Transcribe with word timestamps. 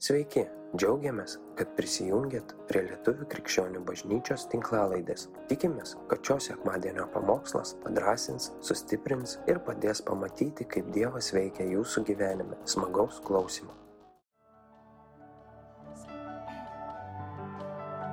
Sveiki, 0.00 0.46
džiaugiamės, 0.80 1.34
kad 1.58 1.74
prisijungiat 1.76 2.54
prie 2.70 2.80
Lietuvių 2.86 3.26
krikščionių 3.34 3.82
bažnyčios 3.84 4.46
tinklalaidės. 4.48 5.26
Tikimės, 5.50 5.92
kad 6.08 6.24
šios 6.24 6.46
sekmadienio 6.48 7.04
pamokslas 7.12 7.74
padrasins, 7.82 8.46
sustiprins 8.64 9.36
ir 9.44 9.60
padės 9.66 10.00
pamatyti, 10.06 10.64
kaip 10.72 10.88
Dievas 10.96 11.28
veikia 11.36 11.68
jūsų 11.74 12.04
gyvenime. 12.08 12.56
Smagaus 12.64 13.20
klausimų. 13.28 13.76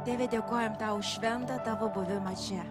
Tėve, 0.03 0.27
dėkojam 0.35 0.75
tau 0.83 0.99
už 0.99 1.15
šventą 1.15 1.61
tavo 1.63 1.87
buvimą 1.95 2.35
čia. 2.43 2.67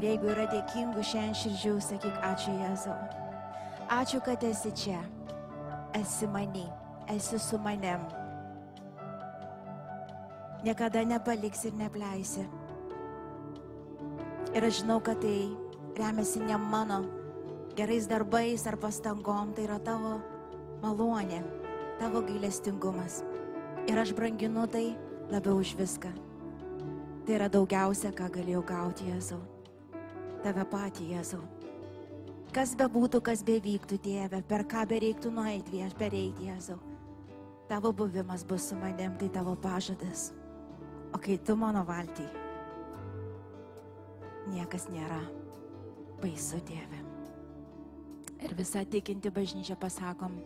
Ir 0.00 0.10
jeigu 0.14 0.32
yra 0.32 0.48
dėkingų 0.56 1.04
šiandien 1.12 1.40
širdžių, 1.44 1.76
sakyk 1.92 2.26
ačiū 2.32 2.56
Jėzau. 2.64 2.98
Ačiū, 4.00 4.24
kad 4.24 4.48
esi 4.48 4.72
čia. 4.72 5.04
Esi 5.92 6.24
mani 6.32 6.68
esi 7.08 7.38
su 7.38 7.58
manim. 7.58 8.00
Niekada 10.64 11.04
nepaliksi 11.04 11.68
ir 11.68 11.74
nepleisi. 11.78 12.44
Ir 14.54 14.64
aš 14.64 14.80
žinau, 14.82 14.98
kad 15.00 15.20
tai 15.22 15.54
remiasi 15.96 16.40
ne 16.40 16.56
mano 16.56 17.04
gerais 17.76 18.08
darbais 18.08 18.66
ar 18.66 18.76
pastangom, 18.76 19.52
tai 19.54 19.68
yra 19.68 19.78
tavo 19.78 20.18
malonė, 20.82 21.44
tavo 22.00 22.24
gailestingumas. 22.26 23.22
Ir 23.86 23.98
aš 23.98 24.12
branginu 24.12 24.66
tai 24.66 24.96
labiau 25.30 25.60
už 25.62 25.76
viską. 25.78 26.10
Tai 27.24 27.36
yra 27.36 27.48
daugiausia, 27.48 28.10
ką 28.10 28.26
galėjau 28.32 28.64
gauti 28.66 29.08
Jėzau. 29.12 29.40
Tave 30.42 30.64
patį 30.64 31.12
Jėzau. 31.14 31.44
Kas 32.52 32.72
be 32.74 32.88
būtų, 32.88 33.20
kas 33.22 33.44
bevyktų, 33.44 34.00
tėve, 34.00 34.42
per 34.48 34.64
ką 34.64 34.86
bereiktų 34.88 35.30
nueiti, 35.30 35.76
vieš, 35.76 35.92
pereiti 36.00 36.48
Jėzau 36.48 36.80
tavo 37.68 37.92
buvimas 37.92 38.44
bus 38.44 38.68
su 38.68 38.76
manim, 38.76 39.16
tai 39.18 39.28
tavo 39.28 39.56
pažadas. 39.56 40.32
O 41.12 41.18
kai 41.18 41.38
tu 41.38 41.56
mano 41.56 41.84
valty, 41.84 42.26
niekas 44.52 44.88
nėra 44.92 45.20
baisu 46.22 46.60
Dieve. 46.68 47.00
Ir 48.44 48.54
visa 48.54 48.84
tikinti 48.84 49.30
bažnyčia 49.30 49.76
pasakom, 49.76 50.36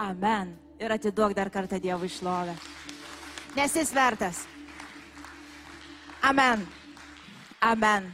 Amen. 0.00 0.56
Ir 0.80 0.92
atiduok 0.92 1.34
dar 1.36 1.50
kartą 1.52 1.76
Dievui 1.76 2.08
išlovę. 2.08 2.54
Nes 3.56 3.74
jis 3.76 3.92
vertas. 3.92 4.46
Amen. 6.22 6.64
Amen. 7.60 8.08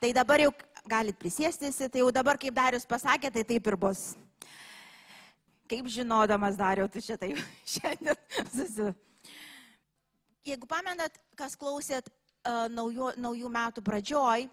Tai 0.00 0.12
dabar 0.16 0.40
jau 0.40 0.54
galit 0.88 1.18
prisėstis, 1.20 1.76
tai 1.76 2.00
jau 2.00 2.08
dabar, 2.14 2.38
kaip 2.40 2.54
Darius 2.56 2.88
pasakė, 2.88 3.30
tai 3.32 3.44
taip 3.44 3.66
ir 3.66 3.76
bus. 3.76 4.14
Kaip 5.66 5.88
žinodamas 5.90 6.58
dariau, 6.58 6.86
tu 6.88 7.02
šitai 7.02 7.32
šiandien 7.74 8.18
susi. 8.52 8.92
Jeigu 10.46 10.68
pamenat, 10.70 11.16
kas 11.34 11.56
klausėt 11.58 12.06
uh, 12.06 12.66
naujų, 12.70 13.16
naujų 13.18 13.50
metų 13.50 13.82
pradžioj, 13.86 14.46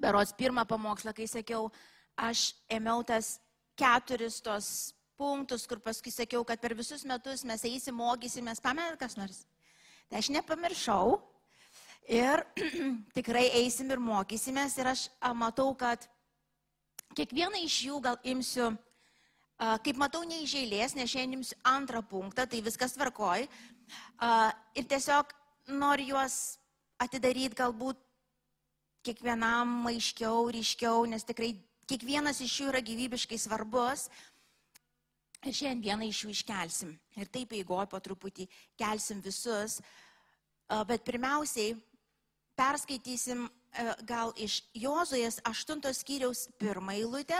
beros 0.00 0.34
pirmą 0.36 0.66
pamokslą, 0.68 1.14
kai 1.16 1.24
sakiau, 1.30 1.70
aš 2.20 2.50
ėmiau 2.68 3.00
tas 3.06 3.38
keturis 3.80 4.42
tos 4.44 4.68
punktus, 5.16 5.64
kur 5.66 5.80
paskui 5.80 6.12
sakiau, 6.12 6.44
kad 6.44 6.60
per 6.60 6.74
visus 6.76 7.04
metus 7.08 7.44
mes 7.48 7.64
eisim, 7.64 7.96
mokysimės, 7.96 8.62
pamenat 8.62 8.98
kas 9.00 9.16
nors. 9.16 9.44
Tai 10.10 10.20
aš 10.20 10.30
nepamiršau 10.34 11.16
ir 12.12 12.44
tikrai 13.16 13.46
eisim 13.62 13.90
ir 13.94 14.02
mokysimės 14.02 14.76
ir 14.78 14.90
aš 14.92 15.06
matau, 15.38 15.70
kad 15.78 16.04
kiekvieną 17.16 17.62
iš 17.64 17.78
jų 17.88 18.00
gal 18.04 18.18
imsiu 18.26 18.74
Kaip 19.58 19.98
matau, 20.00 20.24
ne 20.26 20.40
iš 20.42 20.56
eilės, 20.58 20.96
nes 20.98 21.10
šiandien 21.10 21.38
jums 21.38 21.54
antrą 21.68 22.02
punktą, 22.02 22.46
tai 22.50 22.58
viskas 22.64 22.96
tvarkoj. 22.96 23.46
Ir 24.74 24.88
tiesiog 24.90 25.30
noriu 25.78 26.14
juos 26.14 26.58
atidaryti 26.98 27.56
galbūt 27.60 28.00
kiekvienam 29.04 29.86
aiškiau, 29.92 30.48
ryškiau, 30.50 31.04
nes 31.06 31.24
tikrai 31.28 31.52
kiekvienas 31.86 32.40
iš 32.42 32.58
jų 32.60 32.70
yra 32.72 32.82
gyvybiškai 32.84 33.38
svarbus. 33.38 34.08
Ir 35.44 35.52
šiandien 35.52 35.84
vieną 35.84 36.08
iš 36.08 36.24
jų 36.24 36.34
iškelsim. 36.34 36.94
Ir 37.20 37.28
taip 37.28 37.52
eigoju 37.52 37.86
po 37.92 38.00
truputį 38.00 38.48
kelsim 38.80 39.20
visus. 39.22 39.78
Bet 40.88 41.04
pirmiausiai 41.04 41.76
perskaitysim 42.56 43.44
gal 44.08 44.32
iš 44.40 44.62
Jozojas 44.74 45.42
8 45.44 45.84
skyriaus 45.94 46.48
pirmą 46.58 46.96
eilutę. 46.96 47.38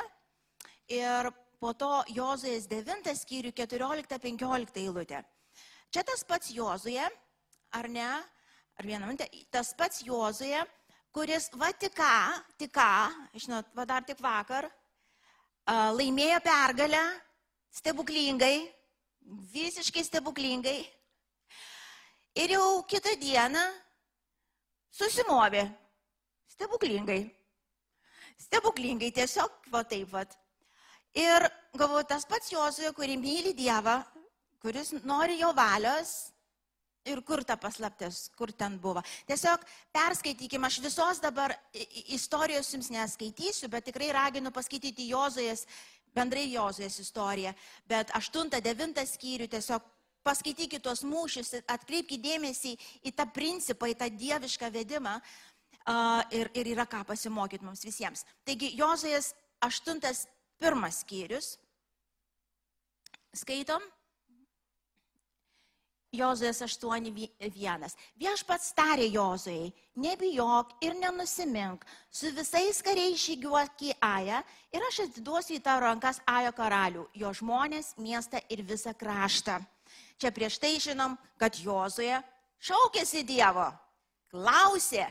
Ir 0.92 1.32
po 1.64 1.72
to 1.72 2.02
Jozuės 2.12 2.66
9 2.69 3.06
skyrių 3.16 3.54
14-15 3.56 4.82
eilutė. 4.82 5.22
Čia 5.88 6.02
tas 6.04 6.20
pats 6.28 6.50
Jozuje, 6.52 7.04
ar 7.72 7.88
ne, 7.88 8.08
ar 8.76 8.84
vieną 8.84 9.08
minutę, 9.08 9.30
tas 9.48 9.70
pats 9.78 10.03
Jozuje, 10.04 10.60
kuris 11.14 11.48
va 11.56 11.70
tik 11.72 11.94
ką, 11.97 12.16
tik 12.60 12.74
ką, 12.74 12.91
žinot, 13.41 13.72
va 13.72 13.88
dar 13.88 14.04
tik 14.04 14.20
vakar, 14.20 14.69
laimėjo 15.97 16.42
pergalę 16.44 17.00
stebuklingai, 17.80 18.58
visiškai 19.56 20.04
stebuklingai. 20.04 20.76
Ir 22.44 22.56
jau 22.58 22.69
kitą 22.91 23.16
dieną 23.16 23.64
susimovė. 24.92 25.64
Stebuklingai. 26.58 27.22
Stebuklingai, 28.50 29.14
tiesiog 29.14 29.70
va 29.72 29.86
taip, 29.88 30.10
va. 30.12 30.28
Ir 31.14 31.47
galvoju, 31.78 32.06
tas 32.10 32.26
pats 32.26 32.50
Jozuė, 32.50 32.91
kuri 32.94 33.14
myli 33.20 33.54
Dievą, 33.54 34.00
kuris 34.62 34.91
nori 35.06 35.38
jo 35.38 35.52
valios 35.54 36.32
ir 37.04 37.20
kur 37.22 37.44
ta 37.44 37.54
paslaptis, 37.60 38.30
kur 38.34 38.50
ten 38.52 38.78
buvo. 38.80 39.02
Tiesiog 39.28 39.62
perskaitykime, 39.94 40.66
aš 40.66 40.80
visos 40.82 41.20
dabar 41.22 41.54
istorijos 42.16 42.72
jums 42.72 42.91
neskaitysiu, 42.91 43.69
bet 43.70 43.86
tikrai 43.91 44.10
raginu 44.16 44.50
paskaityti 44.54 45.10
Jozuės, 45.12 45.66
bendrai 46.16 46.48
Jozuės 46.50 46.98
istoriją. 47.03 47.54
Bet 47.86 48.10
8-9 48.16 49.04
skyrių 49.14 49.50
tiesiog 49.53 49.86
paskaitykite 50.24 50.82
tuos 50.82 51.04
mūšius, 51.04 51.58
atkreipkite 51.69 52.24
dėmesį 52.24 52.74
į 53.04 53.12
tą 53.14 53.28
principą, 53.30 53.91
į 53.92 53.98
tą 54.00 54.08
dievišką 54.08 54.72
vedimą 54.72 55.19
ir, 56.32 56.50
ir 56.56 56.72
yra 56.72 56.88
ką 56.88 57.04
pasimokyti 57.06 57.66
mums 57.66 57.84
visiems. 57.84 58.24
Taigi 58.48 58.72
Jozuės 58.78 59.34
8 59.60 60.00
Pirmas 60.62 61.03
skyrius. 61.03 61.56
Skaitom. 63.34 63.82
Jozuės 66.15 66.60
8.1. 66.62 67.94
Viešpats 68.20 68.69
tarė 68.76 69.09
Jozuėjai, 69.10 69.72
nebijok 69.98 70.76
ir 70.87 70.94
nenusimink, 71.00 71.82
su 72.06 72.31
visais 72.37 72.78
kariais 72.87 73.19
žygiuok 73.19 73.82
į 73.88 73.94
Ają 73.98 74.38
ir 74.75 74.87
aš 74.91 75.00
atiduosiu 75.09 75.56
į 75.59 75.65
tavo 75.65 75.82
rankas 75.88 76.20
Ajo 76.31 76.53
karalių, 76.54 77.09
jo 77.19 77.32
žmonės, 77.34 77.94
miestą 77.98 78.38
ir 78.48 78.62
visą 78.62 78.94
kraštą. 78.94 79.59
Čia 80.22 80.31
prieš 80.31 80.60
tai 80.62 80.76
žinom, 80.78 81.19
kad 81.41 81.59
Jozuė 81.59 82.21
šaukėsi 82.62 83.25
Dievo, 83.26 83.66
klausė, 84.31 85.09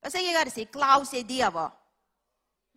pasakyk 0.00 0.38
garsiai, 0.38 0.70
klausė 0.72 1.20
Dievo 1.28 1.68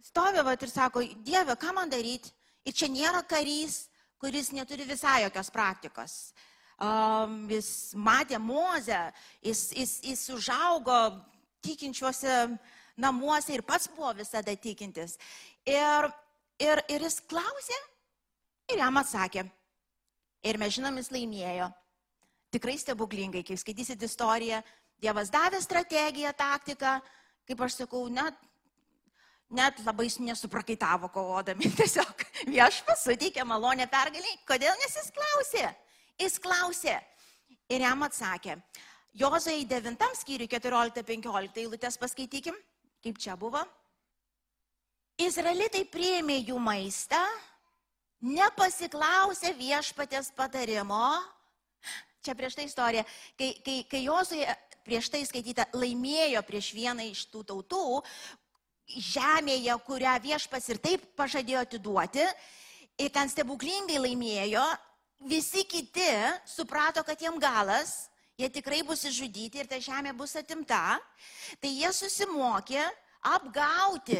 stovi 0.04 0.44
vat, 0.44 0.64
ir 0.64 0.72
sako, 0.72 1.04
Dieve, 1.26 1.56
ką 1.60 1.74
man 1.76 1.92
daryti? 1.92 2.32
Ir 2.64 2.76
čia 2.76 2.88
nėra 2.92 3.24
karys, 3.28 3.88
kuris 4.22 4.54
neturi 4.56 4.86
visai 4.88 5.24
jokios 5.26 5.52
praktikos. 5.52 6.14
Um, 6.84 7.44
jis 7.52 7.94
matė 7.96 8.40
Mozę, 8.42 9.12
jis, 9.44 9.70
jis, 9.76 9.98
jis 10.04 10.24
užaugo 10.34 11.00
tikinčiuose 11.64 12.48
namuose 13.00 13.54
ir 13.54 13.64
pats 13.68 13.90
buvo 13.92 14.14
visada 14.18 14.56
tikintis. 14.56 15.18
Ir, 15.68 16.10
ir, 16.60 16.82
ir 16.92 17.06
jis 17.08 17.20
klausė 17.30 17.78
ir 18.72 18.82
jam 18.82 19.00
atsakė. 19.00 19.46
Ir 20.44 20.60
mes 20.60 20.76
žinom, 20.76 20.98
jis 21.00 21.12
laimėjo. 21.14 21.70
Tikrai 22.54 22.76
stebuklingai, 22.78 23.44
kai 23.48 23.58
skaitysit 23.58 24.02
istoriją, 24.06 24.62
Dievas 25.04 25.28
davė 25.28 25.60
strategiją, 25.60 26.30
taktiką, 26.38 26.94
kaip 27.50 27.62
aš 27.66 27.82
sakau, 27.82 28.06
net 28.08 28.38
net 29.56 29.80
labai 29.86 30.08
nesuprakaitavo 30.28 31.10
kovodami. 31.14 31.70
Tiesiog 31.80 32.26
viešpas 32.50 33.06
suteikė 33.08 33.46
malonę 33.48 33.88
pergalį. 33.92 34.38
Kodėl? 34.50 34.74
Nes 34.82 34.98
jis 35.00 35.12
klausė. 35.16 35.68
Jis 36.22 36.40
klausė. 36.42 36.98
Ir 37.72 37.86
jam 37.86 38.04
atsakė. 38.06 38.58
Jozai 39.14 39.62
9 39.70 40.10
skyriui 40.18 40.50
14-15 40.50 41.62
eilutės 41.62 42.00
paskaitykim, 42.02 42.56
kaip 43.06 43.20
čia 43.22 43.38
buvo. 43.38 43.62
Izraelitai 45.22 45.84
priėmė 45.94 46.40
jų 46.42 46.58
maistą, 46.58 47.20
nepasiklausė 48.26 49.54
viešpatės 49.60 50.32
patarimo. 50.34 51.06
Čia 52.26 52.34
prieš 52.40 52.58
tai 52.58 52.66
istorija, 52.66 53.04
kai, 53.38 53.52
kai, 53.62 53.78
kai 53.92 54.02
Jozai 54.08 54.48
prieš 54.84 55.12
tai 55.14 55.22
skaityta 55.28 55.68
laimėjo 55.76 56.42
prieš 56.48 56.72
vieną 56.76 57.06
iš 57.12 57.28
tų 57.32 57.44
tautų, 57.52 57.84
žemėje, 58.88 59.76
kurią 59.88 60.18
viešpas 60.24 60.70
ir 60.70 60.80
taip 60.84 61.06
pažadėjo 61.18 61.64
atiduoti, 61.64 62.26
ir 63.00 63.12
ten 63.14 63.30
stebuklingai 63.30 64.00
laimėjo, 64.02 64.64
visi 65.30 65.64
kiti 65.68 66.10
suprato, 66.46 67.04
kad 67.04 67.20
jiem 67.20 67.40
galas, 67.42 68.10
jie 68.38 68.50
tikrai 68.50 68.82
bus 68.86 69.06
išžudyti 69.08 69.62
ir 69.62 69.70
ta 69.70 69.80
žemė 69.80 70.14
bus 70.18 70.36
atimta, 70.36 71.00
tai 71.62 71.72
jie 71.72 71.92
susimokė 71.94 72.84
apgauti 73.24 74.20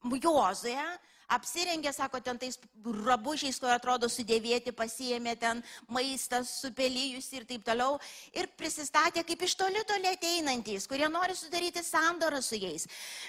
Jozoje, 0.00 0.84
apsirengė, 1.30 1.92
sako, 1.94 2.20
ten 2.24 2.38
tais 2.40 2.58
rabužiais, 3.06 3.58
kurie 3.60 3.74
atrodo 3.74 4.08
sudėvėti, 4.10 4.72
pasiemė 4.76 5.36
ten 5.40 5.62
maistą, 5.92 6.42
supelyjus 6.46 7.30
ir 7.36 7.46
taip 7.48 7.64
toliau. 7.66 7.98
Ir 8.36 8.48
prisistatė 8.58 9.24
kaip 9.26 9.44
iš 9.46 9.56
toli 9.60 9.82
toli 9.88 10.10
ateinantys, 10.10 10.88
kurie 10.90 11.08
nori 11.12 11.36
sudaryti 11.38 11.84
sandorą 11.86 12.40
su 12.42 12.58
jais. 12.58 12.86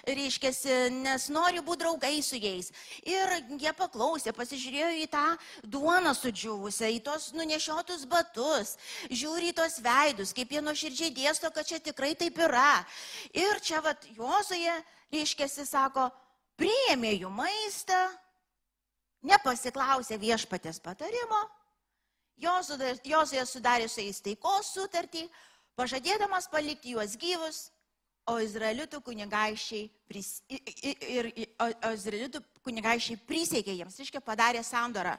Reiškia, 0.08 0.54
nes 0.98 1.28
nori 1.34 1.62
būti 1.66 1.84
draugai 1.84 2.22
su 2.26 2.40
jais. 2.40 2.72
Ir 3.08 3.36
jie 3.62 3.74
paklausė, 3.78 4.34
pasižiūrėjo 4.38 4.92
į 5.02 5.08
tą 5.12 5.26
duoną 5.64 6.14
sudžiūvusią, 6.18 6.92
į 6.98 7.02
tos 7.06 7.32
nunešiotus 7.38 8.08
batus, 8.10 8.76
žiūri 9.10 9.52
į 9.52 9.58
tos 9.62 9.80
veidus, 9.84 10.34
kaip 10.38 10.52
jie 10.54 10.64
nuoširdžiai 10.66 11.14
dėsto, 11.16 11.52
kad 11.54 11.68
čia 11.68 11.82
tikrai 11.84 12.14
taip 12.18 12.40
yra. 12.42 12.82
Ir 13.34 13.62
čia 13.64 13.82
vad 13.86 14.02
Jozoje, 14.18 14.74
reiškia, 15.12 15.48
sako, 15.66 16.10
priėmė 16.62 17.16
jų 17.18 17.32
maistą, 17.34 17.98
nepasiklausė 19.26 20.20
viešpatės 20.22 20.82
patarimo, 20.84 21.42
Jozuė 22.42 23.44
sudarė 23.46 23.86
su 23.86 24.02
jais 24.02 24.18
taikos 24.26 24.72
sutartį, 24.74 25.28
pažadėdamas 25.78 26.48
palikti 26.50 26.96
juos 26.96 27.14
gyvus, 27.20 27.68
o 28.26 28.38
izraelitų 28.42 29.02
kunigaikščiai, 29.06 29.90
pris, 30.10 30.32
ir, 30.50 31.30
ir, 31.30 31.52
o, 31.62 31.68
izraelitų 31.94 32.42
kunigaikščiai 32.66 33.20
prisiekė 33.30 33.76
jiems, 33.78 34.00
reiškia, 34.02 34.24
padarė 34.26 34.64
sandorą. 34.66 35.14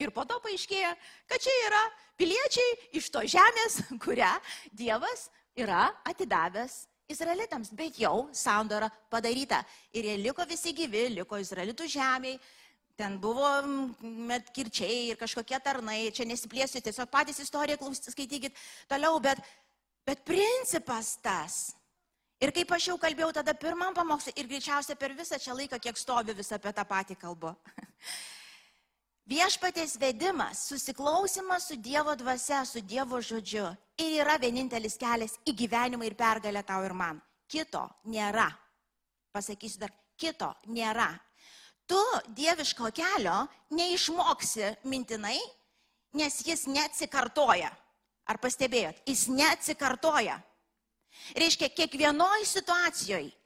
Ir 0.00 0.10
po 0.14 0.24
to 0.26 0.38
paaiškėjo, 0.42 0.90
kad 1.30 1.44
čia 1.44 1.54
yra 1.68 1.82
piliečiai 2.18 2.76
iš 2.98 3.10
to 3.14 3.22
žemės, 3.28 3.82
kurią 4.04 4.30
Dievas 4.72 5.28
yra 5.58 5.88
atidavęs 6.08 6.86
izraelitams, 7.12 7.72
bet 7.76 7.98
jau 8.00 8.28
sandora 8.32 8.90
padaryta. 9.10 9.62
Ir 9.96 10.08
jie 10.10 10.16
liko 10.20 10.44
visi 10.48 10.74
gyvi, 10.76 11.08
liko 11.16 11.40
izraelitų 11.40 11.88
žemėje. 11.90 12.40
Ten 12.98 13.14
buvo 13.22 13.46
metkirčiai 14.02 15.12
ir 15.12 15.18
kažkokie 15.20 15.60
tarnai, 15.62 16.08
čia 16.10 16.24
nesiplėsiu, 16.26 16.80
tiesiog 16.82 17.06
patys 17.12 17.38
istoriją 17.44 17.78
klausyti, 17.78 18.10
skaitykit 18.10 18.56
toliau, 18.90 19.20
bet, 19.22 19.38
bet 20.02 20.24
principas 20.26 21.12
tas. 21.22 21.60
Ir 22.42 22.50
kaip 22.54 22.74
aš 22.74 22.88
jau 22.90 22.96
kalbėjau 22.98 23.30
tada 23.38 23.54
pirmam 23.54 23.94
pamokslui 23.94 24.34
ir 24.38 24.50
greičiausiai 24.50 24.98
per 24.98 25.14
visą 25.14 25.38
čia 25.42 25.54
laiką, 25.54 25.78
kiek 25.82 25.98
stovi 25.98 26.34
vis 26.38 26.50
apie 26.54 26.74
tą 26.74 26.84
patį 26.90 27.18
kalbu. 27.22 27.54
Viešpatės 29.28 29.98
vedimas, 30.00 30.62
susiklausimas 30.70 31.66
su 31.68 31.76
Dievo 31.76 32.14
dvasia, 32.16 32.62
su 32.64 32.80
Dievo 32.80 33.18
žodžiu 33.20 33.66
ir 34.00 34.22
yra 34.22 34.38
vienintelis 34.40 34.96
kelias 34.96 35.34
į 35.44 35.52
gyvenimą 35.58 36.06
ir 36.08 36.16
pergalę 36.16 36.62
tau 36.64 36.80
ir 36.86 36.94
man. 36.96 37.18
Kito 37.44 37.82
nėra. 38.08 38.46
Pasakysiu 39.36 39.82
dar, 39.82 39.92
kito 40.16 40.48
nėra. 40.72 41.10
Tu 41.88 42.00
dieviško 42.40 42.88
kelio 42.96 43.42
neišmoksi 43.76 44.72
mintinai, 44.88 45.36
nes 46.16 46.40
jis 46.46 46.64
neatsikartoja. 46.72 47.68
Ar 48.28 48.40
pastebėjot? 48.40 49.04
Jis 49.08 49.26
neatsikartoja. 49.28 50.40
Reiškia, 51.36 51.68
kiekvienoje 51.76 52.48
situacijoje 52.48 53.37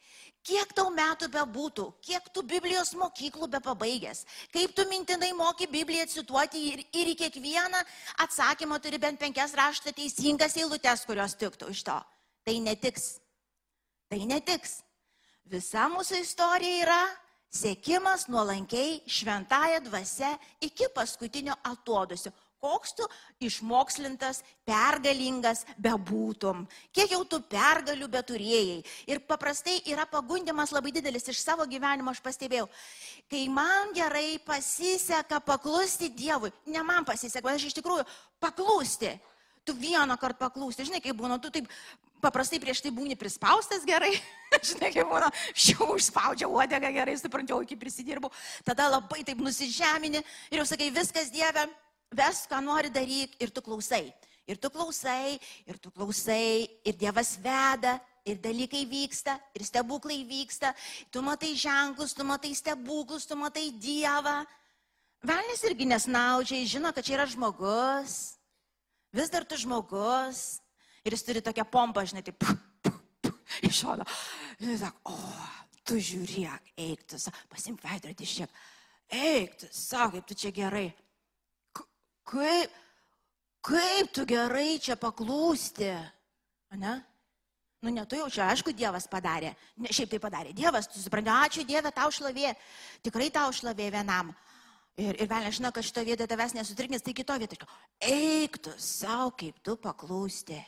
Kiek 0.42 0.72
tau 0.74 0.88
metų 0.90 1.28
bebūtų, 1.30 1.84
kiek 2.02 2.24
tu 2.34 2.42
Biblijos 2.42 2.90
mokyklų 2.98 3.46
be 3.52 3.60
pabaigęs, 3.62 4.24
kaip 4.50 4.72
tu 4.74 4.82
mintinai 4.90 5.30
moki 5.38 5.68
Bibliją 5.70 6.08
cituoti 6.10 6.62
ir, 6.72 6.82
ir 6.90 7.10
į 7.12 7.14
kiekvieną 7.20 7.82
atsakymą 8.24 8.80
turi 8.82 8.98
bent 8.98 9.20
penkias 9.22 9.54
raštą 9.54 9.94
teisingas 9.94 10.58
eilutes, 10.58 11.06
kurios 11.06 11.36
tiktų 11.38 11.70
iš 11.70 11.84
to. 11.86 11.98
Tai 12.42 12.56
netiks. 12.58 13.20
Tai 14.10 14.18
netiks. 14.26 14.80
Visa 15.46 15.86
mūsų 15.92 16.18
istorija 16.24 16.82
yra 16.88 17.02
sėkimas 17.54 18.26
nuolankiai 18.32 18.98
šventąją 19.06 19.78
dvasę 19.86 20.34
iki 20.66 20.90
paskutinio 20.94 21.54
atodusio 21.70 22.34
koks 22.62 22.94
tu 22.94 23.06
išmokslintas, 23.42 24.42
pergalingas 24.66 25.64
bebūtum, 25.82 26.62
kiek 26.94 27.10
jau 27.10 27.24
tu 27.26 27.40
pergalių 27.50 28.06
beturėjai. 28.12 28.78
Ir 29.10 29.22
paprastai 29.26 29.80
yra 29.90 30.06
pagundimas 30.06 30.70
labai 30.74 30.94
didelis 30.94 31.26
iš 31.32 31.42
savo 31.42 31.66
gyvenimo, 31.66 32.14
aš 32.14 32.22
pastebėjau. 32.22 32.68
Kai 33.32 33.42
man 33.50 33.90
gerai 33.96 34.38
pasiseka 34.46 35.42
paklusti 35.42 36.12
Dievui, 36.12 36.52
ne 36.70 36.86
man 36.86 37.06
pasiseka, 37.08 37.48
bet 37.48 37.58
aš 37.58 37.70
iš 37.72 37.78
tikrųjų 37.80 38.06
paklusti. 38.42 39.16
Tu 39.62 39.74
vieną 39.78 40.16
kartą 40.18 40.48
paklūsti, 40.48 40.88
žinai, 40.88 41.02
kaip 41.02 41.14
būna, 41.18 41.36
tu 41.38 41.50
taip 41.54 41.68
paprastai 42.22 42.58
prieš 42.62 42.80
tai 42.82 42.90
būni 42.94 43.18
prispaustas 43.18 43.84
gerai, 43.86 44.10
žinai, 44.70 44.90
kaip 44.94 45.10
būna, 45.10 45.30
šių 45.54 45.86
užspaudžia 45.96 46.50
uodegą 46.50 46.90
gerai, 46.94 47.14
suprantu, 47.18 47.60
iki 47.66 47.78
prisidirbau, 47.78 48.30
tada 48.66 48.88
labai 48.90 49.22
taip 49.26 49.42
nusižemini 49.42 50.22
ir 50.22 50.60
jau 50.62 50.66
sakai, 50.66 50.90
viskas 50.94 51.30
Dieve, 51.34 51.66
ves, 52.12 52.44
ką 52.50 52.60
nori 52.64 52.92
daryti 52.92 53.40
ir 53.42 53.50
tu 53.50 53.62
klausai. 53.64 54.12
Ir 54.46 54.58
tu 54.58 54.68
klausai, 54.74 55.38
ir 55.70 55.78
tu 55.78 55.90
klausai, 55.94 56.66
ir 56.84 56.96
Dievas 56.98 57.36
veda, 57.38 58.00
ir 58.26 58.40
dalykai 58.42 58.82
vyksta, 58.90 59.36
ir 59.54 59.62
stebuklai 59.62 60.24
vyksta. 60.26 60.72
Tu 61.14 61.22
matai 61.22 61.54
ženklus, 61.54 62.14
tu 62.14 62.26
matai 62.26 62.50
stebuklus, 62.58 63.26
tu 63.26 63.38
matai 63.38 63.70
Dievą. 63.70 64.42
Velnis 65.22 65.62
irgi 65.62 65.86
nesnaudžiai, 65.86 66.66
žino, 66.66 66.90
kad 66.90 67.06
čia 67.06 67.20
yra 67.20 67.26
žmogus. 67.30 68.34
Vis 69.14 69.30
dar 69.30 69.46
tu 69.46 69.54
žmogus. 69.60 70.58
Ir 71.06 71.14
jis 71.14 71.22
turi 71.26 71.42
tokią 71.42 71.66
pompą, 71.70 72.02
žinai, 72.06 72.24
taip, 72.26 72.42
iš 73.62 73.84
šono. 73.84 74.06
Ir 74.58 74.74
jis 74.74 74.82
sako, 74.82 75.14
o, 75.14 75.46
tu 75.86 76.02
žiūrėk, 76.02 76.74
eik, 76.82 77.06
tu, 77.10 77.18
pasimk 77.50 77.82
veidrodį 77.86 78.26
šiek. 78.26 78.60
Eik, 79.12 79.54
tu, 79.62 79.70
sako, 79.70 80.18
kaip 80.18 80.30
tu 80.30 80.38
čia 80.38 80.50
gerai 80.54 80.88
kaip, 82.28 82.74
kaip 83.64 84.12
tu 84.14 84.26
gerai 84.28 84.78
čia 84.82 84.96
paklūsti. 85.00 85.90
Ne? 86.80 86.94
Nu, 87.82 87.90
ne 87.90 88.04
tu 88.06 88.16
jau 88.16 88.28
čia, 88.30 88.46
aišku, 88.52 88.72
Dievas 88.76 89.08
padarė. 89.10 89.52
Ne, 89.82 89.90
šiaip 89.90 90.12
tai 90.12 90.20
padarė. 90.22 90.54
Dievas, 90.54 90.86
tu 90.88 91.02
supranti, 91.02 91.32
ačiū 91.34 91.66
Dieve, 91.66 91.90
tau 91.94 92.12
šlovė. 92.14 92.54
Tikrai 93.02 93.28
tau 93.34 93.50
šlovė 93.52 93.90
vienam. 93.96 94.30
Ir, 95.00 95.16
ir 95.16 95.26
vėl 95.26 95.48
nežinau, 95.48 95.72
kad 95.74 95.84
šito 95.84 96.04
vietoje 96.06 96.30
tavęs 96.30 96.54
nesutriknės, 96.54 97.02
tai 97.02 97.16
kito 97.16 97.34
vietoje. 97.40 97.66
Eik 98.06 98.60
tu 98.62 98.74
savo, 98.78 99.32
kaip 99.40 99.58
tu 99.64 99.76
paklūsti. 99.80 100.60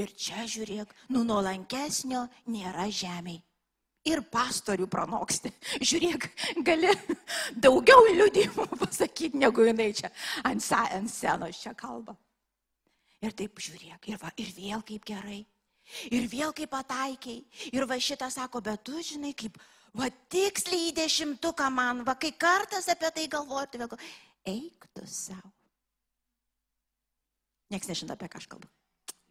Ir 0.00 0.12
čia 0.16 0.46
žiūrėk, 0.48 0.94
nu 1.12 1.26
nuolankesnio 1.28 2.24
nėra 2.48 2.86
žemėje 2.88 3.42
ir 4.08 4.22
pastorių 4.32 4.88
pranoksti. 4.90 5.52
Žiūrėk, 5.88 6.28
gali 6.66 6.90
daugiau 7.54 8.06
liūdimų 8.10 8.66
pasakyti, 8.82 9.40
negu 9.42 9.66
jinai 9.68 9.92
čia 9.96 10.10
ant, 10.48 10.64
ant 10.78 11.10
scenos 11.12 11.62
čia 11.62 11.74
kalba. 11.78 12.16
Ir 13.22 13.34
taip 13.38 13.60
žiūrėk, 13.62 14.08
ir, 14.10 14.18
va, 14.18 14.32
ir 14.42 14.48
vėl 14.56 14.82
kaip 14.86 15.04
gerai, 15.06 15.44
ir 16.10 16.26
vėl 16.26 16.50
kaip 16.58 16.72
pataikiai, 16.72 17.44
ir 17.70 17.86
va 17.86 17.98
šitą 18.02 18.26
sako, 18.34 18.64
bet 18.66 18.82
tu 18.88 18.98
žinai, 18.98 19.30
kaip, 19.38 19.60
va 19.94 20.08
tiksliai 20.32 20.88
į 20.90 20.96
dešimtuką 20.98 21.70
man, 21.70 22.02
va 22.08 22.16
kai 22.18 22.32
kartas 22.34 22.90
apie 22.90 23.12
tai 23.14 23.28
galvoti, 23.30 23.78
eik 24.50 24.88
tu 24.90 25.06
savo. 25.06 25.52
Niekas 27.70 27.88
nežino, 27.88 28.18
apie 28.18 28.26
ką 28.28 28.42
aš 28.42 28.50
kalbu. 28.50 28.68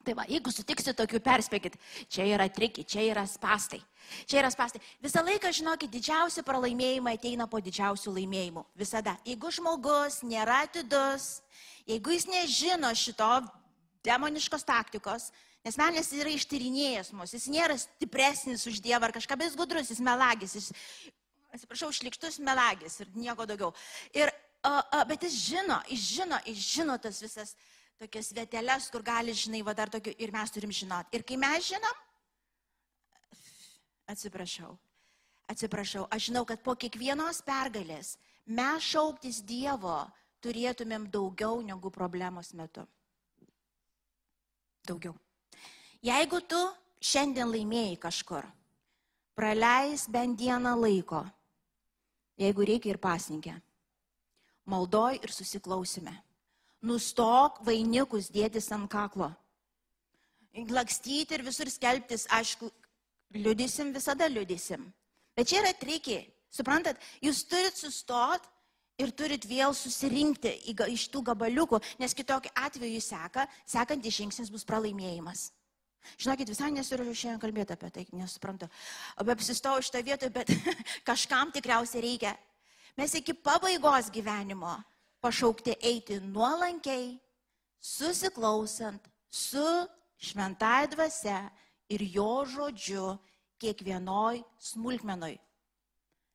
Tai 0.01 0.15
va, 0.17 0.25
jeigu 0.29 0.49
sutiksit 0.53 0.97
tokių, 0.97 1.19
perspėkit, 1.21 1.75
čia 2.09 2.25
yra 2.25 2.47
trikiai, 2.49 2.87
čia 2.89 3.03
yra 3.05 3.25
spastai. 3.29 3.81
Čia 4.25 4.39
yra 4.41 4.49
spastai. 4.51 4.81
Visą 5.03 5.21
laiką, 5.25 5.51
žinokit, 5.53 5.91
didžiausi 5.93 6.41
pralaimėjimai 6.45 7.13
ateina 7.19 7.45
po 7.49 7.61
didžiausių 7.61 8.15
laimėjimų. 8.15 8.65
Visada. 8.81 9.13
Jeigu 9.27 9.51
žmogus 9.53 10.21
nėra 10.25 10.63
atidus, 10.65 11.43
jeigu 11.85 12.15
jis 12.15 12.25
nežino 12.31 12.89
šito 12.97 13.29
demoniškos 14.05 14.65
taktikos, 14.65 15.29
nes 15.61 15.77
menas 15.77 16.09
yra 16.17 16.33
ištyrinėjęs 16.33 17.11
mus, 17.13 17.35
jis 17.37 17.45
nėra 17.53 17.77
stipresnis 17.77 18.65
už 18.69 18.81
Dievą 18.81 19.09
ar 19.09 19.13
kažką, 19.13 19.37
bet 19.37 19.51
jis 19.51 19.59
gudrus, 19.59 19.91
jis 19.93 20.01
melagis, 20.01 20.55
jis, 20.57 20.71
atsiprašau, 21.53 21.91
šlikštus 21.93 22.39
melagis 22.41 23.03
ir 23.03 23.11
nieko 23.13 23.45
daugiau. 23.45 23.69
Ir, 24.17 24.33
a, 24.65 24.79
a, 24.81 25.03
bet 25.05 25.27
jis 25.27 25.37
žino, 25.45 25.77
jis 25.91 26.07
žino, 26.17 26.41
jis 26.49 26.65
žino 26.73 26.97
tas 27.01 27.21
visas 27.21 27.53
tokias 28.01 28.31
vieteles, 28.33 28.89
kur 28.89 29.03
gali, 29.05 29.33
žinai, 29.37 29.61
va 29.61 29.75
dar 29.77 29.91
tokių 29.93 30.15
ir 30.17 30.33
mes 30.33 30.53
turim 30.53 30.71
žinot. 30.73 31.09
Ir 31.13 31.21
kai 31.27 31.37
mes 31.37 31.67
žinom, 31.69 31.99
atsiprašau, 34.09 34.71
atsiprašau, 35.51 36.07
aš 36.09 36.31
žinau, 36.31 36.41
kad 36.49 36.63
po 36.65 36.73
kiekvienos 36.73 37.43
pergalės 37.45 38.15
mes 38.49 38.87
šauktis 38.87 39.43
Dievo 39.45 39.99
turėtumėm 40.41 41.05
daugiau 41.13 41.61
negu 41.61 41.91
problemos 41.93 42.49
metu. 42.57 42.87
Daugiau. 44.89 45.13
Jeigu 46.01 46.41
tu 46.49 46.57
šiandien 47.05 47.53
laimėjai 47.53 47.99
kažkur, 48.01 48.47
praleis 49.37 50.07
bent 50.09 50.39
dieną 50.41 50.73
laiko, 50.79 51.21
jeigu 52.41 52.65
reikia 52.65 52.95
ir 52.95 53.01
pasninkė, 53.03 53.53
maldoj 54.65 55.21
ir 55.21 55.37
susiklausime 55.37 56.17
Nustok 56.81 57.61
vainikus 57.65 58.31
dėtis 58.33 58.71
ant 58.73 58.89
kaklo. 58.89 59.29
Lakstyti 60.71 61.37
ir 61.37 61.43
visur 61.45 61.69
skelbtis, 61.71 62.25
aišku, 62.33 62.69
liudysim, 63.37 63.93
visada 63.93 64.27
liudysim. 64.27 64.83
Bet 65.37 65.47
čia 65.47 65.61
yra 65.61 65.75
trikiai. 65.77 66.25
Suprantat, 66.51 66.99
jūs 67.23 67.45
turit 67.47 67.77
sustot 67.79 68.43
ir 68.99 69.13
turit 69.15 69.45
vėl 69.47 69.71
susirinkti 69.77 70.51
iš 70.91 71.07
tų 71.13 71.21
gabaliukų, 71.31 71.79
nes 72.01 72.13
kitokiu 72.17 72.51
atveju 72.59 72.99
seka, 72.99 73.47
sekantis 73.63 74.17
žingsnis 74.17 74.51
bus 74.51 74.67
pralaimėjimas. 74.67 75.51
Žinokit, 76.17 76.49
visai 76.49 76.71
nesiruošiu 76.73 77.15
šiandien 77.15 77.41
kalbėti 77.41 77.75
apie 77.77 77.89
tai, 77.93 78.05
nesuprantu. 78.17 78.67
Apsistojau 79.21 79.85
šitą 79.85 80.01
vietą, 80.03 80.31
bet 80.33 80.49
kažkam 81.09 81.53
tikriausiai 81.53 82.03
reikia. 82.03 82.33
Mes 82.97 83.13
iki 83.15 83.37
pabaigos 83.37 84.09
gyvenimo 84.11 84.75
pašaukti 85.21 85.77
eiti 85.81 86.19
nuolankiai, 86.19 87.19
susiklausant 87.79 89.07
su 89.29 89.65
šventąją 90.21 90.89
dvasia 90.95 91.39
ir 91.89 92.03
jo 92.13 92.43
žodžiu 92.45 93.15
kiekvienoj 93.61 94.41
smulkmenoj. 94.59 95.37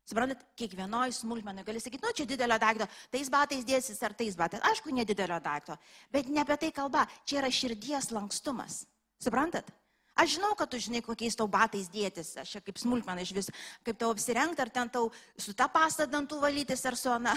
Suprantat, 0.07 0.45
kiekvienoj 0.55 1.11
smulkmenai 1.17 1.65
gali 1.67 1.81
sakyti, 1.83 2.05
nu 2.05 2.13
čia 2.15 2.27
didelio 2.31 2.59
daikto, 2.63 2.87
tais 3.11 3.31
batais 3.31 3.65
dėsis 3.67 3.99
ar 4.07 4.15
tais 4.15 4.37
batais. 4.39 4.63
Aišku, 4.63 4.95
nedidelio 4.95 5.41
daikto, 5.43 5.75
bet 6.15 6.31
ne 6.31 6.45
apie 6.45 6.57
tai 6.63 6.71
kalba, 6.75 7.09
čia 7.27 7.41
yra 7.41 7.51
širdies 7.51 8.13
lankstumas. 8.15 8.85
Suprantat? 9.19 9.73
Aš 10.17 10.39
žinau, 10.39 10.55
kad 10.57 10.71
tu 10.73 10.81
žinai, 10.81 11.03
kokiais 11.05 11.37
tau 11.37 11.45
batais 11.51 11.91
dėtis, 11.93 12.31
aš 12.41 12.57
kaip 12.65 12.79
smulkmena 12.81 13.21
iš 13.21 13.35
vis, 13.37 13.51
kaip 13.85 13.99
tau 14.01 14.15
apsirengti, 14.15 14.63
ar 14.65 14.71
ten 14.73 14.89
tau 14.89 15.11
su 15.37 15.53
tą 15.53 15.69
pastą 15.73 16.07
dantų 16.09 16.39
valytis, 16.41 16.85
ar 16.89 16.97
su 16.97 17.11
ona. 17.13 17.35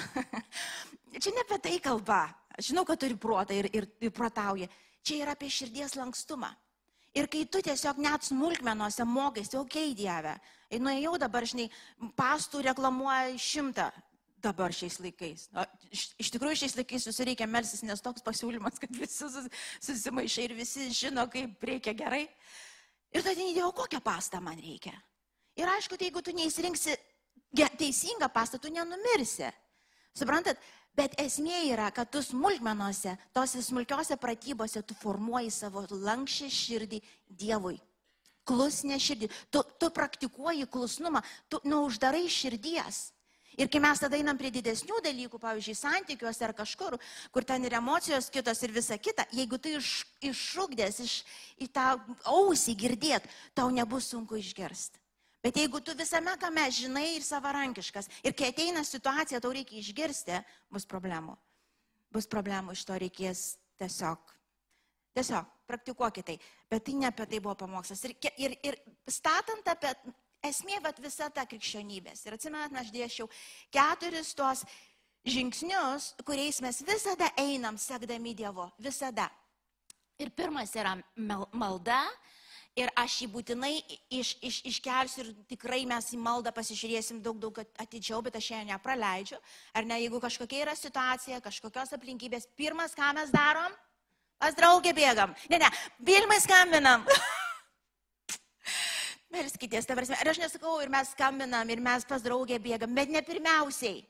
čia 1.21 1.33
ne 1.35 1.43
apie 1.43 1.59
tai 1.65 1.75
kalba. 1.83 2.21
Aš 2.55 2.71
žinau, 2.71 2.85
kad 2.87 3.01
turi 3.01 3.19
protą 3.19 3.55
ir, 3.55 3.67
ir, 3.75 3.89
ir 3.99 4.15
protauja. 4.15 4.69
Čia 5.03 5.25
yra 5.25 5.35
apie 5.35 5.51
širdies 5.51 5.97
lankstumą. 5.99 6.53
Ir 7.17 7.27
kai 7.27 7.43
tu 7.51 7.59
tiesiog 7.65 7.99
net 7.99 8.23
smulkmenuose 8.27 9.03
mokaiesi, 9.07 9.57
okei, 9.57 9.91
okay, 9.91 9.97
Dieve, 9.97 10.35
nuėjau 10.79 11.17
dabar, 11.19 11.47
žinai, 11.49 11.65
pastų 12.15 12.61
reklamuoja 12.69 13.33
šimtą 13.41 13.89
dabar 14.43 14.73
šiais 14.75 14.99
laikais. 15.03 15.47
O, 15.57 15.65
iš, 15.91 16.05
iš 16.21 16.31
tikrųjų 16.35 16.61
šiais 16.61 16.77
laikais 16.79 17.07
susireikia 17.09 17.47
melsis, 17.49 17.83
nes 17.83 18.03
toks 18.03 18.23
pasiūlymas, 18.25 18.79
kad 18.81 18.93
visi 18.95 19.25
sus, 19.25 19.49
susimaišai 19.83 20.47
ir 20.47 20.55
visi 20.57 20.87
žino, 20.95 21.25
kaip 21.31 21.65
reikia 21.65 21.95
gerai. 21.97 22.27
Ir 23.15 23.25
tada 23.25 23.41
įdėjau, 23.41 23.71
kokią 23.73 24.01
pastą 24.05 24.41
man 24.43 24.59
reikia. 24.61 24.93
Ir 25.57 25.67
aišku, 25.67 25.97
tai 25.97 26.09
jeigu 26.09 26.21
tu 26.23 26.33
neįsirinksi 26.35 26.95
teisingą 27.79 28.29
pastą, 28.31 28.59
tu 28.61 28.69
nenumirsi. 28.71 29.49
Suprantat, 30.15 30.59
Bet 30.99 31.13
esmė 31.21 31.61
yra, 31.69 31.89
kad 31.95 32.09
tu 32.11 32.19
smulkmenuose, 32.23 33.13
tose 33.35 33.61
smulkiose 33.63 34.17
pratybose, 34.19 34.81
tu 34.83 34.97
formuoji 34.99 35.51
savo 35.53 35.85
lankščią 35.91 36.49
širdį 36.51 36.99
Dievui. 37.39 37.77
Klusnė 38.49 38.97
širdį. 38.99 39.29
Tu, 39.53 39.61
tu 39.79 39.89
praktikuoji 39.95 40.67
klusnumą, 40.67 41.21
tu 41.47 41.61
neuždarai 41.63 42.25
širdies. 42.27 43.13
Ir 43.59 43.67
kai 43.67 43.81
mes 43.83 43.99
tada 43.99 44.15
einam 44.15 44.37
prie 44.39 44.51
didesnių 44.55 45.01
dalykų, 45.03 45.39
pavyzdžiui, 45.41 45.75
santykiuose 45.75 46.45
ar 46.47 46.53
kažkur, 46.55 46.95
kur 47.33 47.43
ten 47.43 47.65
ir 47.67 47.75
emocijos 47.75 48.29
kitos 48.31 48.63
ir 48.63 48.71
visa 48.71 48.95
kita, 48.95 49.25
jeigu 49.35 49.59
tu 49.59 49.73
iš, 49.75 49.89
iššūkdės, 50.31 51.01
iš, 51.03 51.15
į 51.59 51.67
tą 51.75 51.89
ausį 52.31 52.77
girdėt, 52.79 53.27
tau 53.57 53.67
nebus 53.75 54.07
sunku 54.13 54.39
išgirsti. 54.39 55.01
Bet 55.43 55.59
jeigu 55.59 55.79
tu 55.83 55.95
visame 55.95 56.31
kame 56.39 56.65
žinai 56.71 57.17
ir 57.17 57.23
savarankiškas, 57.23 58.09
ir 58.23 58.35
kai 58.35 58.53
ateina 58.53 58.83
situacija, 58.87 59.39
tau 59.43 59.51
reikia 59.55 59.79
išgirsti, 59.79 60.39
bus 60.71 60.87
problemų. 60.87 61.35
Bus 62.15 62.27
problemų, 62.31 62.75
iš 62.75 62.87
to 62.87 62.95
reikės 62.99 63.43
tiesiog. 63.79 64.35
Tiesiog 65.15 65.51
praktikuokite 65.69 66.31
tai. 66.31 66.37
Bet 66.71 66.87
tai 66.87 66.95
ne 66.97 67.07
apie 67.11 67.27
tai 67.29 67.39
buvo 67.43 67.55
pamokslas. 67.59 68.01
Ir, 68.07 68.15
ir, 68.41 68.55
ir 68.65 68.79
statant 69.07 69.67
apie 69.71 69.93
esmė, 70.45 70.79
bet 70.83 71.01
visa 71.03 71.29
ta 71.33 71.45
krikščionybės. 71.49 72.25
Ir 72.25 72.37
atsimenat, 72.37 72.75
aš 72.81 72.91
dėšiau 72.95 73.29
keturis 73.73 74.33
tuos 74.37 74.63
žingsnius, 75.27 76.13
kuriais 76.25 76.61
mes 76.63 76.81
visada 76.87 77.29
einam, 77.39 77.77
sekdami 77.77 78.33
Dievo. 78.37 78.69
Visada. 78.79 79.29
Ir 80.19 80.31
pirmas 80.35 80.73
yra 80.75 80.97
malda, 81.15 82.01
ir 82.79 82.91
aš 82.99 83.21
jį 83.23 83.29
būtinai 83.33 83.73
iš, 84.13 84.33
iš, 84.43 84.59
iškelsiu 84.71 85.23
ir 85.23 85.31
tikrai 85.51 85.81
mes 85.89 86.11
į 86.15 86.19
maldą 86.21 86.53
pasižiūrėsim 86.55 87.21
daug, 87.23 87.39
daug 87.41 87.59
atidžiau, 87.79 88.21
bet 88.25 88.37
aš 88.39 88.51
ją 88.53 88.61
nepraleidžiu. 88.71 89.39
Ar 89.75 89.87
ne, 89.87 89.99
jeigu 90.03 90.21
kažkokia 90.23 90.65
yra 90.67 90.75
situacija, 90.77 91.41
kažkokios 91.43 91.95
aplinkybės, 91.95 92.49
pirmas, 92.59 92.95
ką 92.97 93.13
mes 93.17 93.33
darom, 93.35 93.75
pas 94.39 94.55
draugė 94.55 94.95
bėgam. 94.95 95.35
Ne, 95.51 95.61
ne, 95.63 95.71
Vilmai 96.03 96.39
skambinam. 96.43 97.07
Melskitės, 99.33 99.85
ta 99.85 99.97
prasme. 99.97 100.17
Ir 100.21 100.31
aš 100.31 100.39
nesakau, 100.41 100.79
ir 100.81 100.89
mes 100.89 101.11
skambinam, 101.13 101.69
ir 101.69 101.81
mes 101.85 102.05
pas 102.09 102.23
draugę 102.25 102.57
bėgam, 102.61 102.95
bet 102.97 103.11
ne 103.13 103.21
pirmiausiai. 103.25 104.01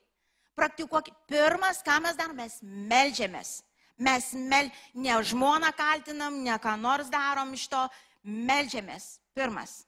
Praktikuokit. 0.56 1.16
Pirmas, 1.28 1.82
ką 1.84 2.00
mes 2.04 2.20
darom, 2.20 2.38
mes 2.40 2.60
melžiamės. 2.64 3.60
Mes 4.00 4.32
mel... 4.34 4.70
ne 4.96 5.16
žmoną 5.28 5.74
kaltinam, 5.76 6.40
ne 6.44 6.56
ką 6.64 6.78
nors 6.80 7.12
darom 7.12 7.52
iš 7.56 7.68
to, 7.72 7.82
Meldžiamės. 8.24 9.20
Pirmas. 9.34 9.86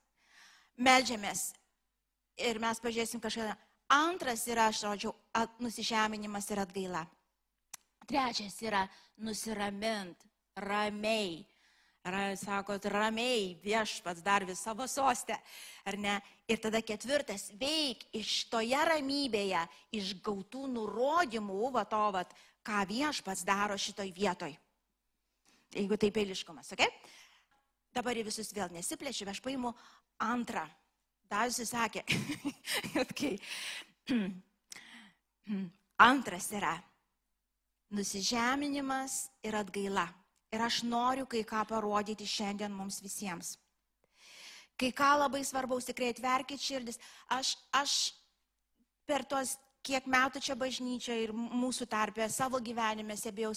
Meldžiamės. 0.80 1.52
Ir 2.40 2.58
mes 2.62 2.80
pažiūrėsim 2.80 3.20
kažką. 3.20 3.52
Antras 3.92 4.46
yra, 4.48 4.70
aš 4.72 4.84
rodžiau, 4.86 5.12
nusižeminimas 5.60 6.48
ir 6.50 6.62
atgaila. 6.62 7.02
Trečias 8.08 8.56
yra 8.64 8.86
nusiramint, 9.20 10.16
ramiai. 10.56 11.42
Sakot, 12.02 12.82
ramiai 12.90 13.54
viešpats 13.62 14.24
dar 14.26 14.42
vis 14.42 14.58
savo 14.58 14.88
sostę, 14.90 15.36
ar 15.86 15.98
ne? 15.98 16.16
Ir 16.50 16.58
tada 16.58 16.80
ketvirtas, 16.82 17.52
veik 17.54 18.08
iš 18.18 18.48
toje 18.50 18.78
ramybėje, 18.88 19.60
iš 19.94 20.16
gautų 20.18 20.66
nurodymų, 20.72 21.70
va 21.70 21.84
to, 21.86 22.02
va, 22.10 22.24
ką 22.66 22.80
viešpats 22.90 23.44
daro 23.46 23.76
šitoj 23.78 24.10
vietoj. 24.16 24.56
Jeigu 25.72 25.96
taip 25.96 26.18
eiliškumas, 26.18 26.72
ok? 26.74 26.82
Dabar 27.94 28.18
į 28.18 28.24
visus 28.26 28.50
vėl 28.50 28.74
nesiplečiu, 28.74 29.28
aš 29.30 29.38
paimu 29.44 29.70
antrą. 30.18 30.66
Darius 31.30 31.62
sakė, 31.70 32.02
kai 33.18 33.36
antras 36.10 36.50
yra 36.52 36.74
nusižeminimas 37.94 39.30
ir 39.46 39.56
atgaila. 39.56 40.08
Ir 40.52 40.60
aš 40.60 40.82
noriu 40.84 41.24
kai 41.24 41.40
ką 41.48 41.62
parodyti 41.68 42.26
šiandien 42.28 42.74
mums 42.76 43.00
visiems. 43.00 43.54
Kai 44.76 44.90
ką 44.92 45.14
labai 45.22 45.40
svarbaus, 45.48 45.86
tikrai 45.88 46.10
atverkit 46.12 46.60
širdis. 46.60 47.00
Aš, 47.32 47.54
aš 47.72 47.94
per 49.08 49.24
tuos 49.24 49.56
kiek 49.86 50.04
metų 50.06 50.42
čia 50.44 50.56
bažnyčia 50.58 51.16
ir 51.24 51.32
mūsų 51.32 51.88
tarpė 51.90 52.28
savo 52.30 52.60
gyvenime 52.60 53.16
stebėjau 53.16 53.54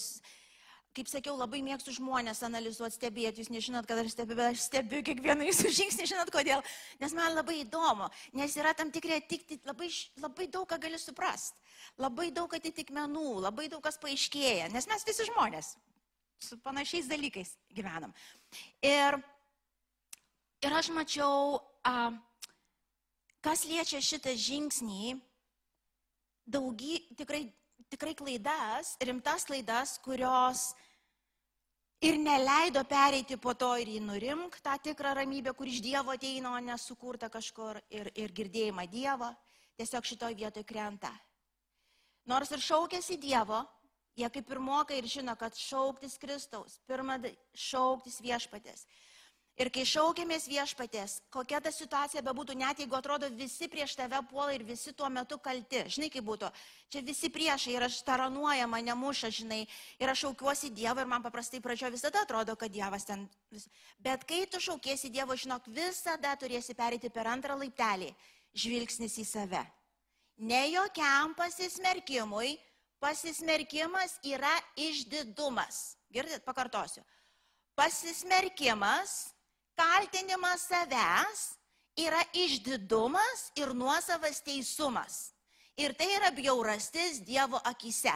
kaip 0.95 1.09
sakiau, 1.11 1.33
labai 1.35 1.59
mėgstu 1.59 1.91
žmonės 1.97 2.39
analizuoti, 2.47 2.95
stebėti, 2.95 3.43
jūs 3.43 3.49
nežinot, 3.51 3.83
kad 3.87 3.99
aš 3.99 4.13
stebiu, 4.13 4.37
bet 4.39 4.53
aš 4.53 4.61
stebiu 4.69 5.01
kiekvieną 5.03 5.49
jūsų 5.49 5.71
žingsnį, 5.79 6.05
žinot 6.13 6.31
kodėl, 6.31 6.63
nes 7.01 7.15
man 7.17 7.35
labai 7.35 7.57
įdomu, 7.65 8.07
nes 8.39 8.55
yra 8.55 8.71
tam 8.79 8.93
tikrai 8.95 9.17
atitikti, 9.19 9.59
labai, 9.67 9.89
labai 10.23 10.47
daug 10.53 10.69
ką 10.69 10.79
gali 10.85 10.99
suprasti, 11.01 11.59
labai 11.99 12.29
daug 12.37 12.55
atitikmenų, 12.55 13.25
labai 13.43 13.67
daug 13.73 13.83
kas 13.83 13.99
paaiškėja, 13.99 14.71
nes 14.71 14.87
mes 14.87 15.03
visi 15.09 15.27
žmonės 15.33 15.73
su 16.39 16.57
panašiais 16.61 17.09
dalykais 17.09 17.55
gyvenam. 17.73 18.13
Ir, 18.83 19.19
ir 20.61 20.79
aš 20.79 20.89
mačiau, 20.95 21.59
a, 21.83 22.11
kas 23.45 23.65
liečia 23.69 24.01
šitą 24.01 24.33
žingsnį, 24.37 25.15
daugy, 26.45 26.99
tikrai 27.17 27.45
tikrai 27.89 28.15
klaidas, 28.15 28.95
rimtas 28.99 29.45
klaidas, 29.45 29.97
kurios 30.03 30.73
ir 32.01 32.17
neleido 32.19 32.83
pereiti 32.83 33.37
po 33.37 33.53
to 33.53 33.75
ir 33.81 33.89
į 33.97 34.01
nurimk 34.03 34.59
tą 34.63 34.75
tikrą 34.83 35.15
ramybę, 35.19 35.53
kur 35.55 35.69
iš 35.69 35.81
Dievo 35.85 36.13
ateina, 36.15 36.55
o 36.55 36.59
nesukurta 36.59 37.29
kažkur 37.29 37.79
ir, 37.89 38.11
ir 38.15 38.33
girdėjimą 38.35 38.87
Dievo, 38.91 39.31
tiesiog 39.77 40.05
šitoj 40.05 40.35
vietoj 40.41 40.65
krenta. 40.67 41.13
Nors 42.25 42.51
ir 42.51 42.63
šaukėsi 42.63 43.19
Dievo, 43.21 43.61
jie 44.15 44.29
kaip 44.31 44.51
ir 44.51 44.59
moka 44.59 44.95
ir 44.95 45.07
žino, 45.07 45.35
kad 45.39 45.55
šauktis 45.59 46.17
Kristaus, 46.21 46.79
pirmą 46.87 47.19
šauktis 47.53 48.21
viešpatės. 48.23 48.85
Ir 49.55 49.69
kai 49.71 49.85
šaukėmės 49.87 50.49
viešpatės, 50.51 51.13
kokia 51.31 51.61
ta 51.63 51.71
situacija 51.71 52.19
bebūtų, 52.25 52.57
net 52.59 52.81
jeigu 52.81 52.97
atrodo 52.97 53.29
visi 53.31 53.69
prieš 53.71 53.93
tave 53.95 54.19
puola 54.27 54.51
ir 54.51 54.65
visi 54.67 54.91
tuo 54.91 55.07
metu 55.07 55.37
kalti, 55.39 55.79
žinai 55.95 56.09
kaip 56.11 56.25
būtų, 56.27 56.49
čia 56.91 56.99
visi 57.07 57.29
priešai 57.31 57.77
ir 57.77 57.85
aš 57.87 58.01
taranuoja, 58.03 58.67
mane 58.67 58.91
muša, 58.99 59.31
žinai, 59.31 59.61
ir 59.95 60.11
aš 60.11 60.25
šaukiuosi 60.25 60.73
Dievą 60.75 61.05
ir 61.05 61.07
man 61.07 61.23
paprastai 61.23 61.63
pradžioje 61.63 61.95
visada 61.95 62.25
atrodo, 62.27 62.57
kad 62.59 62.73
Dievas 62.75 63.07
ten. 63.07 63.29
Vis... 63.47 63.69
Bet 64.03 64.27
kai 64.27 64.43
tu 64.51 64.59
šaukiesi 64.59 65.13
Dievo, 65.15 65.39
žinok, 65.39 65.71
visada 65.71 66.35
turėsi 66.35 66.75
perėti 66.75 67.07
per 67.07 67.31
antrą 67.31 67.55
laiptelį, 67.55 68.11
žvilgsnis 68.59 69.15
į 69.23 69.27
save. 69.29 69.63
Ne 70.43 70.65
jokiam 70.73 71.31
pasismerkimui, 71.39 72.57
pasismerkimas 73.05 74.17
yra 74.25 74.53
išdidumas. 74.75 75.93
Girdit, 76.09 76.41
pakartosiu. 76.45 77.03
Pasismerkimas, 77.77 79.29
kaltinimas 79.77 80.65
savęs 80.71 81.43
yra 82.01 82.23
išdidumas 82.33 83.51
ir 83.59 83.75
nuosavas 83.77 84.41
teisumas. 84.41 85.35
Ir 85.77 85.93
tai 85.93 86.07
yra 86.15 86.31
bjaurastis 86.31 87.19
Dievo 87.27 87.59
akise. 87.67 88.15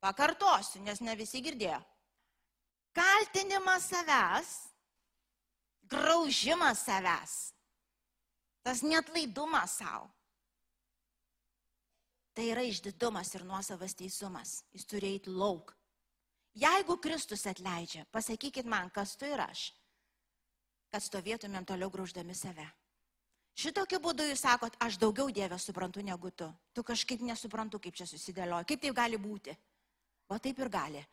Pakartosiu, 0.00 0.80
nes 0.86 1.02
ne 1.04 1.16
visi 1.18 1.42
girdėjo. 1.44 1.80
Kaltinimas 2.96 3.90
savęs, 3.90 4.54
graužimas 5.90 6.86
savęs, 6.86 7.34
tas 8.64 8.80
net 8.86 9.12
laidumas 9.12 9.76
savo. 9.82 10.08
Tai 12.40 12.46
yra 12.48 12.62
išdidumas 12.64 13.34
ir 13.36 13.42
nuosavas 13.44 13.92
teisumas. 13.92 14.62
Jis 14.72 14.86
turi 14.88 15.10
eiti 15.12 15.28
lauk. 15.28 15.74
Jeigu 16.56 16.94
Kristus 16.96 17.44
atleidžia, 17.44 18.06
pasakykit 18.08 18.64
man, 18.64 18.88
kas 18.88 19.12
tu 19.20 19.28
ir 19.28 19.42
aš, 19.44 19.66
kad 20.88 21.04
stovėtumėm 21.04 21.68
toliau 21.68 21.92
grauždami 21.92 22.32
save. 22.32 22.64
Šitokiu 23.60 24.00
būdu 24.00 24.24
jūs 24.30 24.46
sakot, 24.46 24.80
aš 24.80 24.96
daugiau 24.96 25.28
Dievę 25.28 25.60
suprantu 25.60 26.00
negu 26.00 26.32
tu. 26.32 26.48
Tu 26.72 26.80
kažkaip 26.80 27.20
nesuprantu, 27.28 27.76
kaip 27.76 28.00
čia 28.00 28.08
susidėlioja. 28.08 28.64
Kaip 28.64 28.80
tai 28.80 28.96
gali 29.02 29.20
būti? 29.20 29.52
O 30.32 30.40
taip 30.40 30.64
ir 30.64 30.72
gali. 30.72 31.06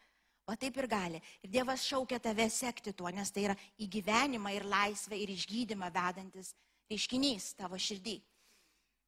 O 0.47 0.55
taip 0.55 0.79
ir 0.79 0.87
gali. 0.87 1.23
Ir 1.43 1.51
Dievas 1.59 1.83
šaukia 1.83 2.23
tave 2.23 2.47
sekti 2.47 2.95
tuo, 2.95 3.11
nes 3.11 3.35
tai 3.35 3.49
yra 3.49 3.61
į 3.75 3.91
gyvenimą 3.99 4.55
ir 4.55 4.63
laisvę 4.63 5.19
ir 5.19 5.35
išgydymą 5.35 5.91
vedantis 5.91 6.55
reiškinys 6.87 7.57
tavo 7.59 7.75
širdį. 7.75 8.21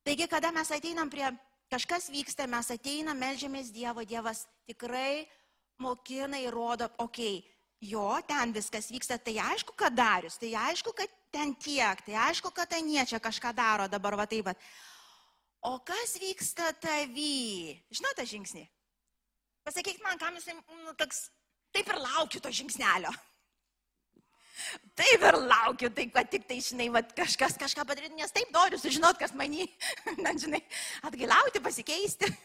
Taigi, 0.04 0.28
kada 0.28 0.52
mes 0.52 0.68
ateinam 0.76 1.08
prie 1.08 1.32
kažkas 1.70 2.10
vyksta, 2.14 2.48
mes 2.50 2.72
ateinam, 2.74 3.18
melžiamės 3.18 3.72
Dievo, 3.74 4.04
Dievas 4.06 4.46
tikrai 4.70 5.28
mokina 5.80 6.40
ir 6.42 6.54
rodo, 6.54 6.90
okei, 6.98 7.40
okay, 7.40 7.60
jo, 7.82 8.10
ten 8.28 8.54
viskas 8.54 8.90
vyksta, 8.92 9.18
tai 9.22 9.38
aišku, 9.40 9.74
kad 9.78 9.96
darius, 9.96 10.38
tai 10.42 10.52
aišku, 10.58 10.94
kad 10.96 11.12
ten 11.32 11.54
tiek, 11.56 12.02
tai 12.06 12.18
aišku, 12.28 12.52
kad 12.56 12.74
anie 12.76 13.06
čia 13.06 13.22
kažką 13.24 13.54
daro 13.56 13.88
dabar 13.88 14.18
va 14.20 14.28
taip 14.28 14.50
pat. 14.50 14.60
O 15.62 15.80
kas 15.84 16.16
vyksta 16.20 16.72
tavy? 16.80 17.76
Žinote 17.92 18.24
žingsnį? 18.24 18.64
Pasakyk 19.68 20.00
man, 20.04 20.20
kam 20.20 20.38
jisai, 20.40 20.56
nu, 20.56 20.94
toks, 20.98 21.28
taip 21.76 21.90
ir 21.92 22.00
laukiu 22.00 22.40
to 22.40 22.52
žingsnelio. 22.52 23.12
Taip 25.00 25.24
ir 25.24 25.38
laukiu, 25.40 25.90
taip, 25.96 26.12
kad 26.16 26.30
tik 26.32 26.48
tai, 26.50 26.60
žinai, 26.64 26.90
va, 26.94 27.02
kažkas 27.16 27.56
kažką 27.60 27.86
padaryti, 27.88 28.18
nes 28.20 28.34
taip 28.36 28.50
noriu 28.56 28.80
sužinoti, 28.82 29.22
kas 29.22 29.36
manį, 29.38 29.68
na, 30.24 30.34
žinai, 30.38 30.60
atgailauti, 31.08 31.64
pasikeisti. 31.64 32.32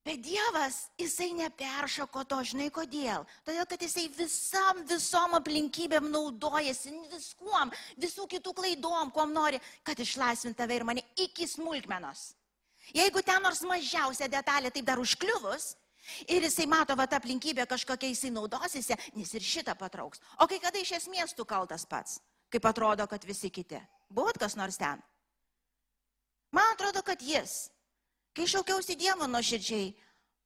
Bet 0.00 0.22
Dievas, 0.24 0.86
jisai 0.96 1.34
neperšoko 1.36 2.22
to, 2.24 2.38
žinai 2.52 2.70
kodėl. 2.72 3.26
Todėl, 3.44 3.66
kad 3.68 3.82
jisai 3.84 4.06
visam, 4.16 4.80
visom 4.88 5.36
aplinkybėm 5.36 6.08
naudojasi, 6.08 6.94
viskuom, 7.12 7.74
visų 8.00 8.24
kitų 8.32 8.54
klaidom, 8.56 9.12
kuom 9.12 9.34
nori, 9.36 9.60
kad 9.84 10.00
išlaisvint 10.00 10.56
tave 10.56 10.78
ir 10.78 10.86
mane 10.88 11.04
iki 11.20 11.44
smulkmenos. 11.50 12.30
Jeigu 12.96 13.20
ten 13.22 13.44
nors 13.44 13.60
mažiausia 13.68 14.30
detalė 14.32 14.72
taip 14.72 14.88
dar 14.88 14.98
užkliuvus, 15.02 15.74
ir 16.28 16.46
jisai 16.46 16.66
mato, 16.70 16.96
va, 16.96 17.06
tą 17.06 17.18
aplinkybę 17.20 17.66
kažkokia 17.70 18.10
jisai 18.12 18.30
naudosisi, 18.34 18.96
nes 19.16 19.34
ir 19.34 19.44
šitą 19.44 19.74
patrauks. 19.78 20.22
O 20.40 20.48
kai 20.50 20.60
kada 20.62 20.78
iš 20.78 20.96
esmės 21.00 21.34
tu 21.36 21.44
kaltas 21.44 21.86
pats, 21.86 22.20
kaip 22.50 22.66
atrodo, 22.66 23.06
kad 23.06 23.24
visi 23.24 23.50
kiti. 23.50 23.80
Buvot 24.10 24.38
kas 24.38 24.56
nors 24.58 24.78
ten? 24.80 25.02
Man 26.50 26.74
atrodo, 26.74 27.02
kad 27.06 27.22
jis 27.22 27.70
Kai 28.36 28.46
šaukiausi 28.46 28.94
Dievo 28.98 29.26
nuoširdžiai, 29.26 29.90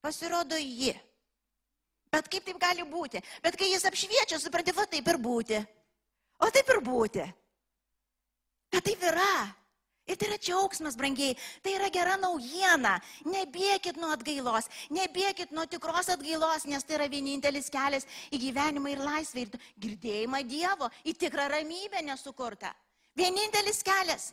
pasirodo 0.00 0.56
ji. 0.56 0.94
Bet 2.12 2.30
kaip 2.32 2.46
taip 2.46 2.60
gali 2.62 2.84
būti? 2.88 3.20
Bet 3.44 3.58
kai 3.60 3.68
jis 3.72 3.84
apšviečia, 3.88 4.38
supranti, 4.40 4.72
va 4.72 4.86
taip 4.88 5.08
ir 5.10 5.18
būti. 5.20 5.58
O 6.40 6.48
taip 6.54 6.70
ir 6.72 6.80
būti. 6.84 7.26
Bet 8.72 8.86
taip 8.88 9.04
yra. 9.10 9.34
Ir 10.04 10.18
tai 10.20 10.28
yra 10.28 10.36
džiaugsmas, 10.36 10.98
brangiai, 11.00 11.32
tai 11.64 11.72
yra 11.78 11.88
gera 11.92 12.18
naujiena. 12.20 12.98
Nebėkit 13.24 13.96
nuo 13.96 14.10
atgailos, 14.12 14.68
nebėkit 14.92 15.54
nuo 15.56 15.64
tikros 15.64 16.10
atgailos, 16.12 16.66
nes 16.68 16.84
tai 16.84 16.98
yra 16.98 17.08
vienintelis 17.08 17.70
kelias 17.72 18.04
į 18.28 18.42
gyvenimą 18.42 18.92
ir 18.92 19.00
laisvę, 19.00 19.46
ir 19.46 19.70
girdėjimą 19.80 20.42
Dievo, 20.50 20.90
į 21.08 21.16
tikrą 21.24 21.48
ramybę 21.54 22.04
nesukurtą. 22.04 22.74
Vienintelis 23.16 23.80
kelias. 23.86 24.32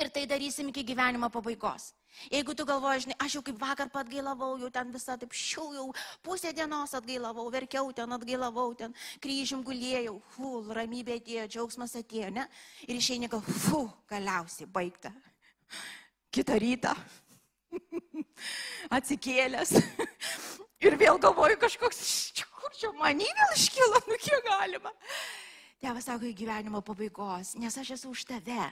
Ir 0.00 0.12
tai 0.12 0.26
darysim 0.28 0.68
iki 0.68 0.84
gyvenimo 0.92 1.32
pabaigos. 1.32 1.94
Jeigu 2.30 2.54
tu 2.54 2.66
galvoji, 2.68 3.06
žinai, 3.06 3.16
aš 3.22 3.36
jau 3.38 3.42
kaip 3.46 3.58
vakar 3.60 3.88
pat 3.92 4.08
gailavau, 4.10 4.56
jau 4.60 4.68
ten 4.72 4.90
visą 4.92 5.16
taip 5.18 5.32
šiau, 5.36 5.70
jau 5.76 5.86
pusę 6.26 6.52
dienos 6.52 6.92
atgailavau, 6.98 7.46
verkiau 7.54 7.92
ten, 7.96 8.12
atgailavau 8.16 8.74
ten, 8.76 8.94
kryžim 9.22 9.62
gulėjau, 9.66 10.18
fu, 10.34 10.52
ramybė 10.76 11.20
atėjo, 11.20 11.46
džiaugsmas 11.54 11.96
atėjo, 12.02 12.32
ne? 12.36 12.46
Ir 12.88 12.98
išeini, 12.98 13.30
gal, 13.30 13.42
fu, 13.42 13.86
galiausiai 14.10 14.68
baigta. 14.70 15.14
Kitą 16.34 16.58
rytą 16.60 16.94
atsikėlęs 18.98 19.76
ir 20.86 20.98
vėl 21.00 21.18
galvoju 21.22 21.58
kažkoks, 21.62 22.04
kur 22.58 22.76
čia 22.76 22.92
manį 22.98 23.30
vėl 23.30 23.56
iškilo, 23.56 24.04
nu 24.10 24.20
kiek 24.20 24.44
galima. 24.50 24.92
Tėvas 25.80 26.10
sako, 26.10 26.28
į 26.28 26.36
gyvenimo 26.36 26.82
pabaigos, 26.84 27.54
nes 27.56 27.80
aš 27.80 27.94
esu 27.96 28.12
už 28.12 28.26
tave. 28.28 28.68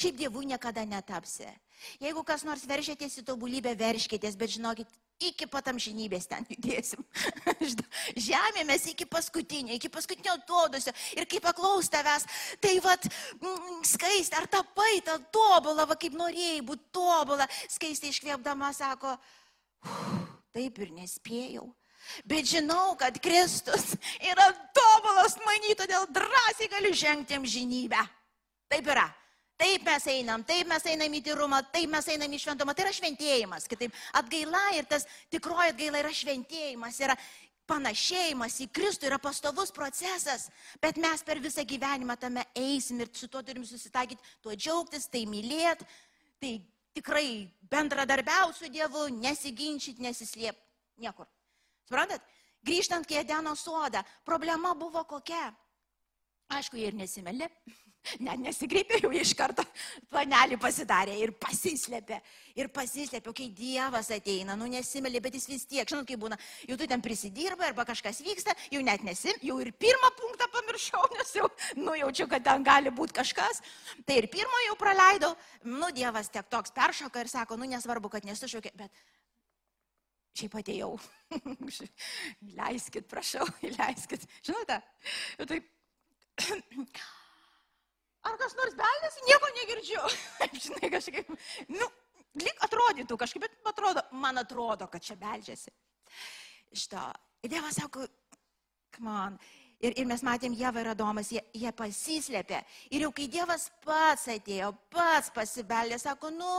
Šiaip 0.00 0.16
dievų 0.18 0.42
niekada 0.48 0.84
netapsi. 0.88 1.48
Jeigu 2.00 2.22
kas 2.24 2.44
nors 2.46 2.64
veržėtės 2.68 3.18
į 3.20 3.24
tobulybę, 3.28 3.74
verškitės, 3.78 4.38
bet 4.38 4.54
žinokit, 4.54 4.88
iki 5.22 5.46
pat 5.50 5.68
amžinybės 5.72 6.26
ten 6.30 6.46
judėsim. 6.50 7.02
Žemė 8.26 8.64
mes 8.68 8.86
iki 8.90 9.06
paskutinio, 9.10 9.76
iki 9.76 9.90
paskutinio 9.92 10.34
atodusio. 10.38 10.94
Ir 11.16 11.28
kai 11.30 11.42
paklaus 11.44 11.90
tavęs, 11.92 12.26
tai 12.62 12.76
vad, 12.84 13.06
skaisti, 13.86 14.38
ar 14.38 14.48
tapai 14.50 15.02
tą 15.06 15.18
tobulą, 15.34 15.86
va 15.90 15.98
kaip 15.98 16.16
norėjai 16.18 16.64
būti 16.66 16.90
tobulą, 16.94 17.46
skaisti 17.70 18.10
iškvėpdama 18.12 18.72
sako, 18.76 19.14
taip 20.56 20.82
ir 20.82 20.92
nespėjau. 20.96 21.68
Bet 22.26 22.48
žinau, 22.50 22.96
kad 22.98 23.14
Kristus 23.22 23.92
yra 24.18 24.48
tobulas 24.74 25.36
many, 25.46 25.76
todėl 25.78 26.08
drąsiai 26.10 26.70
galiu 26.72 26.90
žengti 26.98 27.38
amžinybę. 27.38 28.00
Taip 28.72 28.88
yra. 28.90 29.06
Taip 29.62 29.84
mes 29.86 30.06
einam, 30.10 30.42
taip 30.42 30.66
mes 30.66 30.84
einam 30.90 31.12
į 31.14 31.20
tyrumą, 31.22 31.60
taip 31.70 31.90
mes 31.92 32.08
einam 32.10 32.32
į 32.34 32.40
šventumą. 32.42 32.74
Tai 32.74 32.82
yra 32.82 32.94
šventėjimas. 32.96 33.68
Kitaip, 33.70 33.94
atgaila 34.18 34.62
ir 34.74 34.88
tas 34.90 35.06
tikroji 35.30 35.70
atgaila 35.70 36.00
yra 36.02 36.10
šventėjimas, 36.18 36.98
yra 37.04 37.14
panašėjimas 37.70 38.56
į 38.64 38.66
Kristų, 38.74 39.06
yra 39.06 39.20
pastovus 39.22 39.70
procesas. 39.74 40.48
Bet 40.82 40.98
mes 40.98 41.22
per 41.22 41.38
visą 41.44 41.62
gyvenimą 41.68 42.16
tame 42.18 42.42
eisim 42.58 43.04
ir 43.04 43.12
su 43.14 43.30
tuo 43.30 43.44
turim 43.46 43.62
susitaikyti, 43.68 44.34
tuo 44.42 44.56
džiaugtis, 44.58 45.06
tai 45.12 45.22
mylėti, 45.30 45.86
tai 46.42 46.52
tikrai 46.98 47.26
bendradarbiausiu 47.70 48.70
Dievu, 48.72 49.06
nesiginčyti, 49.14 50.02
nesislėpti. 50.02 50.66
Niekur. 51.06 51.30
Suprantat? 51.86 52.26
Grįžtant 52.66 53.14
į 53.14 53.22
Edeno 53.22 53.54
sodą, 53.58 54.02
problema 54.26 54.74
buvo 54.78 55.06
kokia. 55.06 55.52
Aišku, 56.52 56.82
jie 56.82 56.90
ir 56.90 56.98
nesimelė. 56.98 57.48
Net 58.18 58.40
nesigreipė 58.42 58.98
jau 59.04 59.10
iš 59.14 59.30
karto, 59.38 59.62
planelį 60.10 60.56
pasidarė 60.60 61.14
ir 61.22 61.32
pasislėpė. 61.38 62.18
Ir 62.58 62.68
pasislėpė, 62.74 63.32
kai 63.36 63.46
Dievas 63.54 64.10
ateina, 64.12 64.56
nu 64.58 64.66
nesimeli, 64.68 65.20
bet 65.22 65.38
jis 65.38 65.46
vis 65.48 65.64
tiek, 65.70 65.86
žinot, 65.88 66.04
kaip 66.08 66.20
būna, 66.20 66.36
jau 66.68 66.76
tu 66.80 66.88
ten 66.90 67.04
prisidirbai 67.04 67.70
arba 67.70 67.86
kažkas 67.88 68.20
vyksta, 68.26 68.56
jau 68.74 68.82
net 68.84 69.06
nesim, 69.06 69.38
jau 69.46 69.56
ir 69.62 69.70
pirmą 69.78 70.10
punktą 70.18 70.50
pamiršau, 70.52 71.04
nes 71.14 71.32
jau 71.38 71.48
nujaučiu, 71.78 72.26
kad 72.34 72.44
ten 72.50 72.66
gali 72.66 72.92
būti 72.92 73.16
kažkas. 73.22 73.62
Tai 74.04 74.18
ir 74.18 74.28
pirmą 74.34 74.66
jau 74.66 74.76
praleidau, 74.82 75.32
nu 75.70 75.94
Dievas 75.94 76.32
tiek 76.34 76.50
toks 76.50 76.74
peršoka 76.74 77.22
ir 77.22 77.30
sako, 77.32 77.56
nu 77.56 77.70
nesvarbu, 77.70 78.10
kad 78.12 78.26
nesušaukė, 78.28 78.74
bet 78.82 79.02
šiaip 80.36 80.58
atėjau. 80.58 80.92
leiskit, 82.58 83.08
prašau, 83.08 83.46
leiskit. 83.78 84.26
Žinote, 84.42 84.82
taip 85.46 85.70
Ar 88.22 88.38
kas 88.38 88.54
nors 88.58 88.76
beldėsi, 88.78 89.24
nieko 89.26 89.50
negirdžiu. 89.56 90.02
Žinai, 90.64 90.90
kažkaip, 90.94 91.32
nu, 91.74 91.88
lik 92.38 92.62
atrodytų 92.66 93.18
kažkaip, 93.18 93.46
bet 93.46 93.72
atrodo, 93.72 94.04
man 94.22 94.38
atrodo, 94.42 94.86
kad 94.92 95.02
čia 95.02 95.16
beldžiasi. 95.18 95.74
Šitą. 96.72 97.08
Ir 97.42 97.50
Dievas 97.56 97.80
sako, 97.80 98.06
man. 99.02 99.40
Ir, 99.82 99.96
ir 99.98 100.06
mes 100.06 100.22
matėm, 100.22 100.54
Jėva 100.54 100.84
ir 100.84 100.92
Adomas, 100.92 101.32
jie, 101.34 101.40
jie 101.58 101.70
pasislėpė. 101.74 102.60
Ir 102.94 103.08
jau 103.08 103.10
kai 103.16 103.26
Dievas 103.26 103.66
pats 103.82 104.28
atėjo, 104.30 104.70
pats 104.94 105.32
pasibeldė, 105.34 105.98
sako, 105.98 106.30
nu, 106.30 106.52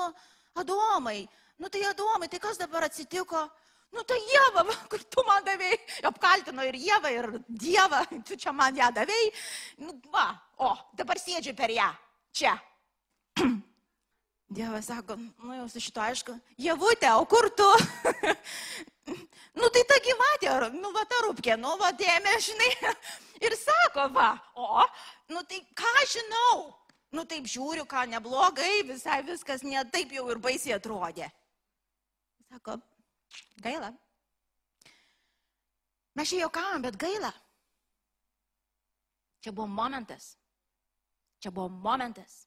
Adomai, 0.60 1.21
nu 1.58 1.71
tai 1.71 1.86
Adomai, 1.88 2.28
tai 2.28 2.41
kas 2.43 2.60
dabar 2.60 2.89
atsitiko? 2.89 3.45
Nu 3.93 4.01
tai 4.10 4.17
Jėva, 4.25 4.63
kur 4.89 5.03
tu 5.06 5.23
man 5.27 5.43
davėjai, 5.45 5.77
apkaltino 6.10 6.65
ir 6.65 6.77
Jėva, 6.82 7.12
ir 7.13 7.27
Dievą, 7.47 8.01
tu 8.25 8.38
čia 8.39 8.53
man 8.56 8.75
ją 8.77 8.89
davėjai. 8.95 9.29
Nu 9.86 9.93
va, 10.13 10.32
o, 10.58 10.71
dabar 10.97 11.21
sėdžiu 11.21 11.53
per 11.58 11.73
ją, 11.73 11.91
čia. 12.34 12.56
Dievas 14.53 14.89
sako, 14.89 15.17
nu 15.17 15.58
jau 15.58 15.67
su 15.69 15.82
šito 15.82 16.01
aišku, 16.01 16.36
javutė, 16.62 17.12
o 17.17 17.25
kur 17.29 17.49
tu? 17.58 17.69
nu 19.60 19.69
tai 19.73 19.84
ta 19.89 19.97
gyvatė, 20.06 20.51
nu 20.77 20.93
va 20.93 21.06
ta 21.10 21.21
rūpkė, 21.25 21.58
nu 21.62 21.73
va 21.82 21.89
dėmė, 21.97 22.34
žinai. 22.47 22.71
Ir 23.45 23.53
sako, 23.60 24.08
va, 24.15 24.32
o, 24.58 24.86
nu 25.34 25.45
tai 25.49 25.62
ką 25.77 25.93
žinau? 26.10 26.71
Nu 27.13 27.27
taip 27.29 27.45
žiūriu, 27.45 27.86
ką 27.86 28.08
neblogai, 28.10 28.82
visai 28.89 29.19
viskas 29.25 29.62
ne 29.62 29.84
taip 29.93 30.13
jau 30.15 30.25
ir 30.34 30.39
baisiai 30.41 30.79
atrodė. 30.79 31.27
Sako, 32.49 32.79
gaila. 33.63 33.91
Mes 36.13 36.30
čia 36.30 36.43
juokavom, 36.43 36.82
bet 36.86 36.98
gaila. 37.00 37.32
Čia 39.41 39.52
buvo 39.52 39.67
momentas. 39.67 40.36
Čia 41.41 41.52
buvo 41.52 41.69
momentas. 41.69 42.46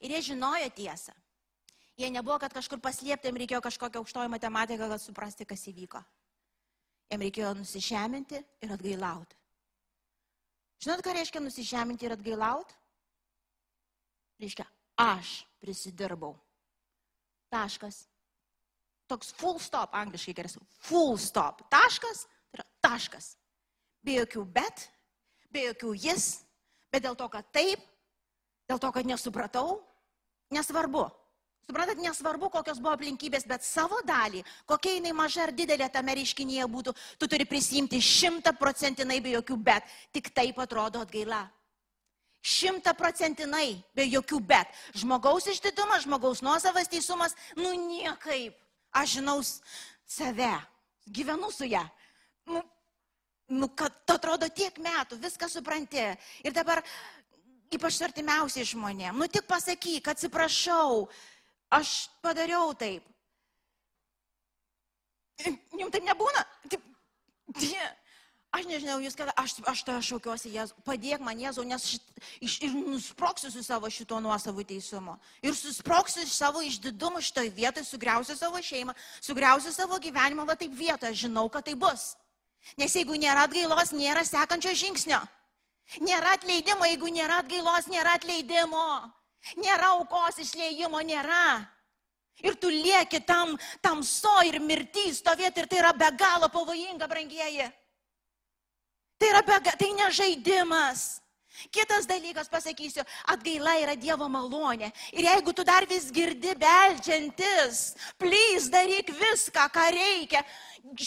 Ir 0.00 0.14
jie 0.14 0.22
žinojo 0.30 0.70
tiesą. 0.76 1.12
Jie 1.96 2.10
nebuvo, 2.10 2.38
kad 2.42 2.54
kažkur 2.54 2.80
paslėpti, 2.82 3.28
jiems 3.28 3.38
reikėjo 3.42 3.60
kažkokią 3.62 4.00
aukštoją 4.00 4.30
matematiką, 4.32 4.88
kad 4.90 5.02
suprasti, 5.02 5.46
kas 5.46 5.66
įvyko. 5.70 6.00
Jiems 7.12 7.26
reikėjo 7.26 7.52
nusižeminti 7.60 8.40
ir 8.64 8.72
atgailauti. 8.74 9.36
Žinot, 10.82 11.04
ką 11.04 11.14
reiškia 11.14 11.42
nusižeminti 11.44 12.08
ir 12.08 12.16
atgailauti? 12.16 12.74
Reiškia, 14.42 14.66
aš 14.98 15.36
prisidirbau. 15.62 16.34
Taškas. 17.52 18.02
Toks 19.10 19.34
full 19.36 19.58
stop, 19.60 19.92
angliškai 19.92 20.34
geras. 20.36 20.56
Full 20.88 21.18
stop. 21.20 21.64
Taškas, 21.72 22.24
tai 22.50 22.60
yra 22.60 22.66
taškas. 22.84 23.34
Be 24.04 24.18
jokių 24.20 24.44
bet, 24.52 24.86
be 25.52 25.66
jokių 25.68 25.92
jis, 26.06 26.28
bet 26.92 27.04
dėl 27.04 27.16
to, 27.16 27.28
kad 27.32 27.46
taip, 27.52 27.82
dėl 28.68 28.80
to, 28.80 28.90
kad 28.92 29.08
nesupratau, 29.08 29.78
nesvarbu. 30.52 31.08
Suprantat, 31.64 31.96
nesvarbu, 31.96 32.50
kokios 32.52 32.80
buvo 32.80 32.92
aplinkybės, 32.92 33.46
bet 33.48 33.64
savo 33.64 33.96
dalį, 34.04 34.42
kokia 34.68 34.98
jinai 34.98 35.14
maža 35.16 35.46
ar 35.46 35.52
didelė 35.56 35.88
tame 35.92 36.12
reiškinyje 36.18 36.66
būtų, 36.68 36.92
tu 37.16 37.28
turi 37.30 37.46
prisimti 37.48 38.02
šimta 38.04 38.52
procentinai 38.58 39.16
be 39.24 39.32
jokių 39.32 39.56
bet. 39.64 39.86
Tik 40.12 40.28
taip 40.36 40.60
atrodo 40.60 41.00
atgaila. 41.00 41.46
Šimta 42.44 42.92
procentinai 42.92 43.78
be 43.96 44.04
jokių 44.04 44.42
bet. 44.44 44.68
Žmogaus 44.92 45.48
išdidumas, 45.48 46.04
žmogaus 46.04 46.44
nuosavas 46.44 46.92
teisumas, 46.92 47.32
nu 47.56 47.72
niekaip. 47.86 48.60
Aš 48.94 49.18
žinau 49.18 49.40
save, 50.06 50.52
gyvenu 51.10 51.50
su 51.50 51.66
ją. 51.66 51.82
Nu, 52.46 52.62
nu, 53.48 53.68
kad 53.74 53.92
atrodo 54.14 54.48
tiek 54.48 54.76
metų, 54.78 55.18
viską 55.22 55.48
supranti. 55.50 56.04
Ir 56.44 56.54
dabar 56.54 56.82
ypač 57.74 57.98
artimiausiai 58.06 58.68
žmonėm. 58.68 59.18
Nu 59.18 59.28
tik 59.28 59.48
pasakyk, 59.50 60.12
atsiprašau, 60.12 61.08
aš 61.74 61.96
padariau 62.22 62.74
taip. 62.78 63.02
Jums 65.74 65.90
taip 65.90 66.06
nebūna? 66.06 66.44
Taip, 66.70 66.84
die, 67.58 67.80
aš 68.54 68.66
nežinau, 68.70 68.96
jūs 69.02 69.16
kada, 69.18 69.34
aš, 69.40 69.56
aš 69.66 69.82
tą 69.86 69.96
šaukiuosi 70.04 70.52
Jėzų, 70.54 70.82
padėk 70.86 71.22
man 71.24 71.40
Jėzų, 71.42 71.64
nes 71.68 71.86
šit, 71.94 72.10
iš, 72.44 72.56
ir 72.66 72.74
nusproksiu 72.76 73.50
su 73.52 73.62
savo 73.66 73.90
šito 73.90 74.20
nuosavų 74.22 74.64
teisumu. 74.68 75.16
Ir 75.42 75.56
susproksiu 75.58 76.22
iš 76.24 76.36
savo 76.36 76.62
išdidumo 76.64 77.22
šitoje 77.24 77.52
vietoje, 77.54 77.86
sugriausiu 77.88 78.36
savo 78.38 78.62
šeimą, 78.62 78.94
sugriausiu 79.24 79.74
savo 79.74 79.98
gyvenimą, 80.02 80.46
va 80.48 80.56
taip 80.60 80.74
vietoje, 80.78 81.24
žinau, 81.26 81.48
kad 81.52 81.66
tai 81.66 81.76
bus. 81.78 82.14
Nes 82.80 82.94
jeigu 82.96 83.18
nėra 83.20 83.44
atgailos, 83.48 83.92
nėra 83.92 84.24
sekančio 84.24 84.72
žingsnio. 84.76 85.20
Nėra 86.00 86.38
atleidimo, 86.38 86.86
jeigu 86.88 87.10
nėra 87.12 87.42
atgailos, 87.42 87.90
nėra 87.92 88.16
atleidimo. 88.16 88.88
Nėra 89.60 89.92
aukos 89.98 90.40
išleidimo, 90.40 91.02
nėra. 91.04 91.60
Ir 92.42 92.56
tu 92.58 92.70
lieki 92.72 93.20
tam 93.26 93.54
tamso 93.84 94.32
ir 94.48 94.58
mirtį 94.64 95.10
stovėti 95.14 95.62
ir 95.62 95.68
tai 95.70 95.82
yra 95.82 95.92
be 95.94 96.08
galo 96.18 96.48
pavojinga, 96.50 97.06
brangieji. 97.10 97.68
Tai 99.24 99.30
yra 99.32 99.42
be 99.42 99.70
tai 99.80 99.92
ne 99.96 100.10
žaidimas. 100.12 101.22
Kitas 101.72 102.04
dalykas 102.04 102.48
pasakysiu, 102.52 103.04
atgaila 103.24 103.78
yra 103.80 103.94
Dievo 103.96 104.28
malonė. 104.28 104.90
Ir 105.16 105.24
jeigu 105.24 105.54
tu 105.56 105.64
dar 105.64 105.86
vis 105.88 106.10
girdi 106.12 106.52
beldžiantis, 106.60 107.94
plys 108.20 108.68
daryk 108.68 109.08
viską, 109.16 109.64
ką 109.72 109.84
reikia, 109.96 110.42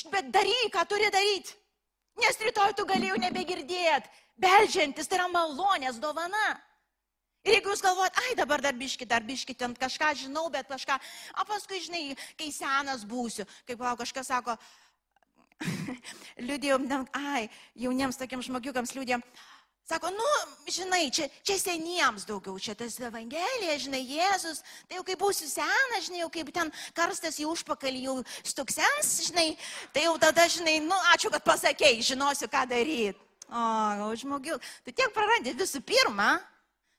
bet 0.10 0.32
daryk, 0.34 0.72
ką 0.74 0.86
turi 0.90 1.12
daryti. 1.14 1.54
Nes 2.18 2.42
rytoj 2.42 2.74
tu 2.74 2.88
galėjai 2.90 3.20
nebegirdėti. 3.28 4.10
Beldžiantis 4.42 5.06
tai 5.06 5.20
yra 5.20 5.28
malonės 5.30 6.02
dovana. 6.02 6.56
Ir 7.46 7.60
jeigu 7.60 7.70
jūs 7.70 7.86
galvojat, 7.86 8.18
ai 8.26 8.34
dabar 8.40 8.66
dar 8.66 8.74
biški, 8.74 9.06
dar 9.06 9.22
biški, 9.24 9.54
ten 9.54 9.78
kažką 9.78 10.10
žinau, 10.24 10.48
bet 10.50 10.66
kažką, 10.68 10.98
o 11.38 11.46
paskui, 11.46 11.84
žinai, 11.86 12.18
kai 12.40 12.50
senas 12.52 13.06
būsiu, 13.08 13.46
kaip 13.70 13.86
kažkas 14.02 14.34
sako, 14.34 14.58
liūdėjom, 16.48 16.89
ai, 17.17 17.48
jauniems 17.76 18.20
tokiems 18.20 18.50
žmogiukams 18.50 18.96
liūdėjom, 18.98 19.24
Sako, 19.88 20.10
nu, 20.12 20.32
žinai, 20.67 21.08
čia, 21.08 21.30
čia 21.48 21.56
seniems 21.56 22.26
daugiau, 22.28 22.60
čia 22.60 22.74
tas 22.76 22.98
Evangelija, 23.00 23.78
žinai, 23.80 24.02
Jėzus, 24.04 24.60
tai 24.84 24.98
jau 24.98 25.04
kai 25.08 25.15
būsiu 25.15 25.48
senas, 25.48 26.10
žinai, 26.10 26.26
jau 26.26 26.28
kaip 26.34 26.52
ten 26.52 26.72
karstas 26.91 27.39
į 27.39 27.48
užpakalį 27.48 28.02
jau 28.04 28.17
stuksens, 28.43 29.13
žinai, 29.30 29.54
tai 29.96 30.04
jau 30.04 30.17
tada, 30.20 30.43
žinai, 30.52 30.82
nu, 30.84 30.98
ačiū, 31.13 31.32
kad 31.32 31.48
pasakėjai, 31.48 32.04
žinosiu, 32.04 32.52
ką 32.52 32.65
daryti. 32.67 33.15
O, 33.48 34.12
žmogiu, 34.20 34.60
tu 34.84 34.91
tiek 34.91 35.15
prarandi 35.15 35.56
visų 35.56 35.80
pirma, 35.88 36.34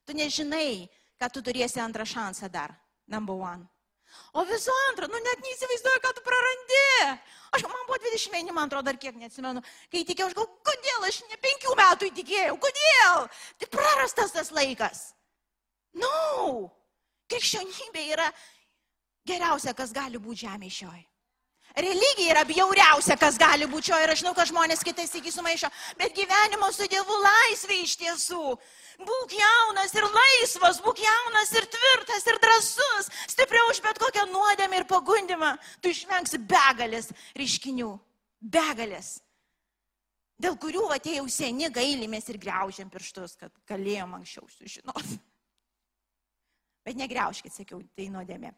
tu 0.09 0.17
nežinai, 0.17 0.89
kad 1.21 1.29
tu 1.29 1.45
turėsi 1.45 1.85
antrą 1.85 2.09
šansą 2.09 2.49
dar, 2.49 2.73
number 3.05 3.37
one. 3.37 3.69
O 4.37 4.45
visų 4.49 4.75
antra, 4.89 5.09
nu 5.09 5.21
net 5.25 5.41
neįsivaizduoju, 5.45 6.03
ką 6.05 6.13
tu 6.17 6.25
prarandi. 6.27 6.83
Aš, 7.57 7.65
man 7.65 7.87
buvo 7.89 7.97
20 8.05 8.35
mėnesių, 8.35 8.55
man 8.57 8.69
atrodo, 8.69 8.91
dar 8.91 8.99
kiek 9.01 9.17
neatsimenu. 9.17 9.63
Kai 9.93 10.05
tikėjau, 10.05 10.29
aš 10.29 10.37
gal, 10.37 10.49
kodėl 10.69 11.07
aš 11.09 11.23
ne 11.31 11.39
penkių 11.45 11.77
metų 11.81 12.11
įtikėjau, 12.11 12.59
kodėl? 12.61 13.29
Tai 13.63 13.71
prarastas 13.73 14.35
tas 14.37 14.53
laikas. 14.53 15.05
Nu, 15.97 16.09
no. 16.09 16.51
krikščionybė 17.33 18.05
yra 18.13 18.29
geriausia, 19.29 19.73
kas 19.77 19.97
gali 19.97 20.21
būti 20.21 20.45
žemė 20.45 20.69
šioj. 20.73 21.08
Religija 21.79 22.33
yra 22.33 22.43
bjauriausia, 22.43 23.15
kas 23.21 23.37
gali 23.39 23.67
būti 23.71 23.93
šio 23.93 23.99
ir 24.03 24.11
aš 24.11 24.25
žinau, 24.25 24.33
kad 24.35 24.49
žmonės 24.51 24.83
kitais 24.83 25.13
iki 25.15 25.31
sumaišo, 25.31 25.71
bet 26.01 26.17
gyvenimo 26.17 26.73
su 26.75 26.89
Dievu 26.91 27.19
laisvė 27.23 27.79
iš 27.85 27.95
tiesų. 28.01 28.57
Būk 29.07 29.37
jaunas 29.39 29.95
ir 29.95 30.09
laisvas, 30.11 30.81
būk 30.83 30.99
jaunas 31.05 31.55
ir 31.55 31.69
tvirtas 31.71 32.27
ir 32.27 32.41
drasus, 32.43 33.13
stipriau 33.31 33.71
už 33.71 33.79
bet 33.85 34.03
kokią 34.03 34.27
nuodėmę 34.33 34.83
ir 34.83 34.89
pagundimą. 34.91 35.55
Tu 35.79 35.95
išvengsi 35.95 36.43
begalės 36.51 37.13
reiškinių, 37.39 37.93
begalės, 38.43 39.21
dėl 40.35 40.59
kurių 40.59 40.89
atėjau 40.99 41.29
seni 41.31 41.71
gailimės 41.71 42.27
ir 42.33 42.43
greužiam 42.43 42.91
pirštus, 42.91 43.39
kad 43.39 43.55
galėjom 43.71 44.19
anksčiau 44.19 44.51
sužinoti. 44.51 45.21
Bet 46.83 46.99
negriauškit, 46.99 47.55
sakiau, 47.55 47.85
tai 47.95 48.11
nuodėmė. 48.11 48.51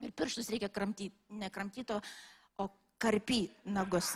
Ir 0.00 0.12
pirštus 0.16 0.48
reikia 0.52 0.70
kramtyti, 0.72 1.12
ne 1.36 1.50
kramtyti, 1.52 1.98
o 2.56 2.68
karpyti 2.98 3.72
nagus. 3.74 4.14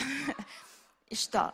Iš 1.14 1.26
to. 1.32 1.44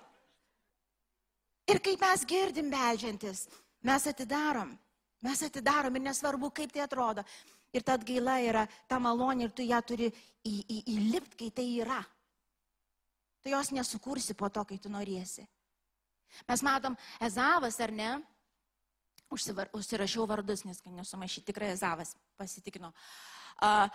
Ir 1.70 1.80
kai 1.82 1.96
mes 2.00 2.22
girdim 2.26 2.70
beldžiantis, 2.70 3.46
mes 3.86 4.06
atidarom. 4.10 4.72
Mes 5.20 5.42
atidarom 5.44 5.96
ir 5.98 6.06
nesvarbu, 6.06 6.50
kaip 6.54 6.72
tai 6.72 6.84
atrodo. 6.86 7.24
Ir 7.74 7.84
ta 7.86 7.94
atgaila 7.98 8.38
yra 8.42 8.64
ta 8.88 8.98
malonė 8.98 9.46
ir 9.46 9.52
tu 9.54 9.66
ją 9.66 9.78
turi 9.86 10.08
į, 10.08 10.54
į, 10.64 10.78
įlipti, 10.96 11.36
kai 11.44 11.50
tai 11.54 11.66
yra. 11.82 12.00
Tu 13.42 13.52
jos 13.52 13.70
nesukursi 13.72 14.34
po 14.34 14.48
to, 14.48 14.64
kai 14.64 14.78
tu 14.78 14.90
norėsi. 14.92 15.46
Mes 16.48 16.62
matom, 16.62 16.96
Ezavas 17.22 17.78
ar 17.82 17.92
ne, 17.94 18.10
Užsivar, 19.30 19.70
užsirašiau 19.76 20.26
vardus, 20.26 20.64
nes 20.66 20.80
kai 20.82 20.90
nesumaišyti 20.90 21.52
tikrai 21.52 21.70
Ezavas 21.70 22.16
pasitikino. 22.40 22.90
Uh, 23.62 23.86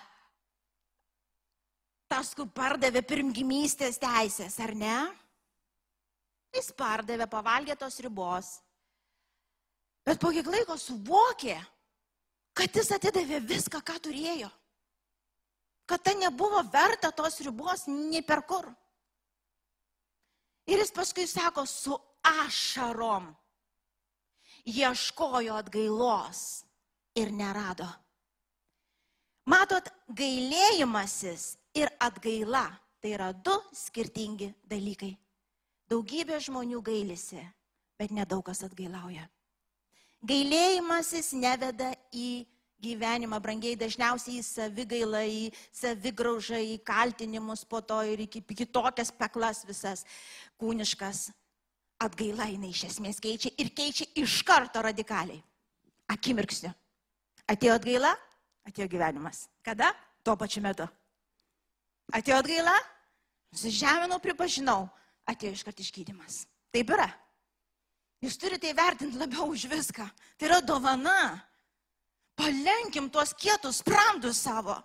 tas, 2.07 2.31
kur 2.37 2.47
pardavė 2.55 3.01
pirmgimystės 3.03 3.99
teisės, 3.99 4.55
ar 4.63 4.71
ne? 4.79 4.95
Jis 6.55 6.71
pardavė, 6.77 7.27
pavalgė 7.27 7.75
tos 7.75 7.99
ribos. 8.05 8.53
Bet 10.07 10.21
po 10.21 10.31
kiek 10.31 10.47
laiko 10.47 10.77
suvokė, 10.79 11.57
kad 12.55 12.79
jis 12.79 12.93
atidavė 12.95 13.41
viską, 13.43 13.81
ką 13.83 13.99
turėjo. 14.07 14.47
Kad 15.85 16.01
tai 16.05 16.15
nebuvo 16.17 16.63
verta 16.71 17.11
tos 17.11 17.41
ribos 17.43 17.89
nei 17.91 18.23
per 18.25 18.45
kur. 18.47 18.69
Ir 20.65 20.79
jis 20.79 20.95
paskui 20.95 21.27
sako, 21.29 21.65
su 21.67 21.97
ašarom 22.25 23.27
ieškojo 24.65 25.55
atgailos 25.55 26.65
ir 27.15 27.31
nerado. 27.31 27.87
Matot, 29.45 29.87
gailėjimasis 30.09 31.55
ir 31.77 31.91
atgaila 32.01 32.65
tai 33.01 33.13
yra 33.13 33.29
du 33.33 33.53
skirtingi 33.77 34.49
dalykai. 34.65 35.13
Daugybė 35.85 36.39
žmonių 36.41 36.81
gailisi, 36.81 37.43
bet 37.99 38.09
nedaug 38.09 38.41
kas 38.47 38.63
atgailauja. 38.65 39.27
Gailėjimasis 40.25 41.35
neveda 41.37 41.91
į 42.09 42.47
gyvenimą, 42.81 43.37
brangiai 43.41 43.77
dažniausiai 43.77 44.39
į 44.39 44.45
savigailą, 44.47 45.21
į 45.29 45.43
savigraužą, 45.69 46.57
į 46.57 46.79
kaltinimus 46.85 47.61
po 47.69 47.83
to 47.85 48.01
ir 48.09 48.25
į 48.25 48.29
kitokias 48.41 49.13
peklas 49.13 49.61
visas 49.69 50.01
kūniškas. 50.57 51.29
Atgaila 52.03 52.49
jinai 52.51 52.73
iš 52.73 52.85
esmės 52.89 53.21
keičia 53.23 53.53
ir 53.61 53.71
keičia 53.75 54.07
iš 54.19 54.41
karto 54.47 54.81
radikaliai. 54.83 55.39
Akimirksiu. 56.11 56.71
Atėjo 57.47 57.77
atgaila, 57.77 58.11
atėjo 58.67 58.89
gyvenimas. 58.91 59.45
Kada? 59.63 59.93
Tuo 60.25 60.35
pačiu 60.37 60.63
metu. 60.65 60.87
Atėjo 62.13 62.41
atgaila, 62.41 62.73
nusižeminau, 63.53 64.19
pripažinau, 64.21 64.89
atėjo 65.29 65.55
iškart 65.55 65.79
išgydymas. 65.85 66.43
Taip 66.73 66.91
yra. 66.91 67.07
Jūs 68.25 68.37
turite 68.41 68.69
įvertinti 68.71 69.19
labiau 69.21 69.47
už 69.53 69.67
viską. 69.71 70.05
Tai 70.37 70.49
yra 70.49 70.59
dovana. 70.65 71.45
Palenkim 72.35 73.07
tuos 73.13 73.31
kietus 73.37 73.79
sprandus 73.79 74.41
savo. 74.43 74.75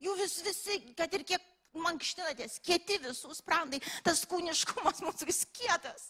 Jų 0.00 0.14
vis, 0.20 0.38
visi, 0.44 0.78
kad 0.96 1.12
ir 1.16 1.24
kiek 1.26 1.42
mankštinatės, 1.80 2.58
kieti 2.64 2.98
visų 3.02 3.34
sprandai, 3.36 3.80
tas 4.06 4.24
kūniškumas 4.30 5.02
mūsų 5.06 5.28
vis 5.28 5.42
kietas. 5.56 6.08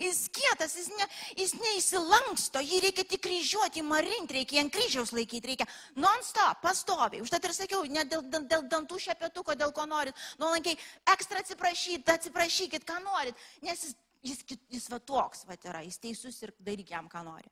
Jis 0.00 0.24
kietas, 0.34 0.76
jis, 0.78 0.90
ne, 0.98 1.08
jis 1.38 1.54
neįsilanksto, 1.60 2.62
jį 2.64 2.82
reikia 2.86 3.06
tik 3.08 3.24
kryžiuoti, 3.26 3.84
marinti, 3.86 4.38
reikia 4.38 4.62
ant 4.64 4.74
kryžiaus 4.74 5.14
laikyti, 5.16 5.52
reikia 5.52 5.68
non-stop, 6.00 6.62
pastoviai. 6.64 7.22
Užtat 7.24 7.48
ir 7.48 7.56
sakiau, 7.56 7.82
ne 7.90 8.06
dėl, 8.08 8.24
dėl, 8.32 8.46
dėl 8.50 8.68
dantų 8.72 9.00
šepetuko, 9.06 9.56
dėl 9.58 9.74
ko 9.76 9.86
norit, 9.90 10.18
nuolankiai, 10.42 10.78
ekstra 11.14 11.42
atsiprašyt, 11.44 12.08
atsiprašykit, 12.16 12.86
ką 12.88 13.00
norit, 13.04 13.48
nes 13.66 13.88
jis, 13.88 13.98
jis, 14.22 14.62
jis 14.72 14.88
va 14.92 15.00
toks 15.02 15.46
va 15.48 15.58
yra, 15.58 15.82
jis 15.86 16.00
teisus 16.02 16.40
ir 16.46 16.54
daryk 16.62 16.94
jam, 16.94 17.10
ką 17.12 17.24
nori. 17.26 17.50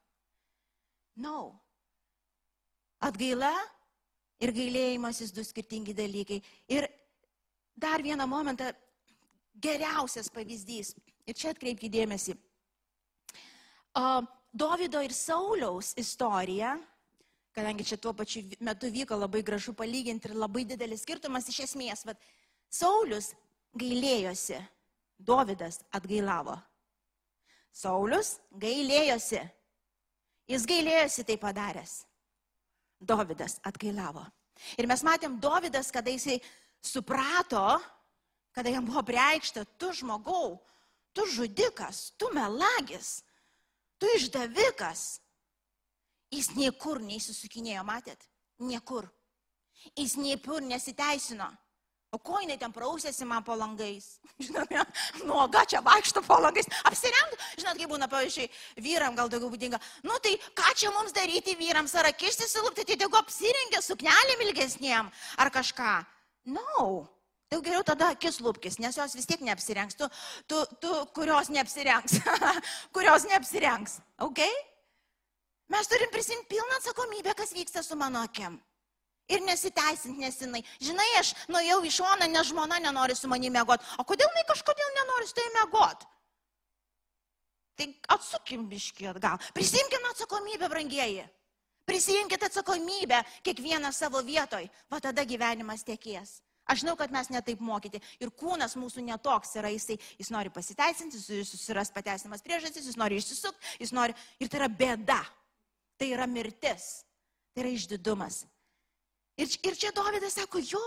No. 1.21 1.53
Atgaila 3.01 3.53
ir 4.41 4.53
gailėjimasis 4.57 5.35
du 5.37 5.45
skirtingi 5.45 5.95
dalykai. 5.97 6.41
Ir 6.73 6.87
dar 7.81 8.03
vieną 8.03 8.27
momentą, 8.27 8.71
geriausias 9.57 10.29
pavyzdys. 10.33 10.95
Ir 11.29 11.37
čia 11.37 11.53
atkreipkite 11.55 11.93
dėmesį. 11.99 12.37
O, 13.97 14.05
Dovido 14.51 15.01
ir 15.03 15.12
Sauliaus 15.14 15.93
istorija, 16.01 16.75
kadangi 17.55 17.87
čia 17.87 17.99
tuo 18.03 18.12
pačiu 18.16 18.43
metu 18.66 18.90
vyko 18.90 19.19
labai 19.19 19.43
gražu 19.47 19.75
palyginti 19.79 20.31
ir 20.31 20.35
labai 20.38 20.64
didelis 20.66 21.05
skirtumas 21.07 21.47
iš 21.51 21.61
esmės, 21.69 22.03
vad 22.07 22.19
Saulius 22.71 23.33
gailėjosi, 23.79 24.59
Dovydas 25.21 25.83
atgailavo. 25.95 26.57
Saulius 27.77 28.38
gailėjosi, 28.59 29.43
jis 30.51 30.66
gailėjosi 30.66 31.27
tai 31.29 31.37
padaręs. 31.38 32.01
Dovydas 33.01 33.59
atgailavo. 33.64 34.25
Ir 34.81 34.88
mes 34.90 35.05
matėm 35.07 35.38
Dovydas, 35.40 35.93
kada 35.93 36.12
jisai 36.12 36.40
suprato, 36.83 37.79
kada 38.53 38.73
jam 38.73 38.87
buvo 38.87 39.03
preikšta, 39.07 39.64
tu 39.79 39.93
žmogau, 39.93 40.59
tu 41.12 41.27
žudikas, 41.27 42.11
tu 42.19 42.31
melagis, 42.35 43.23
tu 43.99 44.09
išdavikas. 44.16 45.21
Jis 46.31 46.53
niekur 46.55 47.01
neįsisukinėjo, 47.03 47.83
matėt? 47.83 48.23
Niekur. 48.62 49.09
Jis 49.99 50.14
niekur 50.21 50.62
nesiteisino. 50.62 51.49
O 52.11 52.19
ko 52.19 52.40
jinai 52.43 52.57
ten 52.59 52.73
prausėsi 52.75 53.27
man 53.27 53.45
po 53.47 53.55
langais? 53.55 54.19
Žinot, 54.45 54.73
nuoga 55.29 55.62
čia 55.62 55.79
vaikšto 55.83 56.23
po 56.27 56.40
langais. 56.43 56.66
Apsirengt, 56.88 57.37
žinot, 57.55 57.79
kaip 57.79 57.93
būna, 57.93 58.09
pavyzdžiui, 58.11 58.49
vyram 58.83 59.14
gal 59.14 59.31
daugiau 59.31 59.51
būdinga. 59.53 59.79
Nu 60.03 60.19
tai 60.23 60.35
ką 60.59 60.73
čia 60.75 60.90
mums 60.95 61.14
daryti 61.14 61.55
vyrams? 61.59 61.95
Ar 61.95 62.11
kišti 62.11 62.49
silupti, 62.51 62.87
tai 62.88 62.99
tegu 62.99 63.14
apsirengę 63.14 63.79
suknelėm 63.87 64.43
ilgesniem 64.49 65.11
ar 65.38 65.53
kažką? 65.55 65.93
No. 66.44 67.09
Jau 67.50 67.59
geriau 67.66 67.83
tada 67.83 68.12
akis 68.14 68.38
lūpkis, 68.40 68.79
nes 68.79 68.94
jos 68.94 69.14
vis 69.18 69.26
tiek 69.26 69.40
neapsirengs. 69.42 69.98
Tu, 69.98 70.07
tu, 70.46 70.62
tu 70.81 70.94
kurios 71.16 71.50
neapsirengs. 71.50 72.20
kurios 72.94 73.26
neapsirengs. 73.26 73.98
Ok? 74.22 74.42
Mes 75.70 75.90
turim 75.90 76.11
prisimti 76.14 76.50
pilną 76.55 76.79
atsakomybę, 76.79 77.35
kas 77.38 77.55
vyksta 77.55 77.83
su 77.87 77.98
mano 77.98 78.22
akim 78.22 78.59
ir 79.31 79.42
nesiteisint 79.46 80.18
nesinai. 80.18 80.62
Žinai, 80.83 81.09
aš 81.20 81.35
nuėjau 81.50 81.81
į 81.87 81.92
šoną, 81.94 82.29
nes 82.31 82.48
žmona 82.50 82.81
nenori 82.83 83.16
su 83.16 83.31
manimi 83.31 83.55
mėgoti. 83.59 83.87
O 84.03 84.07
kodėl 84.07 84.31
jinai 84.31 84.46
kažkodėl 84.48 84.94
nenori 84.98 85.29
su 85.29 85.37
tai 85.38 85.46
mėgoti? 85.57 86.09
Tai 87.79 87.87
atsukim 88.16 88.66
biški 88.68 89.09
atgal. 89.12 89.40
Prisimkim 89.57 90.05
atsakomybę, 90.11 90.68
brangieji. 90.72 91.24
Prisimkite 91.90 92.46
atsakomybę 92.46 93.18
kiekvieną 93.42 93.90
savo 93.92 94.22
vietoj. 94.22 94.68
Va 94.90 95.00
tada 95.03 95.24
gyvenimas 95.26 95.83
tiekės. 95.83 96.37
Aš 96.70 96.85
žinau, 96.85 96.94
kad 96.94 97.11
mes 97.11 97.26
netaip 97.35 97.59
mokyti. 97.59 97.98
Ir 98.22 98.31
kūnas 98.31 98.76
mūsų 98.79 99.03
netoks 99.03 99.57
yra, 99.59 99.72
jisai, 99.74 99.96
jis 100.20 100.31
nori 100.31 100.53
pasiteisinti, 100.55 101.18
jis 101.18 101.50
susiras 101.50 101.90
pateisinamas 101.90 102.44
priežastis, 102.46 102.87
jis 102.87 102.98
nori 103.00 103.18
išsisukti, 103.18 103.74
jis 103.83 103.90
nori. 103.96 104.14
Ir 104.38 104.46
tai 104.53 104.61
yra 104.61 104.68
bėda. 104.70 105.18
Tai 105.98 106.12
yra 106.14 106.31
mirtis. 106.31 107.03
Tai 107.50 107.64
yra 107.64 107.74
išdidumas. 107.74 108.44
Ir, 109.40 109.50
ir 109.50 109.79
čia 109.83 109.90
Dovydas 109.96 110.38
sako, 110.38 110.62
jo, 110.62 110.87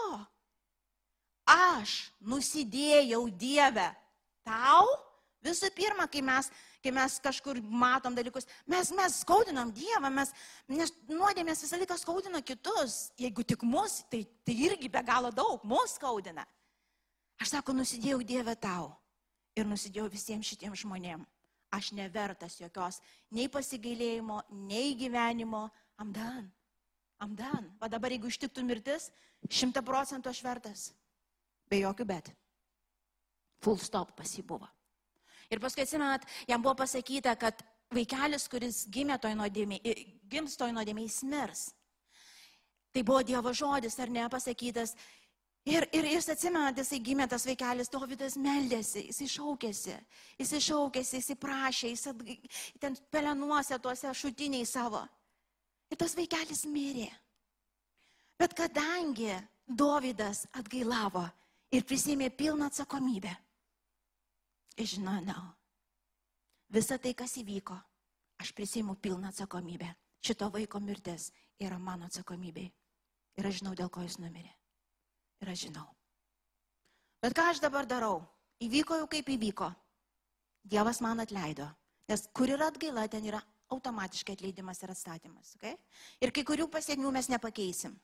aš 1.49 1.97
nusidėjau 2.23 3.25
Dievę 3.35 3.89
tau, 4.47 4.87
visų 5.43 5.71
pirma, 5.75 6.07
kai 6.07 6.23
mes, 6.23 6.47
kai 6.83 6.91
mes 6.91 7.15
kažkur 7.23 7.61
matom 7.63 8.15
dalykus, 8.15 8.47
mes, 8.67 8.91
mes 8.95 9.19
skaudinam 9.23 9.71
Dievą, 9.75 10.09
mes, 10.11 10.33
nes 10.67 10.91
nuodėmės 11.07 11.63
visą 11.63 11.79
laiką 11.79 11.97
skaudina 11.99 12.41
kitus, 12.43 13.13
jeigu 13.19 13.45
tik 13.47 13.63
mus, 13.63 14.01
tai, 14.11 14.25
tai 14.43 14.57
irgi 14.67 14.91
be 14.91 15.03
galo 15.07 15.31
daug, 15.31 15.63
mus 15.63 15.95
skaudina. 15.97 16.45
Aš 17.39 17.55
sako, 17.55 17.75
nusidėjau 17.77 18.19
Dievę 18.27 18.55
tau 18.59 18.91
ir 19.55 19.69
nusidėjau 19.69 20.09
visiems 20.11 20.49
šitiems 20.51 20.83
žmonėms. 20.83 21.29
Aš 21.73 21.89
nevertas 21.97 22.59
jokios 22.59 22.99
nei 23.33 23.47
pasigailėjimo, 23.49 24.43
nei 24.69 24.93
gyvenimo. 24.93 25.65
Amdan. 25.97 26.45
Amdan. 27.23 27.71
Va 27.81 27.89
dabar, 27.89 28.13
jeigu 28.13 28.29
ištiktų 28.29 28.61
mirtis, 28.67 29.07
šimta 29.49 29.81
procentų 29.85 30.29
aš 30.29 30.43
vertas. 30.45 30.83
Be 31.69 31.81
jokių 31.81 32.05
bet. 32.05 32.29
Full 33.65 33.81
stop 33.81 34.13
pas 34.19 34.29
jį 34.37 34.45
buvo. 34.45 34.69
Ir 35.53 35.61
paskui 35.61 35.85
atsimenat, 35.85 36.25
jam 36.49 36.61
buvo 36.63 36.75
pasakyta, 36.81 37.35
kad 37.39 37.61
vaikelis, 37.93 38.47
kuris 38.49 38.83
gimė 38.91 39.19
toj 39.21 39.35
nuodėmė, 39.37 39.79
gims 40.31 40.57
toj 40.57 40.73
nuodėmė, 40.73 41.05
jis 41.05 41.23
mirs. 41.29 41.65
Tai 42.93 43.03
buvo 43.05 43.23
Dievo 43.25 43.53
žodis, 43.53 43.97
ar 44.01 44.09
ne, 44.13 44.25
pasakytas. 44.29 44.95
Ir, 45.63 45.85
ir 45.95 46.05
jis 46.11 46.27
atsimenat, 46.33 46.77
jisai 46.81 46.99
gimė 46.99 47.25
tas 47.31 47.45
vaikelis, 47.47 47.89
Dovydas 47.91 48.35
meldėsi, 48.35 49.05
jisai 49.07 49.29
šaukėsi, 49.31 49.93
jisai 50.41 50.59
šaukėsi, 50.65 51.21
jisai 51.21 51.37
prašė, 51.39 51.93
jisai 51.93 52.35
ten 52.83 52.97
pelenuose 53.13 53.79
tuose 53.79 54.11
šutiniai 54.19 54.67
savo. 54.67 55.05
Ir 55.87 56.01
tas 56.01 56.17
vaikelis 56.19 56.65
mirė. 56.67 57.07
Bet 58.39 58.57
kadangi 58.57 59.37
Dovydas 59.63 60.43
atgailavo 60.59 61.23
ir 61.71 61.85
prisimė 61.87 62.27
pilną 62.35 62.67
atsakomybę, 62.67 63.31
no, 65.27 65.41
visa 66.69 66.97
tai, 66.97 67.13
kas 67.13 67.37
įvyko, 67.37 67.75
aš 68.41 68.53
prisimu 68.57 68.95
pilną 68.95 69.29
atsakomybę. 69.29 69.93
Šito 70.23 70.47
vaiko 70.49 70.79
mirtis 70.79 71.31
yra 71.59 71.77
mano 71.79 72.07
atsakomybė. 72.07 72.69
Ir 73.37 73.47
aš 73.47 73.59
žinau, 73.59 73.73
dėl 73.75 73.89
ko 73.89 74.01
jis 74.01 74.17
numirė. 74.21 74.53
Ir 75.43 75.51
aš 75.51 75.67
žinau. 75.67 75.85
Bet 77.21 77.35
ką 77.35 77.49
aš 77.51 77.59
dabar 77.63 77.85
darau? 77.85 78.21
Įvyko 78.63 78.97
jau 79.01 79.07
kaip 79.11 79.29
įvyko. 79.29 79.69
Dievas 80.63 81.01
man 81.03 81.19
atleido. 81.19 81.67
Nes 82.07 82.27
kur 82.35 82.51
yra 82.51 82.69
atgaila, 82.71 83.07
ten 83.11 83.25
yra 83.27 83.41
automatiškai 83.73 84.37
atleidimas 84.37 84.81
ir 84.83 84.93
atstatymas. 84.93 85.55
Okay? 85.57 85.75
Ir 86.21 86.31
kai 86.35 86.43
kurių 86.47 86.69
pasiekmių 86.71 87.11
mes 87.15 87.29
nepakeisim. 87.31 87.95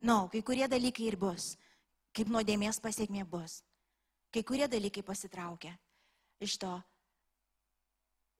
Na, 0.00 0.12
no, 0.12 0.18
kai 0.32 0.42
kurie 0.46 0.68
dalykai 0.70 1.10
ir 1.10 1.18
bus. 1.20 1.54
Kaip 2.16 2.30
nuodėmės 2.32 2.80
pasiekmė 2.82 3.26
bus. 3.28 3.60
Kai 4.30 4.42
kurie 4.46 4.68
dalykai 4.70 5.02
pasitraukia. 5.06 5.74
Iš 6.40 6.56
to 6.60 6.72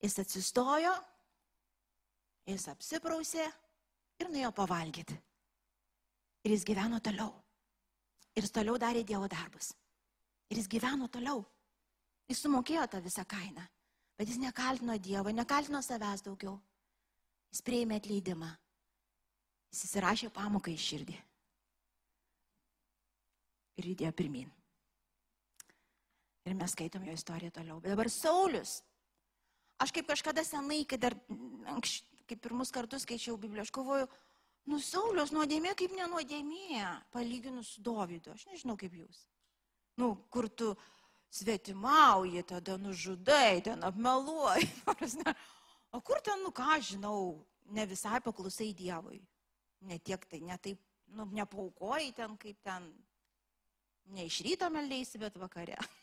jis 0.00 0.16
atsistojo, 0.22 0.92
jis 2.48 2.66
apsiprausė 2.72 3.44
ir 4.20 4.30
nuėjo 4.32 4.52
pavalgyti. 4.56 5.16
Ir 6.44 6.54
jis 6.54 6.64
gyveno 6.64 7.00
toliau. 7.04 7.34
Ir 8.32 8.46
jis 8.46 8.54
toliau 8.54 8.78
darė 8.80 9.04
Dievo 9.04 9.28
darbus. 9.28 9.74
Ir 10.50 10.60
jis 10.60 10.70
gyveno 10.70 11.08
toliau. 11.12 11.42
Jis 12.30 12.40
sumokėjo 12.44 12.86
tą 12.88 13.02
visą 13.04 13.26
kainą. 13.28 13.66
Bet 14.16 14.28
jis 14.28 14.40
nekaltino 14.40 14.96
Dievo, 14.98 15.32
nekaltino 15.34 15.82
savęs 15.84 16.24
daugiau. 16.24 16.56
Jis 17.52 17.64
prieimė 17.66 17.98
atleidimą. 18.00 18.50
Jis 19.74 19.84
įsirašė 19.88 20.30
pamoką 20.34 20.72
į 20.72 20.80
širdį. 20.80 21.18
Ir 23.80 23.92
judėjo 23.92 24.14
pirmin. 24.16 24.48
Ir 26.50 26.58
mes 26.58 26.74
skaitom 26.74 27.04
jo 27.06 27.14
istoriją 27.14 27.54
toliau. 27.54 27.78
Bet 27.82 27.94
dabar 27.94 28.10
Saulis. 28.10 28.80
Aš 29.80 29.94
kaip 29.96 30.10
kažkada 30.10 30.42
senai, 30.44 30.82
kai 30.88 30.98
dar 31.00 31.14
anks, 31.70 32.00
kaip 32.28 32.42
pirmus 32.42 32.74
kartus 32.74 33.06
skaičiau 33.06 33.38
Bibliją, 33.40 33.64
aš 33.64 33.72
kovoju, 33.74 34.10
Nu, 34.68 34.78
Saulios 34.84 35.32
nuodėmė 35.34 35.72
kaip 35.78 35.94
nenuodėmė, 35.96 36.84
palyginus 37.14 37.74
su 37.74 37.84
Dovydu. 37.84 38.34
Aš 38.36 38.46
nežinau 38.50 38.76
kaip 38.78 38.94
jūs. 38.94 39.24
Nu, 39.98 40.12
kur 40.32 40.46
tu 40.48 40.74
svetimauji, 41.32 42.44
tada 42.46 42.76
nužudai, 42.80 43.62
ten 43.64 43.86
apmeluoji. 43.86 44.68
O 45.90 45.98
kur 46.06 46.20
ten, 46.22 46.38
nu 46.46 46.52
ką 46.54 46.76
žinau, 46.86 47.32
ne 47.74 47.82
visai 47.90 48.20
paklusai 48.22 48.68
Dievui. 48.78 49.16
Ne 49.90 49.96
tiek 49.98 50.22
tai, 50.30 50.38
ne 50.46 50.54
taip, 50.62 50.78
nu, 51.18 51.24
nepaukoji 51.34 52.12
ten, 52.14 52.36
kaip 52.38 52.60
ten, 52.62 52.86
ne 54.14 54.28
iš 54.28 54.36
ryto 54.46 54.68
meldėsi, 54.70 55.18
bet 55.18 55.34
vakare. 55.42 55.74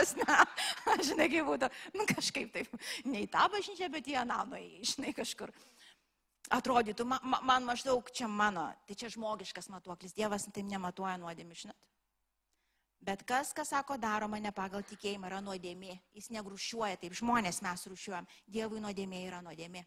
Aš 0.00 0.14
ne, 0.18 0.36
aš 0.92 1.02
žinai, 1.10 1.28
kaip 1.32 1.48
būtų, 1.48 1.68
nu 1.96 2.06
kažkaip 2.08 2.52
taip, 2.54 2.70
ne 3.08 3.24
į 3.24 3.28
tą 3.32 3.48
bažnyčią, 3.52 3.90
bet 3.92 4.08
į 4.10 4.18
aną 4.22 4.42
nuėjai, 4.52 4.86
žinai, 4.92 5.14
kažkur. 5.16 5.52
Atrodytų, 6.54 7.04
man, 7.04 7.34
man 7.44 7.66
maždaug 7.66 8.06
čia 8.14 8.28
mano, 8.30 8.70
tai 8.88 8.96
čia 8.96 9.10
žmogiškas 9.12 9.68
matuoklis, 9.68 10.16
Dievas 10.16 10.46
taip 10.48 10.64
nematuoja 10.68 11.18
nuodėmį, 11.20 11.58
žinot. 11.64 11.76
Bet 13.04 13.22
kas, 13.28 13.52
kas 13.54 13.70
sako, 13.70 13.96
daroma 14.00 14.40
ne 14.42 14.50
pagal 14.52 14.82
tikėjimą, 14.86 15.28
yra 15.30 15.38
nuodėmė. 15.44 15.94
Jis 16.18 16.32
negrušiuoja 16.34 16.98
taip, 16.98 17.14
žmonės 17.16 17.60
mes 17.62 17.86
rušiuojam. 17.92 18.26
Dievui 18.50 18.82
nuodėmė 18.82 19.22
yra 19.28 19.38
nuodėmė. 19.44 19.84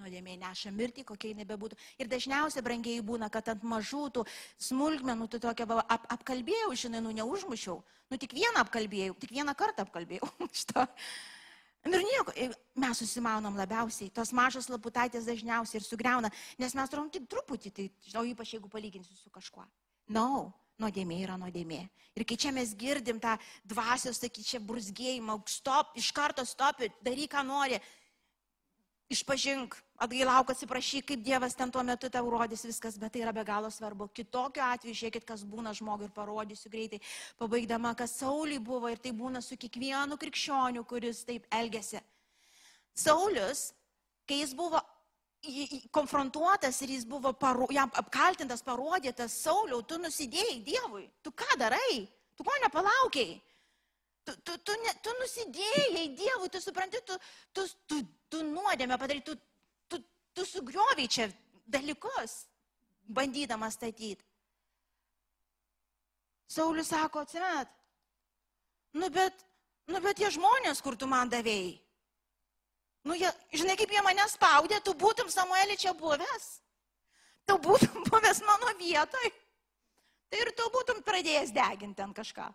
Nuodėmė 0.00 0.38
neša 0.40 0.70
mirtį, 0.72 1.04
kokia 1.04 1.34
jinai 1.34 1.44
bebūtų. 1.48 1.76
Ir 2.00 2.08
dažniausiai 2.08 2.64
brangiai 2.64 3.02
būna, 3.04 3.28
kad 3.32 3.50
ant 3.52 3.66
mažų 3.66 4.06
tų 4.16 4.22
smulkmenų, 4.70 5.26
tu 5.28 5.40
tokia 5.42 5.66
ap, 5.84 6.06
apkalbėjau, 6.16 6.70
žinai, 6.84 7.02
nu 7.04 7.12
neužmušiau. 7.18 7.76
Nu 8.08 8.18
tik 8.20 8.32
vieną 8.36 8.64
apkalbėjau, 8.64 9.18
tik 9.20 9.34
vieną 9.36 9.52
kartą 9.58 9.84
apkalbėjau. 9.84 10.30
Šito. 10.62 10.86
Ir 11.82 11.98
nieko, 12.06 12.32
mes 12.78 12.98
susimaunam 13.02 13.56
labiausiai, 13.58 14.10
tos 14.14 14.30
mažos 14.32 14.70
laputaitės 14.70 15.26
dažniausiai 15.26 15.80
ir 15.80 15.86
sugriauna, 15.86 16.30
nes 16.62 16.76
mes 16.78 16.92
turim 16.92 17.08
tik 17.10 17.26
truputį, 17.28 17.72
tai 17.74 17.86
žinau, 18.06 18.22
ypač 18.30 18.54
jeigu 18.54 18.70
palyginsiu 18.70 19.16
su 19.18 19.32
kažkuo. 19.34 19.66
No, 20.14 20.52
nuodėmė 20.80 21.18
yra 21.24 21.38
nuodėmė. 21.40 21.80
Ir 22.14 22.26
kai 22.28 22.36
čia 22.38 22.52
mes 22.54 22.74
girdim 22.78 23.18
tą 23.22 23.34
dvasios, 23.66 24.20
sakyčiau, 24.22 24.60
čia 24.60 24.66
brusgėjimą, 24.68 25.40
stop, 25.50 25.90
iš 25.98 26.12
karto 26.14 26.44
stop, 26.46 26.84
daryk, 27.02 27.32
ką 27.34 27.42
nori, 27.48 27.80
išpažink, 29.12 29.76
atgailauk, 30.02 30.50
atsiprašyk, 30.52 31.06
kaip 31.10 31.22
Dievas 31.24 31.54
ten 31.58 31.70
tuo 31.70 31.82
metu 31.86 32.10
tau 32.10 32.30
rodys 32.30 32.64
viskas, 32.66 32.98
bet 33.00 33.12
tai 33.14 33.22
yra 33.22 33.32
be 33.36 33.44
galo 33.46 33.70
svarbu. 33.70 34.08
Kitokiu 34.16 34.64
atveju, 34.66 34.96
žiūrėkit, 34.98 35.26
kas 35.28 35.44
būna 35.48 35.74
žmogui 35.76 36.08
ir 36.08 36.14
parodysiu 36.16 36.72
greitai, 36.72 37.00
pabaigdama, 37.40 37.94
kas 37.98 38.16
Sauliui 38.20 38.58
buvo 38.62 38.90
ir 38.90 39.02
tai 39.02 39.12
būna 39.16 39.42
su 39.44 39.58
kiekvienu 39.60 40.18
krikščioniu, 40.20 40.84
kuris 40.88 41.22
taip 41.28 41.46
elgesi. 41.52 42.02
Saulis, 42.94 43.70
kai 44.28 44.42
jis 44.42 44.56
buvo 44.56 44.80
konfrontuotas 45.90 46.76
ir 46.82 46.92
jis 46.94 47.06
buvo 47.08 47.32
paro, 47.32 47.66
jam 47.74 47.90
apkaltintas, 47.98 48.62
parodytas, 48.62 49.34
Sauliau, 49.42 49.82
tu 49.82 49.98
nusidėjai 49.98 50.60
Dievui, 50.66 51.08
tu 51.22 51.32
ką 51.34 51.56
darai, 51.58 52.04
tu 52.36 52.46
ko 52.46 52.54
nepalaukiai, 52.62 53.40
tu, 54.24 54.34
tu, 54.46 54.56
tu, 54.66 54.76
ne, 54.84 54.94
tu 55.04 55.14
nusidėjai 55.20 56.06
Dievui, 56.18 56.50
tu 56.52 56.60
supranti, 56.62 57.02
tu, 57.06 57.18
tu, 57.52 57.66
tu, 57.90 58.00
tu 58.32 58.42
nuodėmė 58.48 58.98
padarai, 59.00 59.22
tu, 59.26 59.36
tu, 59.90 60.02
tu 60.34 60.46
sugrioviai 60.48 61.08
čia 61.10 61.28
dalykus, 61.66 62.42
bandydamas 63.06 63.78
statyti. 63.78 64.24
Saulis 66.52 66.90
sako, 66.92 67.22
atsimet, 67.24 67.70
nu 69.00 69.08
bet, 69.08 69.46
nu 69.88 70.02
bet 70.04 70.18
tie 70.20 70.28
žmonės, 70.32 70.82
kur 70.84 70.98
tu 71.00 71.08
man 71.08 71.30
davėjai, 71.32 71.78
Nu, 73.02 73.14
jie, 73.18 73.30
žinai, 73.50 73.74
kaip 73.78 73.90
jie 73.90 74.02
mane 74.06 74.24
spaudė, 74.30 74.78
tu 74.86 74.94
būtum 74.94 75.30
Samuelį 75.30 75.76
čia 75.80 75.94
buvęs. 75.98 76.44
Tu 77.50 77.56
būtum 77.58 78.04
buvęs 78.06 78.42
mano 78.46 78.74
vietoj. 78.78 79.30
Tai 80.30 80.42
ir 80.42 80.52
tu 80.56 80.68
būtum 80.72 81.02
pradėjęs 81.06 81.50
deginti 81.54 81.98
ten 81.98 82.14
kažką. 82.14 82.46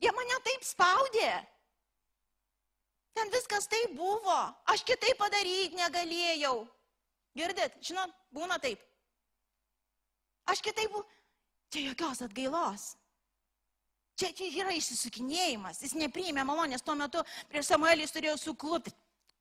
Jie 0.00 0.12
mane 0.16 0.38
taip 0.46 0.64
spaudė. 0.66 1.32
Ten 3.12 3.28
viskas 3.32 3.68
taip 3.68 3.92
buvo. 3.96 4.38
Aš 4.72 4.84
kitaip 4.88 5.18
padaryti 5.20 5.76
negalėjau. 5.76 6.62
Girdit, 7.36 7.76
žinot, 7.84 8.12
būna 8.32 8.58
taip. 8.60 8.80
Aš 10.48 10.64
kitaip 10.64 10.90
buvau. 10.92 11.06
Čia 11.72 11.86
jokios 11.88 12.20
atgailos. 12.24 12.90
Čia, 14.20 14.28
čia 14.36 14.48
yra 14.60 14.74
išsisukinėjimas. 14.76 15.80
Jis 15.80 15.94
nepriėmė 15.96 16.44
malonės. 16.44 16.84
Tuo 16.84 16.96
metu 16.98 17.22
prieš 17.48 17.70
Samuelį 17.70 18.04
jis 18.04 18.12
turėjo 18.16 18.36
suklupti. 18.40 18.92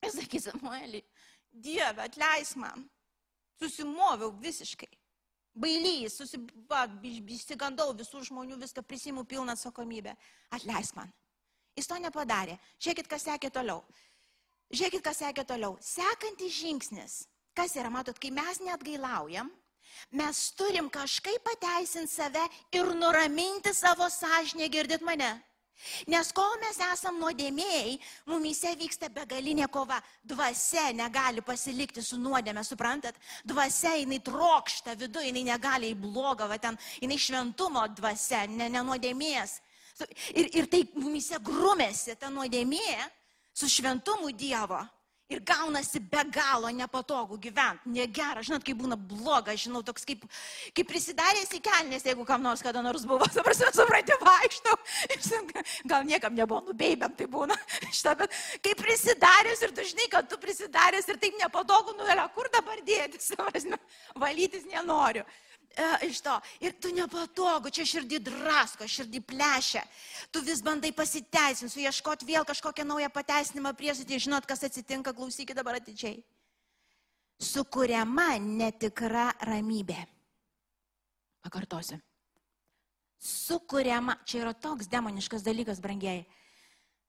Ir 0.01 0.13
sakys, 0.15 0.47
Samuelį, 0.49 1.03
Dieve, 1.51 2.07
atleis 2.07 2.55
man. 2.57 2.87
Susimoviau 3.61 4.31
visiškai. 4.41 4.89
Bailys, 5.51 6.15
susigandau 6.15 7.91
visų 7.97 8.23
žmonių, 8.29 8.55
viską 8.61 8.83
prisimu 8.87 9.25
pilną 9.27 9.51
atsakomybę. 9.57 10.15
Atleis 10.51 10.93
man. 10.95 11.11
Jis 11.75 11.87
to 11.87 11.97
nepadarė. 11.99 12.57
Žiūrėkit, 12.79 13.07
kas 13.11 13.27
sekė 13.27 13.51
toliau. 13.51 13.83
Žiūrėkit, 14.71 15.03
kas 15.03 15.19
sekė 15.19 15.43
toliau. 15.47 15.75
Sekantis 15.83 16.55
žingsnis. 16.55 17.27
Kas 17.55 17.75
yra, 17.75 17.91
matot, 17.91 18.15
kai 18.15 18.31
mes 18.31 18.61
net 18.63 18.83
gailaujam, 18.83 19.49
mes 20.15 20.39
turim 20.55 20.87
kažkaip 20.89 21.43
pateisinti 21.43 22.13
save 22.13 22.43
ir 22.71 22.93
nuraminti 22.95 23.73
savo 23.75 24.07
sąžinę, 24.07 24.69
girdit 24.71 25.03
mane. 25.03 25.33
Nes 26.11 26.31
kol 26.35 26.53
mes 26.61 26.77
esam 26.91 27.17
nuodėmėjai, 27.21 27.97
mumise 28.29 28.73
vyksta 28.79 29.09
begalinė 29.13 29.67
kova. 29.71 29.99
Dvasia 30.23 30.91
negali 30.95 31.43
pasilikti 31.45 32.03
su 32.05 32.19
nuodėme, 32.21 32.63
suprantat? 32.65 33.17
Dvasia 33.47 33.95
jinai 33.99 34.21
trokšta 34.23 34.95
viduje, 34.99 35.31
jinai 35.31 35.45
negali 35.51 35.91
į 35.93 35.99
blogą, 36.01 36.47
va 36.51 36.59
ten, 36.61 36.77
jinai 37.01 37.19
šventumo 37.19 37.87
dvasia, 37.97 38.45
ne, 38.49 38.69
ne 38.69 38.85
nuodėmės. 38.85 39.59
Ir, 40.33 40.47
ir 40.57 40.69
tai 40.71 40.85
mumise 40.95 41.37
grumėsi 41.43 42.15
ta 42.17 42.31
nuodėmė 42.33 42.97
su 43.53 43.69
šventumu 43.69 44.31
Dievo. 44.33 44.81
Ir 45.31 45.39
gaunasi 45.47 46.01
be 46.11 46.23
galo 46.27 46.67
nepatogu 46.75 47.37
gyventi, 47.39 47.91
negera, 47.95 48.41
žinot, 48.43 48.65
kai 48.67 48.73
būna 48.75 48.97
bloga, 48.99 49.55
žinau, 49.55 49.79
toks 49.87 50.03
kaip, 50.07 50.25
kaip 50.75 50.89
prisidaręs 50.89 51.53
į 51.55 51.61
kelnes, 51.63 52.03
jeigu 52.03 52.25
kam 52.27 52.43
nors 52.43 52.63
kada 52.65 52.83
nors 52.83 53.05
buvo, 53.07 53.27
suprasi, 53.31 53.69
supranti, 53.75 54.17
vaikštau. 54.25 54.75
Gal 55.91 56.03
niekam 56.09 56.35
nebuvo, 56.35 56.65
nubeibėm 56.67 57.15
tai 57.15 57.29
būna. 57.31 57.55
Šitą, 57.87 58.17
bet 58.23 58.35
kai 58.65 58.75
prisidaręs 58.81 59.63
ir 59.63 59.75
tu 59.77 59.87
žinai, 59.93 60.09
kad 60.11 60.27
tu 60.27 60.39
prisidaręs 60.41 61.07
ir 61.07 61.21
taip 61.21 61.39
nepatogu, 61.39 61.95
nu, 61.95 62.09
kur 62.35 62.51
dabar 62.51 62.83
dėtis, 62.87 63.31
valytis 64.19 64.67
nenoriu 64.67 65.23
e, 65.75 65.87
iš 66.07 66.21
to. 66.25 66.33
Ir 66.63 66.75
tu 66.81 66.91
nepatogu, 66.95 67.71
čia 67.73 67.85
širdį 67.87 68.19
drasko, 68.25 68.87
širdį 68.87 69.21
plešia. 69.27 69.83
Tu 70.31 70.43
vis 70.45 70.61
bandai 70.65 70.91
pasiteisinti, 70.95 71.71
suieškoti 71.73 72.27
vėl 72.27 72.45
kažkokią 72.47 72.85
naują 72.87 73.09
pateisinimą 73.13 73.73
priesutį, 73.77 74.19
žinot, 74.27 74.47
kas 74.49 74.63
atsitinka, 74.67 75.15
klausykit 75.15 75.57
dabar 75.57 75.79
atidžiai. 75.79 76.21
Sukuriama 77.41 78.35
netikra 78.37 79.31
ramybė. 79.41 79.97
Pakartosiu. 81.41 81.97
Sukuriama, 83.21 84.17
čia 84.25 84.43
yra 84.43 84.53
toks 84.53 84.89
demoniškas 84.89 85.45
dalykas, 85.45 85.81
brangiai. 85.81 86.25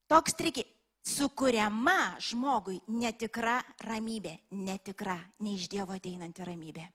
Toks 0.09 0.37
triki. 0.37 0.65
Sukuriama 1.03 2.15
žmogui 2.23 2.77
netikra 2.87 3.57
ramybė, 3.83 4.37
netikra, 4.55 5.17
ne 5.43 5.57
iš 5.57 5.67
Dievo 5.67 5.97
ateinanti 5.97 6.45
ramybė. 6.47 6.85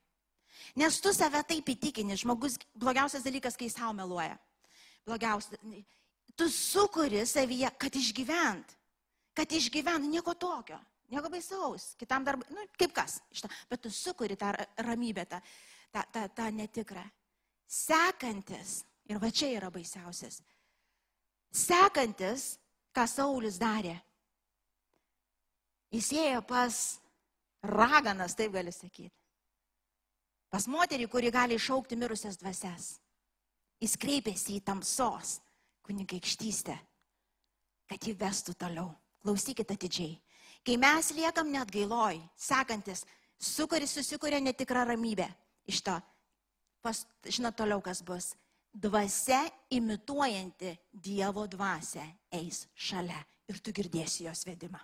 Nes 0.77 1.01
tu 1.01 1.13
save 1.15 1.43
taip 1.49 1.71
įtikini, 1.73 2.17
žmogus, 2.19 2.59
blogiausias 2.77 3.25
dalykas, 3.25 3.57
kai 3.57 3.71
savo 3.73 3.95
meluoja. 3.97 4.37
Blogiausias. 5.07 5.61
Tu 6.37 6.49
sukuri 6.53 7.25
savyje, 7.27 7.71
kad 7.81 7.97
išgyvent. 7.97 8.75
Kad 9.35 9.53
išgyvent, 9.53 10.11
nieko 10.11 10.35
tokio. 10.35 10.79
Nieko 11.09 11.31
baisaus. 11.33 11.95
Kitam 11.99 12.25
dar, 12.27 12.37
nu, 12.53 12.67
kaip 12.79 12.93
kas. 12.95 13.19
Šitą. 13.33 13.51
Bet 13.71 13.83
tu 13.83 13.91
sukuri 13.91 14.37
tą 14.37 14.53
ramybę, 14.85 15.25
tą, 15.27 15.41
tą, 15.93 16.05
tą, 16.13 16.29
tą 16.37 16.51
netikrą. 16.53 17.05
Sekantis, 17.69 18.83
ir 19.09 19.21
va 19.21 19.31
čia 19.33 19.51
yra 19.57 19.71
baisiausias. 19.73 20.41
Sekantis, 21.53 22.57
ką 22.93 23.05
Saulis 23.09 23.59
darė. 23.61 23.97
Jis 25.93 26.11
ėjo 26.13 26.43
pas 26.45 26.99
raganas, 27.65 28.37
taip 28.37 28.53
gali 28.53 28.73
sakyti. 28.73 29.15
Pas 30.49 30.65
moterį, 30.71 31.09
kuri 31.13 31.31
gali 31.33 31.59
išaukti 31.59 31.97
mirusias 31.97 32.39
dvasias. 32.41 32.97
Jis 33.79 33.95
kreipėsi 34.01 34.57
į 34.57 34.65
tamsos 34.65 35.39
kunigaikštystę, 35.87 36.75
kad 37.89 38.05
jį 38.05 38.17
vestų 38.19 38.57
toliau. 38.59 38.91
Klausykite 39.23 39.75
atidžiai. 39.77 40.17
Kai 40.65 40.77
mes 40.81 41.11
liekam 41.17 41.51
net 41.53 41.71
gailoj, 41.73 42.21
sekantis, 42.39 43.05
sukuris 43.39 43.93
susikuria 43.97 44.41
netikrą 44.41 44.87
ramybę. 44.89 45.27
Iš 45.69 45.83
to, 45.85 45.95
pas, 46.83 47.05
žinot 47.29 47.57
toliau, 47.59 47.83
kas 47.85 48.03
bus. 48.03 48.33
Dvasia 48.73 49.43
imituojanti 49.75 50.75
Dievo 50.93 51.47
dvasę 51.51 52.05
eis 52.33 52.67
šalia 52.75 53.21
ir 53.49 53.61
tu 53.65 53.73
girdėsi 53.75 54.27
jos 54.29 54.45
vedimą. 54.47 54.81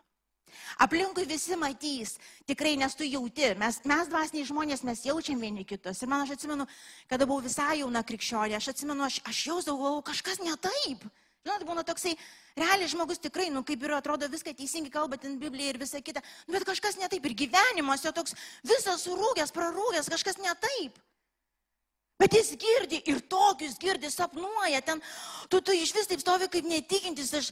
Aplinkui 0.85 1.27
visi 1.29 1.57
matys, 1.61 2.17
tikrai 2.49 2.75
nes 2.81 2.95
tu 2.95 3.07
jauti. 3.07 3.53
Mes, 3.61 3.81
mes 3.85 4.11
dvasiniai 4.11 4.49
žmonės, 4.49 4.85
mes 4.87 5.05
jaučiam 5.07 5.41
vieni 5.41 5.67
kitus. 5.69 6.03
Ir 6.03 6.11
man 6.13 6.25
aš 6.25 6.37
atsimenu, 6.37 6.69
kada 7.11 7.29
buvau 7.29 7.45
visai 7.45 7.81
jauna 7.83 8.05
krikščionė, 8.07 8.59
aš 8.59 8.73
atsimenu, 8.75 9.07
aš, 9.07 9.21
aš 9.29 9.45
jausdavau, 9.51 9.99
kažkas 10.07 10.43
ne 10.45 10.57
taip. 10.61 11.07
Žinot, 11.45 11.65
būna 11.69 11.83
toksai, 11.85 12.15
realiai 12.57 12.89
žmogus 12.89 13.21
tikrai, 13.21 13.51
nu 13.53 13.61
kaip 13.69 13.83
ir 13.85 13.93
atrodo, 13.93 14.31
viską 14.33 14.55
teisingai 14.57 14.93
kalba 14.95 15.19
ten 15.21 15.35
Biblija 15.37 15.75
ir 15.75 15.79
visa 15.83 16.01
kita, 16.01 16.23
nu, 16.47 16.55
bet 16.57 16.65
kažkas 16.65 16.97
ne 16.97 17.09
taip 17.13 17.27
ir 17.29 17.35
gyvenimas 17.37 18.07
jo 18.07 18.15
toks 18.17 18.33
visas 18.65 19.05
surūgęs, 19.05 19.53
prarūgęs, 19.53 20.09
kažkas 20.09 20.41
ne 20.41 20.55
taip. 20.63 20.97
Bet 22.17 22.33
jis 22.33 22.55
girdi 22.57 23.03
ir 23.11 23.21
tokius 23.29 23.77
girdi, 23.83 24.09
sapnuoja 24.09 24.81
ten, 24.87 25.03
tu, 25.53 25.61
tu 25.61 25.75
iš 25.77 25.93
vis 25.93 26.09
taip 26.09 26.23
stovi 26.23 26.49
kaip 26.49 26.65
netikintis, 26.71 27.35
aš 27.37 27.51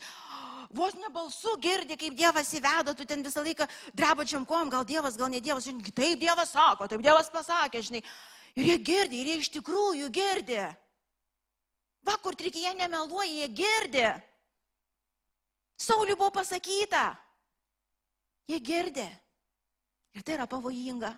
vos 0.72 0.94
nebalsu 0.98 1.54
girdi, 1.60 1.96
kaip 2.00 2.16
Dievas 2.16 2.52
įveda, 2.56 2.94
tu 2.96 3.06
ten 3.08 3.22
visą 3.24 3.44
laiką 3.44 3.66
drebačiam 3.94 4.46
kom, 4.48 4.70
gal 4.72 4.84
Dievas, 4.88 5.16
gal 5.20 5.30
ne 5.32 5.40
Dievas, 5.40 5.66
žinai, 5.68 5.92
taip 5.92 6.20
Dievas 6.20 6.52
sako, 6.54 6.88
taip 6.90 7.04
Dievas 7.04 7.30
pasakė, 7.32 7.82
žinai. 7.84 8.02
Ir 8.56 8.68
jie 8.68 8.78
girdi, 8.84 9.20
ir 9.20 9.30
jie 9.30 9.38
iš 9.40 9.50
tikrųjų 9.54 10.10
girdi. 10.12 10.60
Va, 12.04 12.18
kur 12.20 12.36
trikyje 12.36 12.74
nemeluoja, 12.76 13.30
jie 13.30 13.48
girdi. 13.62 14.06
Sauliu 15.80 16.16
buvo 16.16 16.30
pasakyta. 16.34 17.12
Jie 18.50 18.58
girdi. 18.60 19.06
Ir 20.12 20.22
tai 20.22 20.36
yra 20.36 20.46
pavojinga. 20.50 21.12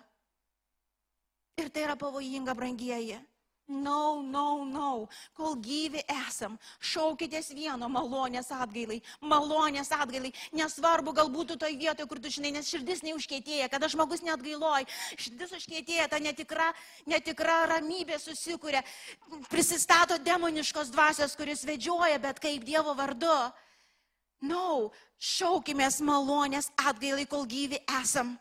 Ir 1.59 1.71
tai 1.73 1.83
yra 1.87 1.95
pavojinga, 1.99 2.55
brangieji. 2.55 3.19
No, 3.67 4.21
no, 4.21 4.63
no. 4.63 5.07
Kol 5.33 5.55
gyvi 5.57 6.03
esam, 6.13 6.59
šaukitės 6.85 7.49
vieno 7.57 7.87
malonės 7.89 8.51
atgailai, 8.53 8.99
malonės 9.25 9.89
atgailai. 9.95 10.29
Nesvarbu, 10.53 11.15
galbūt 11.17 11.55
toje 11.57 11.79
vietoje, 11.79 12.05
kur 12.11 12.21
tu 12.21 12.29
žinai, 12.29 12.51
nes 12.53 12.69
širdis 12.69 13.01
neužkėtėja, 13.07 13.71
kada 13.73 13.89
žmogus 13.89 14.21
net 14.21 14.43
gailoj, 14.45 14.85
širdis 15.17 15.55
užkėtėja, 15.57 16.05
ta 16.11 16.21
netikra, 16.21 16.69
netikra 17.09 17.57
ramybė 17.73 18.19
susikūrė, 18.21 18.83
prisistato 19.49 20.19
demoniškos 20.21 20.93
dvasios, 20.93 21.33
kuris 21.33 21.65
vedžioja, 21.65 22.21
bet 22.21 22.43
kaip 22.43 22.61
Dievo 22.69 22.93
vardu. 22.93 23.33
No, 24.45 24.91
šaukimės 25.17 26.03
malonės 26.05 26.69
atgailai, 26.77 27.25
kol 27.25 27.49
gyvi 27.49 27.81
esam. 27.97 28.35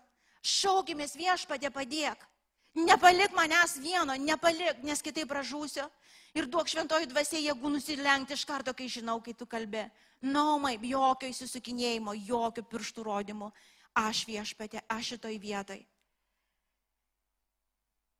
Šaukimės 0.44 1.16
viešpatė 1.16 1.72
padėk. 1.72 2.28
Nepalik 2.74 3.30
manęs 3.36 3.76
vieno, 3.78 4.16
nepalik, 4.18 4.82
nes 4.82 5.02
kitaip 5.02 5.28
pražūsiu. 5.30 5.86
Ir 6.34 6.48
duok 6.50 6.66
šventoji 6.66 7.06
dvasia 7.06 7.38
jėgų 7.38 7.70
nusilenkti 7.76 8.34
iš 8.34 8.42
karto, 8.48 8.74
kai 8.74 8.88
žinau, 8.90 9.20
kai 9.22 9.36
tu 9.38 9.46
kalbė. 9.46 9.86
Naumai, 10.26 10.74
jokio 10.82 11.30
įsisukinėjimo, 11.30 12.16
jokio 12.26 12.64
pirštų 12.66 13.04
rodymų. 13.06 13.52
Aš 13.94 14.24
viešpatė, 14.26 14.82
aš 14.90 15.12
šitoj 15.14 15.38
vietoj. 15.38 15.84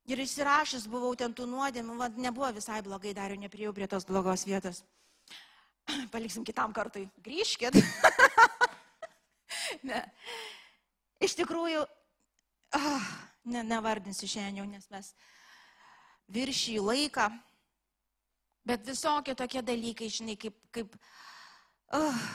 Ir 0.05 0.21
įsirašęs 0.21 0.85
buvau 0.87 1.11
ten 1.19 1.33
tų 1.35 1.49
nuodėmų, 1.49 1.97
vad 1.99 2.17
nebuvo 2.21 2.53
visai 2.55 2.79
blogai, 2.85 3.11
dar 3.17 3.33
jau 3.33 3.41
neprijau 3.41 3.73
prie 3.73 3.89
tos 3.91 4.05
blogos 4.07 4.45
vietos. 4.47 4.83
Paliksim 6.13 6.45
kitam 6.47 6.71
kartui. 6.77 7.09
Grįžkit. 7.25 7.75
ne. 9.89 10.03
Iš 11.25 11.35
tikrųjų, 11.41 11.83
ah, 12.77 13.09
ne, 13.45 13.63
nevardinsiu 13.63 14.27
šiandien 14.29 14.61
jau, 14.61 14.67
nes 14.69 14.89
mes 14.91 15.11
viršį 16.35 16.79
laiką, 16.81 17.29
bet 18.65 18.85
visokie 18.87 19.35
tokie 19.37 19.61
dalykai, 19.65 20.09
žinai, 20.09 20.35
kaip, 20.41 20.57
kaip 20.73 20.95
uh, 21.93 22.27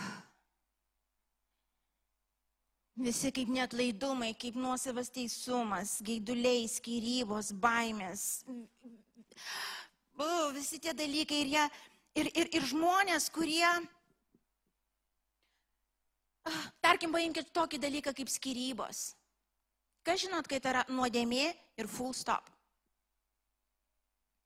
visi 3.00 3.32
kaip 3.34 3.50
net 3.50 3.74
laidumai, 3.74 4.32
kaip 4.38 4.58
nuosavas 4.58 5.10
teisumas, 5.10 5.98
gaiduliai, 6.06 6.68
skirybos, 6.70 7.52
baimės, 7.52 8.44
uh, 8.46 10.50
visi 10.54 10.78
tie 10.78 10.94
dalykai 10.94 11.44
ir, 11.44 11.54
jie, 11.56 11.70
ir, 12.22 12.34
ir, 12.44 12.52
ir 12.60 12.68
žmonės, 12.70 13.26
kurie, 13.34 13.66
uh, 16.46 16.62
tarkim, 16.84 17.10
paimkite 17.10 17.50
tokį 17.50 17.82
dalyką 17.82 18.14
kaip 18.14 18.30
skirybos. 18.30 19.08
Kas 20.06 20.22
žinot, 20.24 20.48
kai 20.48 20.60
tai 20.62 20.72
yra 20.74 20.84
nuodėmė 20.88 21.50
ir 21.80 21.88
full 21.90 22.14
stop? 22.16 22.48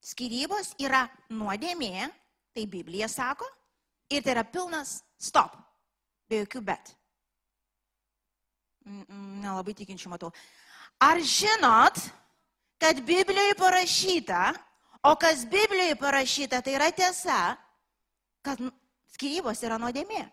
Skirybos 0.05 0.75
yra 0.83 1.07
nuodėmė, 1.33 2.09
tai 2.53 2.67
Biblija 2.71 3.09
sako, 3.09 3.47
ir 4.13 4.25
tai 4.25 4.35
yra 4.35 4.45
pilnas 4.45 4.99
stop, 5.17 5.57
be 6.29 6.43
jokių 6.43 6.61
bet. 6.67 6.93
Nelabai 8.85 9.73
tikinčių 9.79 10.13
matau. 10.13 10.33
Ar 11.01 11.23
žinot, 11.25 12.03
kad 12.83 13.01
Biblijoje 13.07 13.57
parašyta, 13.57 14.43
o 15.09 15.15
kas 15.17 15.47
Biblijoje 15.49 15.97
parašyta, 16.01 16.61
tai 16.61 16.77
yra 16.77 16.91
tiesa, 16.93 17.57
kad 18.45 18.61
skirybos 19.15 19.63
yra 19.65 19.79
nuodėmė. 19.81 20.25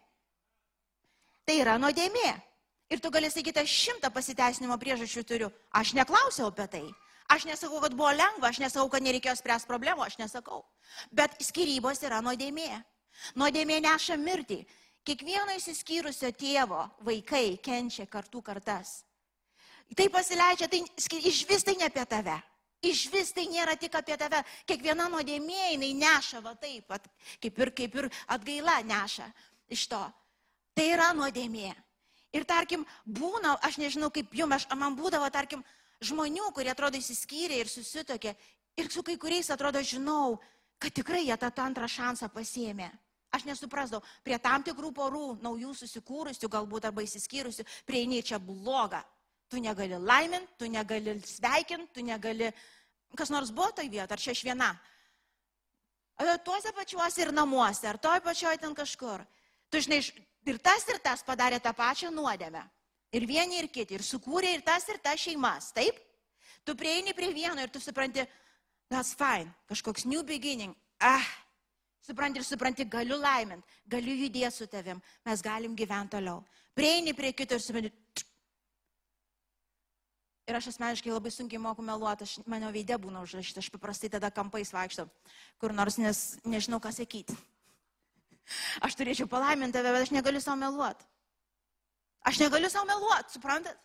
Tai 1.47 1.55
yra 1.61 1.77
nuodėmė. 1.79 2.33
Ir 2.91 2.99
tu 2.99 3.09
gali 3.11 3.29
sakyti, 3.31 3.61
aš 3.61 3.71
šimtą 3.71 4.11
pasiteisinimo 4.11 4.75
priežasčių 4.79 5.23
turiu. 5.23 5.47
Aš 5.71 5.93
neklausiau 5.95 6.49
apie 6.51 6.67
tai. 6.67 6.83
Aš 7.31 7.45
nesakau, 7.47 7.79
kad 7.79 7.93
buvo 7.95 8.11
lengva, 8.11 8.49
aš 8.49 8.59
nesakau, 8.59 8.89
kad 8.91 9.03
nereikėjo 9.05 9.37
spręsti 9.39 9.69
problemų, 9.69 10.03
aš 10.03 10.17
nesakau. 10.19 10.65
Bet 11.15 11.37
skirybos 11.39 12.03
yra 12.03 12.19
nuodėmė. 12.25 12.81
Nuodėmė 13.39 13.77
neša 13.85 14.17
mirtį. 14.19 14.65
Kiekvieno 15.07 15.55
įsiskyrusio 15.55 16.33
tėvo 16.35 16.83
vaikai 17.07 17.55
kenčia 17.63 18.03
kartų 18.11 18.41
kartas. 18.45 18.99
Tai 19.95 20.07
pasileidžia, 20.11 20.67
tai 20.71 20.83
iš 21.23 21.45
vis 21.47 21.63
tai 21.63 21.77
ne 21.79 21.87
apie 21.87 22.03
tave. 22.05 22.35
Iš 22.81 23.05
vis 23.13 23.31
tai 23.31 23.45
nėra 23.47 23.77
tik 23.79 23.95
apie 23.95 24.17
tave. 24.17 24.41
Kiekviena 24.67 25.07
nuodėmė 25.13 25.71
jinai 25.71 25.93
neša 25.95 26.41
va 26.43 26.53
taip, 26.59 26.91
at, 26.91 27.07
kaip, 27.39 27.63
ir, 27.63 27.71
kaip 27.77 27.95
ir 28.01 28.09
atgaila 28.35 28.81
neša 28.83 29.29
iš 29.71 29.87
to. 29.91 30.01
Tai 30.75 30.87
yra 30.91 31.11
nuodėmė. 31.15 31.71
Ir 32.31 32.45
tarkim, 32.47 32.85
būna, 33.03 33.57
aš 33.59 33.77
nežinau 33.81 34.09
kaip 34.13 34.31
jums, 34.35 34.61
aš, 34.61 34.67
man 34.79 34.95
būdavo, 34.95 35.27
tarkim, 35.33 35.63
žmonių, 36.01 36.51
kurie 36.55 36.71
atrodo 36.71 36.99
įsiskyrė 36.99 37.59
ir 37.59 37.69
susitokė. 37.71 38.35
Ir 38.79 38.89
su 38.91 39.03
kai 39.03 39.17
kuriais 39.19 39.51
atrodo, 39.51 39.81
žinau, 39.83 40.39
kad 40.79 40.95
tikrai 40.95 41.25
jie 41.25 41.35
tą 41.37 41.51
antrą 41.61 41.89
šansą 41.91 42.31
pasėmė. 42.31 42.89
Aš 43.31 43.45
nesuprasdavau, 43.47 44.03
prie 44.25 44.35
tam 44.43 44.63
tikrų 44.63 44.91
porų, 44.95 45.25
naujų 45.43 45.71
susikūrusių 45.79 46.49
galbūt 46.51 46.87
arba 46.89 47.03
įsiskyrusių, 47.05 47.63
prieini 47.87 48.19
čia 48.27 48.39
blogą. 48.43 48.99
Tu 49.51 49.59
negali 49.63 49.99
laiminti, 49.99 50.55
tu 50.59 50.67
negali 50.71 51.15
sveikinti, 51.23 51.93
tu 51.95 52.03
negali... 52.03 52.51
Kas 53.15 53.31
nors 53.31 53.51
buvo 53.51 53.71
toj 53.75 53.87
vietoje, 53.91 54.15
ar 54.15 54.23
čia 54.23 54.35
aš 54.35 54.43
viena? 54.47 54.69
Tuose 56.45 56.71
pačiuose 56.75 57.23
ir 57.23 57.31
namuose, 57.35 57.87
ar 57.87 57.99
toj 57.99 58.19
pačioj 58.23 58.59
ten 58.59 58.75
kažkur. 58.75 59.23
Tu 59.71 59.79
žinai, 59.85 60.01
Ir 60.45 60.57
tas 60.57 60.87
ir 60.89 60.97
tas 61.03 61.21
padarė 61.21 61.59
tą 61.61 61.73
pačią 61.77 62.09
nuodėmę. 62.13 62.63
Ir 63.13 63.27
vieni 63.29 63.59
ir 63.61 63.67
kiti. 63.69 63.97
Ir 63.97 64.05
sukūrė 64.05 64.55
ir 64.55 64.63
tas 64.65 64.87
ir 64.89 64.97
tas 65.03 65.19
šeimas. 65.21 65.69
Taip? 65.75 65.99
Tu 66.65 66.73
prieini 66.77 67.13
prie 67.13 67.29
vieno 67.33 67.61
ir 67.61 67.69
tu 67.69 67.81
supranti, 67.81 68.25
that's 68.89 69.13
fine. 69.13 69.51
Kažkoks 69.69 70.05
new 70.05 70.23
beginning. 70.23 70.73
Ah, 71.01 71.25
supranti 72.05 72.41
ir 72.41 72.45
supranti, 72.45 72.85
galiu 72.85 73.17
laimint, 73.17 73.65
galiu 73.89 74.13
judėti 74.13 74.53
su 74.53 74.67
tavim, 74.69 75.01
mes 75.25 75.41
galim 75.41 75.75
gyventi 75.75 76.17
toliau. 76.17 76.43
Prieini 76.77 77.13
prie 77.17 77.33
kito 77.33 77.57
ir 77.57 77.61
supranti. 77.61 77.93
Ir 80.49 80.57
aš 80.57 80.71
asmeniškai 80.73 81.13
labai 81.13 81.31
sunkiai 81.31 81.61
moku 81.61 81.85
meluoti, 81.85 82.25
aš, 82.25 82.39
mano 82.49 82.69
veidė 82.73 82.97
būna 83.01 83.21
užrašyta, 83.25 83.61
aš 83.61 83.69
paprastai 83.73 84.09
tada 84.09 84.31
kampais 84.33 84.73
vaikštau, 84.73 85.07
kur 85.61 85.73
nors 85.73 85.97
nes 86.01 86.21
nežinau, 86.45 86.81
ką 86.81 86.91
sakyti. 86.93 87.37
Aš 88.83 88.97
turėčiau 88.99 89.29
palaiminti 89.31 89.77
tave, 89.77 89.93
bet 89.93 90.07
aš 90.07 90.13
negaliu 90.15 90.41
savo 90.43 90.59
meluoti. 90.59 91.07
Aš 92.27 92.41
negaliu 92.41 92.69
savo 92.69 92.85
meluoti, 92.89 93.37
suprantat? 93.37 93.79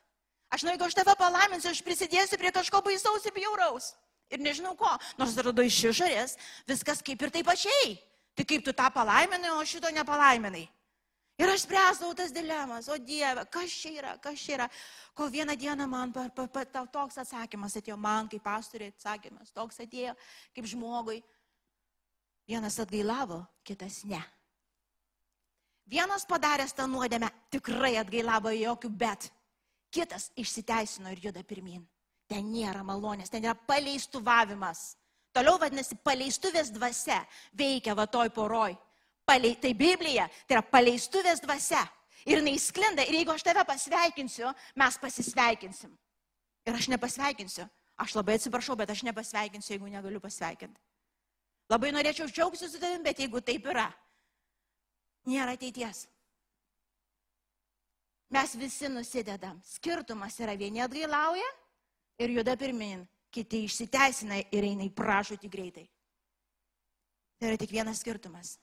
Aš 0.52 0.62
žinau, 0.62 0.74
jeigu 0.76 0.86
aš 0.86 0.96
tave 0.98 1.14
palaiminsiu, 1.18 1.70
aš 1.72 1.82
prisidėsiu 1.82 2.38
prie 2.38 2.52
kažko 2.54 2.82
baisaus 2.86 3.24
ir 3.26 3.34
bjauraus. 3.34 3.94
Ir 4.30 4.42
nežinau 4.42 4.74
ko. 4.78 4.90
Nors 5.18 5.34
atrodo 5.38 5.62
iš 5.62 5.78
išorės 5.90 6.36
viskas 6.68 7.02
kaip 7.04 7.22
ir 7.22 7.32
taip 7.34 7.46
pačiai. 7.46 7.96
Tai 8.36 8.44
kaip 8.44 8.64
tu 8.64 8.74
tą 8.76 8.88
palaiminai, 8.92 9.54
o 9.56 9.64
šito 9.64 9.90
nepalaiminai. 9.94 10.66
Ir 11.36 11.52
aš 11.52 11.66
spręsdavau 11.66 12.14
tas 12.16 12.32
dilemas, 12.32 12.88
o 12.88 12.96
Dieve, 12.96 13.44
kas 13.52 13.72
čia 13.72 13.90
yra, 13.98 14.12
kas 14.24 14.40
čia 14.40 14.54
yra. 14.56 14.66
Kol 15.16 15.28
vieną 15.32 15.56
dieną 15.56 15.84
man 15.88 16.12
pa, 16.12 16.28
pa, 16.32 16.46
pa, 16.48 16.64
toks 16.64 17.18
atsakymas 17.20 17.76
atėjo, 17.76 17.96
man 18.00 18.28
kaip 18.32 18.44
pastoriai 18.44 18.94
atsakymas, 18.94 19.52
toks 19.52 19.82
atėjo 19.84 20.14
kaip 20.56 20.68
žmogui. 20.68 21.20
Vienas 22.48 22.78
atgailavo, 22.80 23.42
kitas 23.66 24.00
ne. 24.08 24.22
Vienas 25.86 26.26
padaręs 26.26 26.74
tą 26.74 26.88
nuodėmę 26.90 27.28
tikrai 27.54 27.94
atgailavo 28.00 28.50
jokių, 28.50 28.90
bet 28.90 29.28
kitas 29.94 30.32
išsiteisino 30.34 31.12
ir 31.14 31.28
juda 31.28 31.44
pirmin. 31.46 31.84
Ten 32.26 32.48
nėra 32.50 32.82
malonės, 32.82 33.30
ten 33.30 33.44
yra 33.46 33.54
paleistuvavimas. 33.54 34.96
Toliau 35.36 35.60
vadinasi, 35.62 35.98
paleistuvės 36.02 36.72
dvasia 36.74 37.20
veikia 37.54 37.94
va 37.94 38.08
toj 38.10 38.32
poroj. 38.34 38.74
Palei, 39.26 39.54
tai 39.58 39.74
Biblija, 39.74 40.26
tai 40.46 40.56
yra 40.56 40.64
paleistuvės 40.66 41.42
dvasia. 41.44 41.84
Ir 42.26 42.40
jinai 42.40 42.56
sklinda. 42.58 43.04
Ir 43.06 43.20
jeigu 43.20 43.30
aš 43.34 43.44
tave 43.46 43.62
pasveikinsiu, 43.66 44.50
mes 44.74 44.98
pasisveikinsim. 44.98 45.92
Ir 46.66 46.78
aš 46.78 46.88
nepasveikinsiu. 46.90 47.66
Aš 48.02 48.16
labai 48.18 48.36
atsiprašau, 48.40 48.74
bet 48.76 48.90
aš 48.90 49.04
nepasveikinsiu, 49.06 49.76
jeigu 49.76 49.90
negaliu 49.92 50.20
pasveikinti. 50.20 50.80
Labai 51.70 51.92
norėčiau 51.94 52.26
džiaugtis 52.30 52.74
su 52.74 52.82
tavim, 52.82 53.02
bet 53.06 53.22
jeigu 53.22 53.40
taip 53.42 53.70
yra, 53.70 53.86
nėra 55.26 55.56
ateities. 55.56 56.06
Mes 58.34 58.54
visi 58.58 58.88
nusidedam. 58.90 59.60
Skirtumas 59.64 60.38
yra 60.42 60.56
vieni 60.58 60.82
atgailauja 60.82 61.46
ir 62.18 62.32
juda 62.34 62.56
pirmin, 62.58 63.04
kiti 63.30 63.62
išsiteisina 63.66 64.40
ir 64.50 64.66
eina 64.66 64.86
į 64.86 64.94
pražūtį 64.96 65.50
greitai. 65.52 65.86
Tai 67.36 67.50
yra 67.50 67.60
tik 67.60 67.70
vienas 67.70 68.00
skirtumas. 68.02 68.56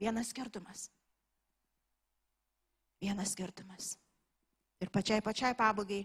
Vienas 0.00 0.32
skirtumas. 0.34 0.88
Vienas 3.00 3.32
skirtumas. 3.32 3.94
Ir 4.82 4.90
pačiai 4.90 5.22
pačiai 5.22 5.54
pabaigai. 5.56 6.02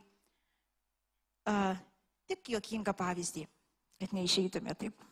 Uh, 1.50 1.76
tik 2.30 2.52
juokingą 2.54 2.94
pavyzdį, 2.94 3.48
kad 4.00 4.14
neišeitume 4.14 4.76
taip. 4.78 5.09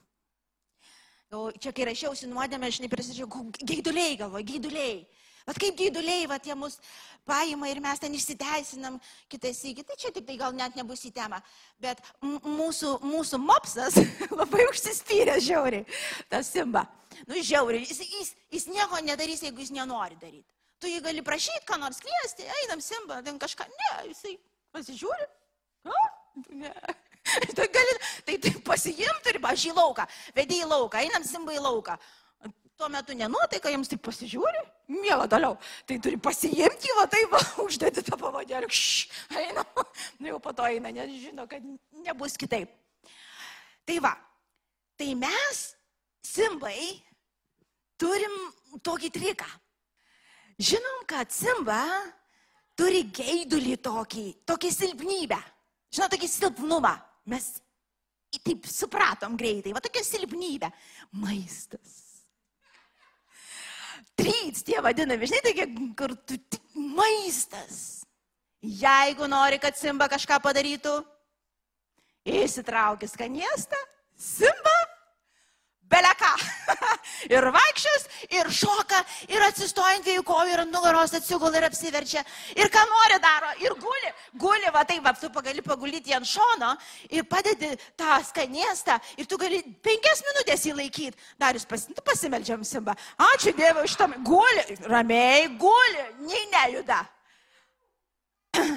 O 1.36 1.50
čia, 1.52 1.74
kai 1.76 1.90
rašiausi 1.90 2.30
nuodėmę, 2.32 2.70
aš 2.72 2.80
neprisižiūrėjau, 2.86 3.48
gaiduliai 3.68 4.20
galvoju, 4.20 4.48
gaiduliai. 4.48 5.00
Bet 5.48 5.60
kaip 5.60 5.76
gyduliai, 5.80 6.26
va, 6.28 6.38
tie 6.44 6.56
mus 6.56 6.78
paima 7.28 7.68
ir 7.72 7.80
mes 7.84 8.00
ten 8.00 8.14
išsiteisinam 8.16 8.98
kitais 9.32 9.60
įgį. 9.70 9.84
Tai 9.88 9.96
čia 10.00 10.12
tik 10.16 10.26
tai 10.28 10.38
gal 10.40 10.56
net 10.56 10.76
nebus 10.80 11.04
į 11.08 11.12
temą. 11.16 11.40
Bet 11.84 12.00
mūsų, 12.24 12.98
mūsų 13.04 13.40
mopsas 13.44 13.96
labai 14.40 14.68
užsispyrė 14.72 15.38
žiauriai, 15.44 15.88
tas 16.32 16.52
simba. 16.52 16.86
Nu, 17.28 17.40
žiauriai. 17.40 17.88
Jis, 17.88 18.04
jis, 18.08 18.34
jis 18.54 18.68
nieko 18.72 19.00
nedarys, 19.04 19.44
jeigu 19.44 19.64
jis 19.64 19.74
nenori 19.76 20.20
daryti. 20.20 20.48
Tu 20.84 20.92
jį 20.92 21.02
gali 21.04 21.24
prašyti, 21.26 21.66
ką 21.68 21.80
nors 21.82 22.00
kviesti, 22.04 22.48
einam 22.62 22.84
simba, 22.84 23.20
ten 23.26 23.40
kažką. 23.42 23.68
Ne, 23.68 23.92
jisai 24.12 24.36
pasižiūri. 24.76 25.28
O, 25.88 26.08
ne. 26.60 26.76
Tai, 27.58 27.66
gali, 27.74 27.98
tai, 28.28 28.38
tai 28.44 28.54
pasiimti 28.64 29.34
ir 29.34 29.42
aš 29.50 29.66
į 29.68 29.74
lauką, 29.76 30.06
vedėjai 30.38 30.64
į 30.64 30.70
lauką, 30.72 31.02
einam 31.04 31.26
simba 31.28 31.56
į 31.56 31.64
lauką 31.66 31.98
tuo 32.78 32.90
metu 32.94 33.16
nenuotaika, 33.18 33.72
jiems 33.74 33.90
tik 33.90 34.02
pasižiūri, 34.06 34.62
mėla 34.94 35.26
toliau. 35.30 35.56
Tai 35.90 35.98
turi 36.04 36.20
pasiimti, 36.22 36.94
va 36.98 37.08
taip, 37.10 37.32
va, 37.34 37.40
uždėti 37.66 38.04
tą 38.06 38.20
pavadėlį, 38.22 38.70
eina, 39.42 39.64
nu 40.22 40.30
jau 40.30 40.40
po 40.44 40.54
to 40.54 40.68
eina, 40.70 40.92
nes 40.94 41.16
žino, 41.24 41.48
kad 41.50 41.66
nebus 42.06 42.38
kitaip. 42.38 42.70
Tai 43.88 43.98
va, 44.04 44.14
tai 45.00 45.10
mes, 45.18 45.64
simbai, 46.22 46.78
turim 47.98 48.38
tokį 48.86 49.12
triką. 49.16 49.50
Žinom, 50.62 51.04
kad 51.10 51.34
simba 51.34 51.82
turi 52.78 53.04
geidulį 53.14 53.78
tokį, 53.82 54.26
tokį 54.46 54.74
silpnybę. 54.74 55.38
Žinot, 55.94 56.14
tokį 56.14 56.30
silpnumą. 56.30 56.94
Mes 57.28 57.48
taip 58.44 58.68
supratom 58.70 59.36
greitai, 59.40 59.74
va 59.76 59.82
tokia 59.84 60.04
silpnybė. 60.06 60.70
Maistas 61.20 62.08
treats, 64.18 64.64
tie 64.66 64.82
vadinami, 64.82 65.30
žinai, 65.30 65.44
tokie, 65.46 65.68
kur 65.98 66.16
tu 66.26 66.38
maistas. 66.98 68.02
Jeigu 68.62 69.28
nori, 69.30 69.60
kad 69.62 69.78
Simba 69.78 70.08
kažką 70.10 70.40
padarytų, 70.44 70.96
įsitraukis 72.28 73.14
kaniestą, 73.20 73.80
Simba 74.18 74.76
beleką. 75.88 76.34
ir 77.30 77.48
vaikščias, 77.54 78.08
ir 78.38 78.50
šoka, 78.54 79.00
ir 79.32 79.46
atsistoja 79.48 79.98
ant 79.98 80.06
dviejų 80.06 80.24
kojų, 80.28 80.54
ir 80.54 80.64
ant 80.64 80.74
nugaros 80.74 81.16
atsigul 81.18 81.56
ir 81.56 81.68
apsiverčia. 81.68 82.24
Ir 82.58 82.72
ką 82.74 82.84
nori 82.90 83.20
daro, 83.24 83.52
ir 83.64 83.76
guli, 83.82 84.12
guli, 84.40 84.72
va 84.74 84.84
taip, 84.88 85.04
va, 85.06 85.14
tu 85.18 85.30
gali 85.30 85.64
pagulyti 85.66 86.16
ant 86.18 86.28
šono 86.28 86.74
ir 87.10 87.28
padedi 87.30 87.74
tą 88.00 88.20
skaniestą 88.28 89.00
ir 89.18 89.30
tu 89.30 89.38
gali 89.38 89.62
penkias 89.84 90.24
minutės 90.30 90.66
jį 90.68 90.76
laikyti. 90.78 91.18
Darius 91.40 91.66
pas, 91.70 91.86
tu 91.88 92.04
pasimeldžiam 92.06 92.64
simba. 92.68 92.98
Ačiū 93.34 93.56
Dievui 93.58 93.88
iš 93.88 93.96
tam. 94.00 94.16
Guli, 94.26 94.66
ramiai 94.88 95.48
guli, 95.60 96.06
nei 96.28 96.46
nejuda. 96.54 97.02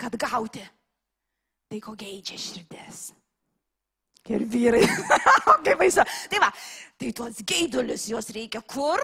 Kad 0.00 0.16
gauti 0.16 0.62
tai, 1.70 1.78
ko 1.78 1.94
geidžia 1.94 2.38
širdis. 2.40 3.10
Ir 4.28 4.44
vyrai. 4.44 4.84
Kaip 5.64 5.78
baisu. 5.80 6.04
Tai 6.30 6.40
va, 6.42 6.50
tai 7.00 7.12
tuos 7.16 7.40
geidulius 7.46 8.08
juos 8.10 8.28
reikia 8.36 8.60
kur? 8.62 9.00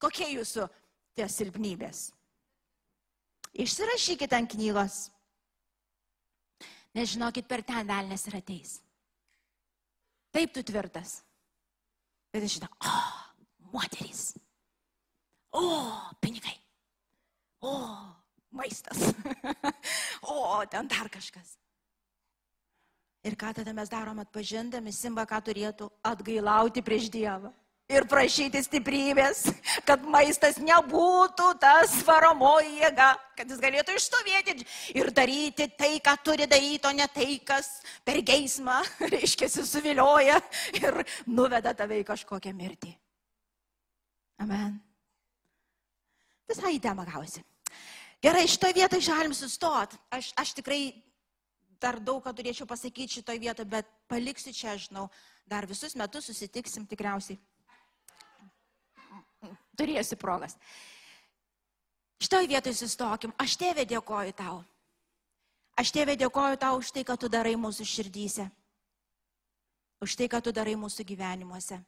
Kokie 0.00 0.26
jūsų 0.34 0.66
tie 1.14 1.28
silpnybės? 1.30 2.08
Išsirašykite 3.60 4.36
ant 4.36 4.50
knygos. 4.54 4.98
Nežinokit, 6.96 7.46
per 7.46 7.62
ten 7.62 7.86
velnės 7.86 8.26
ir 8.26 8.38
ateis. 8.40 8.78
Taip 10.34 10.54
tu 10.54 10.62
tvirtas. 10.66 11.20
Bet 12.34 12.46
aš 12.46 12.58
žinau, 12.58 12.70
o, 12.86 12.98
moterys. 13.74 14.32
O, 15.54 15.62
pinigai. 16.22 16.54
O, 17.66 17.74
maistas. 18.54 19.10
o, 20.30 20.62
ten 20.70 20.90
dar 20.90 21.10
kažkas. 21.10 21.56
Ir 23.20 23.36
ką 23.36 23.52
tada 23.52 23.72
mes 23.76 23.90
darom 23.92 24.20
atpažindami, 24.22 24.92
Simba 24.96 25.26
ką 25.28 25.42
turėtų 25.44 25.90
atgailauti 26.08 26.80
prieš 26.84 27.10
Dievą. 27.12 27.50
Ir 27.90 28.04
prašyti 28.06 28.60
stiprybės, 28.62 29.48
kad 29.82 30.04
maistas 30.06 30.60
nebūtų 30.62 31.48
tas 31.58 31.96
varomoji 32.06 32.76
jėga, 32.84 33.08
kad 33.34 33.50
jis 33.50 33.58
galėtų 33.60 33.96
išstovėti 33.98 34.54
ir 34.94 35.10
daryti 35.10 35.66
tai, 35.74 35.96
ką 35.98 36.14
turi 36.22 36.46
daryti, 36.46 36.86
o 36.86 36.92
ne 36.94 37.08
tai, 37.10 37.40
kas 37.44 37.80
per 38.06 38.22
geismą, 38.22 38.78
reiškia, 39.14 39.50
suvilioja 39.58 40.38
ir 40.78 41.02
nuveda 41.26 41.74
tave 41.74 41.98
į 41.98 42.06
kažkokią 42.12 42.54
mirtį. 42.54 42.94
Amen. 44.40 44.78
Visai 46.48 46.76
į 46.78 46.82
temą 46.86 47.04
gausi. 47.10 47.42
Gerai, 48.22 48.46
šitoje 48.48 48.76
vietoje 48.76 49.06
galim 49.10 49.34
sustot. 49.34 49.98
Aš, 50.14 50.30
aš 50.38 50.54
tikrai 50.56 50.92
dar 51.80 51.98
daug 52.00 52.22
ką 52.24 52.32
turėčiau 52.36 52.68
pasakyti 52.68 53.20
šitoje 53.20 53.40
vietoje, 53.42 53.68
bet 53.68 53.88
paliksiu 54.10 54.52
čia, 54.54 54.76
žinau, 54.78 55.08
dar 55.48 55.66
visus 55.66 55.96
metus 55.96 56.28
susitiksim 56.30 56.86
tikriausiai. 56.86 57.38
Turėsi 59.80 60.18
progas. 60.20 60.56
Šitoje 62.20 62.50
vietoje 62.50 62.76
sustokim. 62.76 63.32
Aš 63.40 63.56
tėvė 63.60 63.86
dėkoju 63.88 64.34
tau. 64.36 64.60
Aš 65.80 65.92
tėvė 65.96 66.18
dėkoju 66.20 66.58
tau 66.60 66.76
už 66.76 66.90
tai, 66.92 67.04
ką 67.08 67.16
tu 67.16 67.30
darai 67.32 67.54
mūsų 67.56 67.86
širdyse. 67.88 68.44
Už 70.04 70.16
tai, 70.16 70.28
ką 70.28 70.42
tu 70.44 70.52
darai 70.52 70.76
mūsų 70.76 71.06
gyvenimuose. 71.08 71.80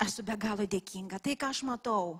Esu 0.00 0.24
be 0.24 0.36
galo 0.40 0.64
dėkinga. 0.64 1.20
Tai, 1.20 1.34
ką 1.36 1.52
aš 1.52 1.62
matau, 1.68 2.16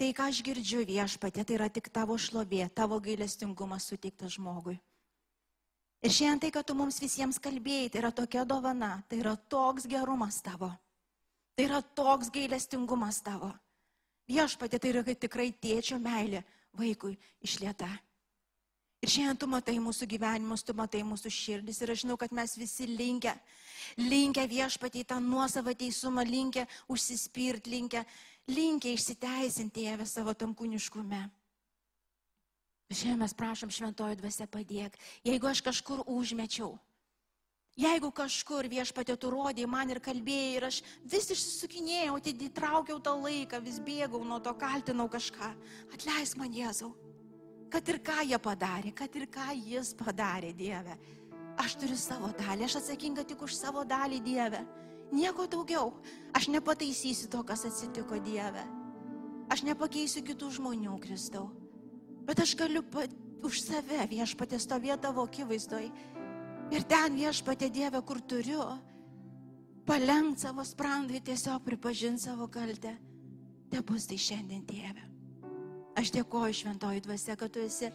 Tai, 0.00 0.06
ką 0.16 0.30
aš 0.30 0.38
girdžiu 0.40 0.80
viešpatė, 0.88 1.42
tai 1.44 1.58
yra 1.58 1.66
tik 1.68 1.90
tavo 1.92 2.14
šlovė, 2.16 2.62
tavo 2.72 2.96
gailestingumas 3.04 3.84
suteiktas 3.90 4.38
žmogui. 4.38 4.78
Ir 6.00 6.14
šiandien 6.16 6.40
tai, 6.40 6.50
kad 6.54 6.64
tu 6.64 6.72
mums 6.72 7.02
visiems 7.02 7.36
kalbėjai, 7.36 7.90
tai 7.92 8.00
yra 8.00 8.10
tokia 8.16 8.46
dovana, 8.48 8.94
tai 9.10 9.18
yra 9.20 9.34
toks 9.52 9.84
gerumas 9.84 10.40
tavo, 10.40 10.70
tai 11.52 11.66
yra 11.68 11.82
toks 11.84 12.32
gailestingumas 12.32 13.20
tavo. 13.26 13.52
Viešpatė, 14.32 14.80
tai 14.80 14.94
yra 14.94 15.04
tikrai 15.04 15.50
tėčio 15.52 16.00
meilė 16.00 16.46
vaikui 16.80 17.18
išlieta. 17.44 17.90
Ir 19.04 19.08
šiandien 19.08 19.36
tu 19.40 19.46
matai 19.48 19.76
mūsų 19.80 20.08
gyvenimus, 20.08 20.64
tu 20.64 20.72
matai 20.76 21.00
mūsų 21.08 21.30
širdis 21.32 21.78
ir 21.80 21.92
aš 21.92 22.06
žinau, 22.06 22.16
kad 22.20 22.32
mes 22.36 22.52
visi 22.60 22.88
linkę, 22.88 23.32
linkę 24.00 24.44
viešpatį 24.48 25.06
tą 25.12 25.16
nuosavą 25.24 25.72
teisumą, 25.72 26.24
linkę 26.24 26.66
užsispirti, 26.88 27.76
linkę 27.76 28.04
linkia 28.50 28.94
išsiteisinti 28.94 29.86
Tėvę 29.86 30.06
savo 30.08 30.34
tam 30.34 30.54
kūniškume. 30.56 31.22
Šiandien 32.90 33.20
mes 33.22 33.34
prašom 33.38 33.70
šventojo 33.70 34.16
dvasia 34.18 34.48
padėk, 34.50 34.96
jeigu 35.22 35.46
aš 35.46 35.62
kažkur 35.62 36.02
užmečiau. 36.10 36.74
Jeigu 37.78 38.10
kažkur 38.12 38.66
viešpatė 38.68 39.14
tu 39.16 39.30
rodė 39.30 39.64
man 39.70 39.92
ir 39.92 40.00
kalbėjai 40.02 40.56
ir 40.56 40.66
aš 40.66 40.80
vis 41.06 41.30
išsisukinėjau, 41.30 42.16
atitraukiau 42.18 42.98
tą 42.98 43.14
laiką, 43.14 43.60
vis 43.62 43.78
bėgau 43.80 44.20
nuo 44.26 44.40
to, 44.42 44.52
kaltinau 44.58 45.06
kažką, 45.08 45.52
atleisk 45.94 46.36
man 46.40 46.52
Jėzau. 46.52 46.90
Kad 47.70 47.86
ir 47.88 48.00
ką 48.02 48.18
jie 48.26 48.38
padarė, 48.42 48.90
kad 48.98 49.14
ir 49.14 49.28
ką 49.30 49.52
jis 49.54 49.94
padarė, 49.94 50.50
Dieve. 50.58 50.98
Aš 51.62 51.78
turiu 51.78 51.96
savo 51.96 52.32
dalį, 52.34 52.66
aš 52.66 52.80
atsakinga 52.80 53.22
tik 53.22 53.46
už 53.46 53.54
savo 53.54 53.86
dalį, 53.86 54.18
Dieve. 54.26 54.64
Nieko 55.14 55.46
daugiau. 55.50 55.94
Aš 56.36 56.48
nepataisysiu 56.52 57.30
to, 57.32 57.42
kas 57.46 57.64
atsitiko 57.66 58.20
Dieve. 58.22 58.62
Aš 59.50 59.64
nepakeisiu 59.66 60.22
kitų 60.22 60.52
žmonių, 60.60 60.94
Kristau. 61.02 61.50
Bet 62.28 62.38
aš 62.38 62.54
galiu 62.54 62.84
pa, 62.86 63.08
už 63.42 63.64
save 63.64 64.06
viešpatė 64.10 64.60
stovėti 64.62 65.02
tavo 65.08 65.26
akivaizdoj. 65.26 65.90
Ir 66.70 66.86
ten 66.86 67.18
viešpatė 67.18 67.70
Dieve, 67.74 67.98
kur 68.06 68.22
turiu, 68.22 68.62
palengti 69.88 70.46
savo 70.46 70.62
sprandai, 70.62 71.18
tiesiog 71.26 71.64
pripažinti 71.66 72.28
savo 72.28 72.46
kaltę 72.46 72.94
te 73.70 73.80
bus 73.86 74.08
tai 74.10 74.18
šiandien, 74.18 74.64
tėve. 74.66 75.06
Aš 75.98 76.12
dėkoju 76.14 76.56
šventoji 76.62 77.02
dvasia, 77.04 77.36
kad 77.38 77.52
tu 77.54 77.62
esi 77.62 77.90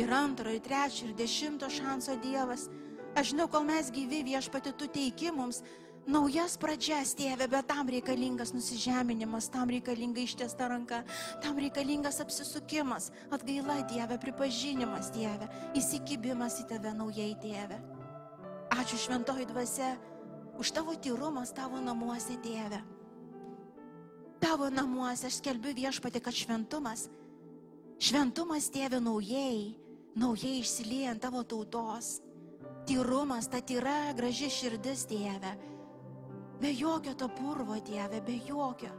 ir 0.00 0.12
antro, 0.12 0.52
ir 0.52 0.62
trečio, 0.62 1.08
ir 1.08 1.16
dešimto 1.18 1.68
šanso 1.72 2.16
Dievas. 2.22 2.68
Aš 3.16 3.32
žinau, 3.32 3.46
kol 3.50 3.64
mes 3.66 3.90
gyvi 3.94 4.22
viešpati, 4.26 4.74
tu 4.76 4.88
teiki 4.92 5.32
mums 5.34 5.62
naujas 6.06 6.54
pradžias, 6.60 7.12
tėve, 7.18 7.48
bet 7.50 7.66
tam 7.68 7.90
reikalingas 7.90 8.52
nusižeminimas, 8.54 9.50
tam 9.52 9.70
reikalinga 9.74 10.22
ištiesta 10.22 10.68
ranka, 10.70 11.02
tam 11.42 11.58
reikalingas 11.58 12.20
apsisukimas, 12.22 13.10
atgaila, 13.34 13.80
Dieve, 13.90 14.18
pripažinimas, 14.22 15.10
Dieve, 15.14 15.50
įsikibimas 15.78 16.60
į 16.62 16.68
tave 16.70 16.94
naujai, 16.96 17.34
Tėve. 17.42 17.80
Ačiū 18.76 18.98
šventoji 19.02 19.48
dvasia 19.50 19.94
už 20.60 20.72
tavo 20.74 20.94
tyrumas 20.94 21.52
tavo 21.54 21.82
namuose, 21.82 22.38
Tėve. 22.42 22.80
Tavo 24.40 24.70
namuose 24.70 25.26
aš 25.26 25.40
skelbiu 25.40 25.74
viešpatį, 25.74 26.22
kad 26.22 26.38
šventumas, 26.38 27.08
šventumas, 27.98 28.70
Tėve, 28.70 29.02
naujai, 29.02 29.74
naujai 30.14 30.60
išsiliejant 30.62 31.24
tavo 31.26 31.42
tautos. 31.42 32.20
Tyrumas, 32.86 33.48
ta 33.50 33.58
tyra, 33.58 34.14
graži 34.14 34.46
širdis, 34.52 35.08
Tėve 35.10 35.56
Be 36.60 36.72
jokio 36.72 37.14
to 37.14 37.28
purvo, 37.28 37.76
Dieve, 37.84 38.20
be 38.20 38.38
jokio. 38.48 38.92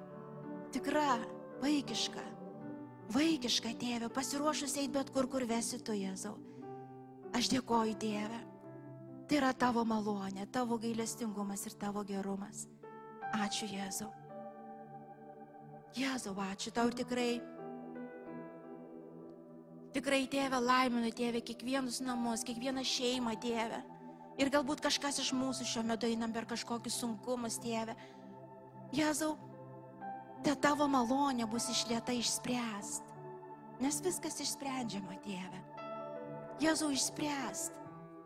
Tikra, 0.72 1.18
vaikiška. 1.62 2.26
Vaikiška, 3.14 3.72
Tėve, 3.80 4.12
pasiruošus 4.14 4.76
eiti 4.78 4.93
bet 4.93 5.10
kur, 5.16 5.30
kur 5.32 5.45
vesi 5.47 5.80
tu, 5.80 5.95
Jėzau. 5.95 6.36
Aš 7.38 7.49
dėkoju, 7.53 7.95
Dieve. 7.99 8.39
Tai 9.28 9.39
yra 9.39 9.51
tavo 9.55 9.84
malonė, 9.88 10.45
tavo 10.51 10.78
gailestingumas 10.80 11.66
ir 11.68 11.76
tavo 11.80 12.03
gerumas. 12.08 12.68
Ačiū, 13.36 13.68
Jėzau. 13.72 14.12
Jėzau, 15.97 16.36
ačiū 16.51 16.72
tau 16.76 16.91
ir 16.91 16.97
tikrai. 16.99 17.32
Tikrai, 19.97 20.28
Tėve, 20.30 20.60
laiminu, 20.62 21.10
Tėve, 21.16 21.41
kiekvienus 21.41 22.03
namus, 22.05 22.43
kiekvieną 22.45 22.84
šeimą, 22.86 23.34
Tėve. 23.41 23.82
Ir 24.38 24.52
galbūt 24.54 24.84
kažkas 24.86 25.18
iš 25.24 25.32
mūsų 25.34 25.66
šiuo 25.66 25.84
metu 25.88 26.06
einam 26.06 26.34
per 26.34 26.46
kažkokius 26.46 27.00
sunkumus, 27.02 27.58
tėve. 27.62 27.96
Jėzau, 28.94 29.34
te 30.46 30.54
tavo 30.62 30.86
malonė 30.92 31.48
bus 31.50 31.66
išlieta 31.74 32.14
išspręst. 32.14 33.16
Nes 33.82 33.98
viskas 34.06 34.38
išsprendžiama, 34.46 35.18
tėve. 35.26 35.62
Jėzau, 36.62 36.92
išspręst. 36.94 37.74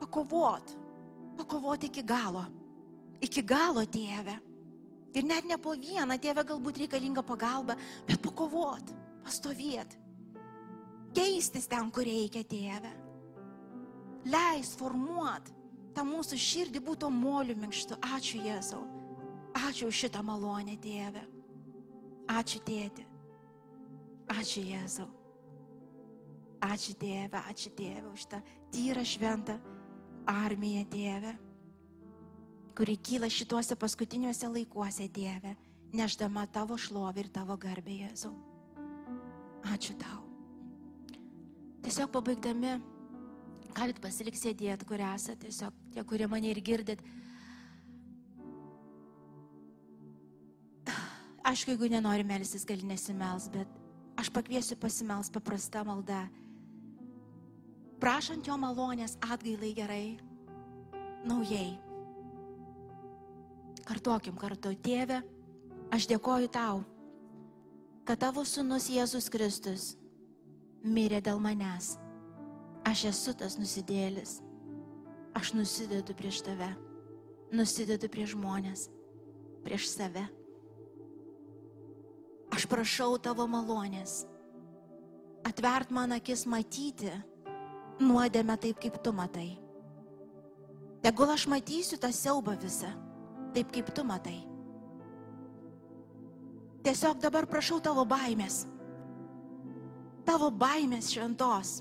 Pakovot. 0.01 0.76
Pakovot 1.39 1.88
iki 1.88 2.03
galo. 2.03 2.43
Iki 3.24 3.45
galo, 3.47 3.86
tėve. 3.88 4.36
Ir 5.16 5.28
net 5.28 5.47
ne 5.47 5.57
po 5.59 5.78
vieną, 5.80 6.20
tėve, 6.20 6.43
galbūt 6.47 6.84
reikalinga 6.84 7.24
pagalba, 7.28 7.78
bet 8.07 8.20
pakovot, 8.24 8.91
pastovėt. 9.24 9.95
Keistis 11.16 11.68
ten, 11.72 11.91
kur 11.91 12.07
reikia, 12.07 12.43
tėve. 12.47 12.91
Leis 14.32 14.76
formuot 14.80 15.51
tą 15.95 16.05
mūsų 16.07 16.37
širdį 16.39 16.81
būtų 16.85 17.09
moliu 17.13 17.55
minkštu. 17.59 17.97
Ačiū 18.15 18.41
Jėzau. 18.45 18.81
Ačiū 19.57 19.89
už 19.91 20.03
šitą 20.05 20.21
malonę, 20.23 20.77
Tėve. 20.81 21.23
Ačiū 22.31 22.61
Tėti. 22.65 23.05
Ačiū 24.31 24.63
Jėzau. 24.63 25.09
Ačiū 26.61 26.95
Tėve, 27.01 27.41
ačiū 27.49 27.71
Tėve 27.75 28.11
už 28.13 28.27
tą 28.31 28.39
tyrą 28.71 29.03
šventą 29.07 29.57
armiją, 30.29 30.85
Tėve, 30.93 31.33
kuri 32.77 32.95
kyla 33.01 33.27
šituose 33.33 33.75
paskutiniuose 33.75 34.47
laikuose, 34.47 35.09
Tėve, 35.09 35.55
neždama 35.97 36.45
tavo 36.53 36.77
šlovį 36.77 37.25
ir 37.25 37.31
tavo 37.33 37.57
garbę, 37.57 37.97
Jėzau. 38.05 38.35
Ačiū 39.73 39.97
tau. 39.99 40.21
Tiesiog 41.81 42.13
pabaigdami 42.13 42.77
Galit 43.71 44.01
pasilik 44.03 44.35
sėdėti, 44.35 44.85
kur 44.87 44.99
esate, 44.99 45.47
tiesiog 45.47 45.75
tie, 45.93 46.03
kurie 46.07 46.27
mane 46.27 46.51
ir 46.51 46.61
girdit. 46.63 47.01
Aišku, 51.47 51.73
jeigu 51.73 51.89
nenori 51.91 52.25
melsis, 52.27 52.65
gali 52.67 52.85
nesimels, 52.87 53.49
bet 53.51 53.67
aš 54.19 54.29
pakviesiu 54.33 54.77
pasimels 54.79 55.31
paprasta 55.33 55.83
malda. 55.87 56.25
Prašant 58.01 58.47
jo 58.47 58.57
malonės 58.57 59.17
atgailai 59.21 59.73
gerai, 59.77 60.05
naujai. 61.27 61.77
Kartokim 63.85 64.37
kartu, 64.39 64.73
tėve, 64.85 65.19
aš 65.93 66.07
dėkoju 66.09 66.49
tau, 66.53 66.85
kad 68.05 68.21
tavo 68.21 68.45
sunus 68.45 68.87
Jėzus 68.89 69.29
Kristus 69.33 69.91
mirė 70.81 71.21
dėl 71.21 71.41
manęs 71.41 71.97
Aš 72.87 73.05
esu 73.11 73.33
tas 73.37 73.57
nusidėlis. 73.61 74.39
Aš 75.38 75.53
nusidedu 75.55 76.13
prieš 76.17 76.41
tave. 76.45 76.69
Nusidedu 77.51 78.09
prieš 78.11 78.36
žmonės. 78.36 78.88
Prieš 79.65 79.89
save. 79.91 80.23
Aš 82.51 82.67
prašau 82.67 83.15
tavo 83.21 83.47
malonės. 83.47 84.25
Atvert 85.47 85.91
man 85.91 86.13
akis 86.15 86.45
matyti 86.45 87.11
nuodėmę 88.01 88.57
taip, 88.61 88.79
kaip 88.82 88.99
tu 89.03 89.13
matai. 89.15 89.55
Tegul 91.01 91.32
aš 91.34 91.47
matysiu 91.49 91.97
tą 91.97 92.11
siaubą 92.13 92.53
visą, 92.61 92.91
taip 93.55 93.71
kaip 93.73 93.89
tu 93.95 94.03
matai. 94.05 94.38
Tiesiog 96.86 97.21
dabar 97.21 97.47
prašau 97.49 97.79
tavo 97.82 98.05
baimės. 98.05 98.65
Tavo 100.25 100.51
baimės 100.53 101.09
šventos 101.13 101.79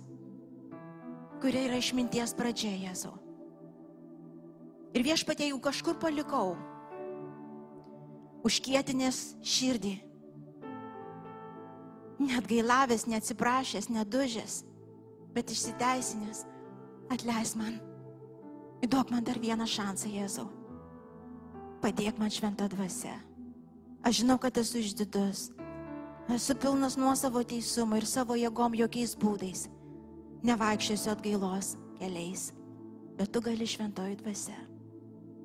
kuria 1.41 1.65
yra 1.71 1.79
išminties 1.81 2.35
pradžia, 2.37 2.73
Jėzau. 2.77 3.15
Ir 4.91 5.05
viešpatie 5.07 5.51
jau 5.51 5.61
kažkur 5.63 5.97
palikau, 6.03 6.57
užkietinės 8.47 9.21
širdį, 9.47 9.95
net 12.27 12.49
gailavęs, 12.51 13.07
neatsiprašęs, 13.11 13.91
nedužęs, 13.95 14.61
bet 15.37 15.53
išsiteisinęs, 15.55 16.45
atleis 17.13 17.55
man. 17.59 17.79
Įduok 18.85 19.13
man 19.13 19.25
dar 19.25 19.39
vieną 19.39 19.67
šansą, 19.69 20.09
Jėzau. 20.11 20.49
Padėk 21.81 22.19
man 22.21 22.33
šventą 22.33 22.69
dvasę. 22.73 23.13
Aš 24.05 24.23
žinau, 24.23 24.39
kad 24.41 24.57
esu 24.57 24.81
išdidus. 24.81 25.51
Esu 26.33 26.57
pilnas 26.57 26.97
nuo 26.97 27.13
savo 27.17 27.43
teisumo 27.45 27.99
ir 28.01 28.09
savo 28.09 28.37
jėgom 28.39 28.77
jokiais 28.79 29.13
būdais 29.21 29.69
nevaikščiosiu 30.47 31.13
atgailos 31.13 31.75
keliais, 31.99 32.51
bet 33.19 33.33
tu 33.33 33.43
gali 33.45 33.67
šventoji 33.69 34.17
dvasia. 34.23 34.70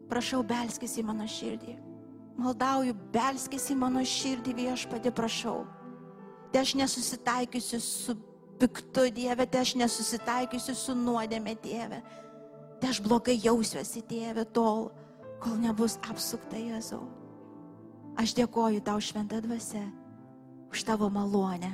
Prašau, 0.10 0.44
belskis 0.46 0.98
į 1.00 1.06
mano 1.08 1.26
širdį. 1.30 1.76
Maldauju, 2.38 2.94
belskis 3.14 3.70
į 3.72 3.78
mano 3.80 4.04
širdį 4.06 4.54
viešpadį, 4.60 5.12
prašau. 5.16 5.64
Te 6.52 6.62
aš 6.62 6.76
nesusitaikysiu 6.80 7.80
su 7.84 8.16
piktu 8.60 9.10
Dieve, 9.16 9.46
te 9.48 9.60
aš 9.60 9.76
nesusitaikysiu 9.80 10.76
su 10.76 10.96
nuodėme 10.96 11.56
Dieve. 11.64 12.02
Te 12.80 12.92
aš 12.92 13.02
blogai 13.04 13.38
jausiuosi 13.40 14.04
Dieve 14.10 14.46
tol, 14.56 14.90
kol 15.44 15.58
nebus 15.64 15.98
apsukta 16.10 16.60
Jėzau. 16.60 17.04
Aš 18.20 18.36
dėkoju 18.38 18.84
tau 18.86 19.02
šventą 19.04 19.42
dvasę 19.44 19.84
už 20.72 20.84
tavo 20.88 21.10
malonę, 21.12 21.74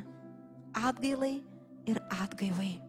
atgailai 0.77 1.41
ir 1.89 2.01
atgaivai 2.21 2.79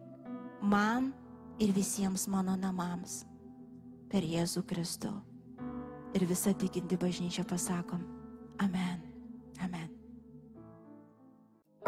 man 0.61 1.11
ir 1.59 1.73
visiems 1.73 2.25
mano 2.27 2.55
namams 2.57 3.23
per 4.09 4.25
Jėzų 4.25 4.63
Kristų. 4.69 5.13
Ir 6.13 6.27
visą 6.29 6.53
tikinti 6.53 6.97
bažnyčia 7.01 7.45
pasakom, 7.49 8.03
Amen. 8.61 9.01
Amen. 9.63 9.89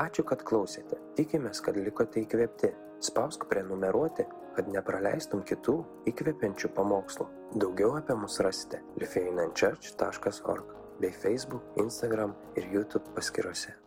Ačiū, 0.01 0.25
kad 0.27 0.41
klausėte. 0.43 0.97
Tikimės, 1.15 1.61
kad 1.63 1.77
likote 1.77 2.23
įkvėpti. 2.25 2.73
Spausk 3.05 3.45
prenumeruoti, 3.51 4.25
kad 4.55 4.67
nepraleistum 4.71 5.43
kitų 5.47 5.77
įkvepiančių 6.09 6.71
pamokslų. 6.75 7.27
Daugiau 7.61 7.93
apie 7.99 8.17
mus 8.19 8.39
rasite 8.43 8.81
lifeinanchurch.org 8.99 10.75
bei 10.99 11.11
Facebook, 11.11 11.63
Instagram 11.79 12.35
ir 12.55 12.69
YouTube 12.71 13.11
paskiruose. 13.15 13.84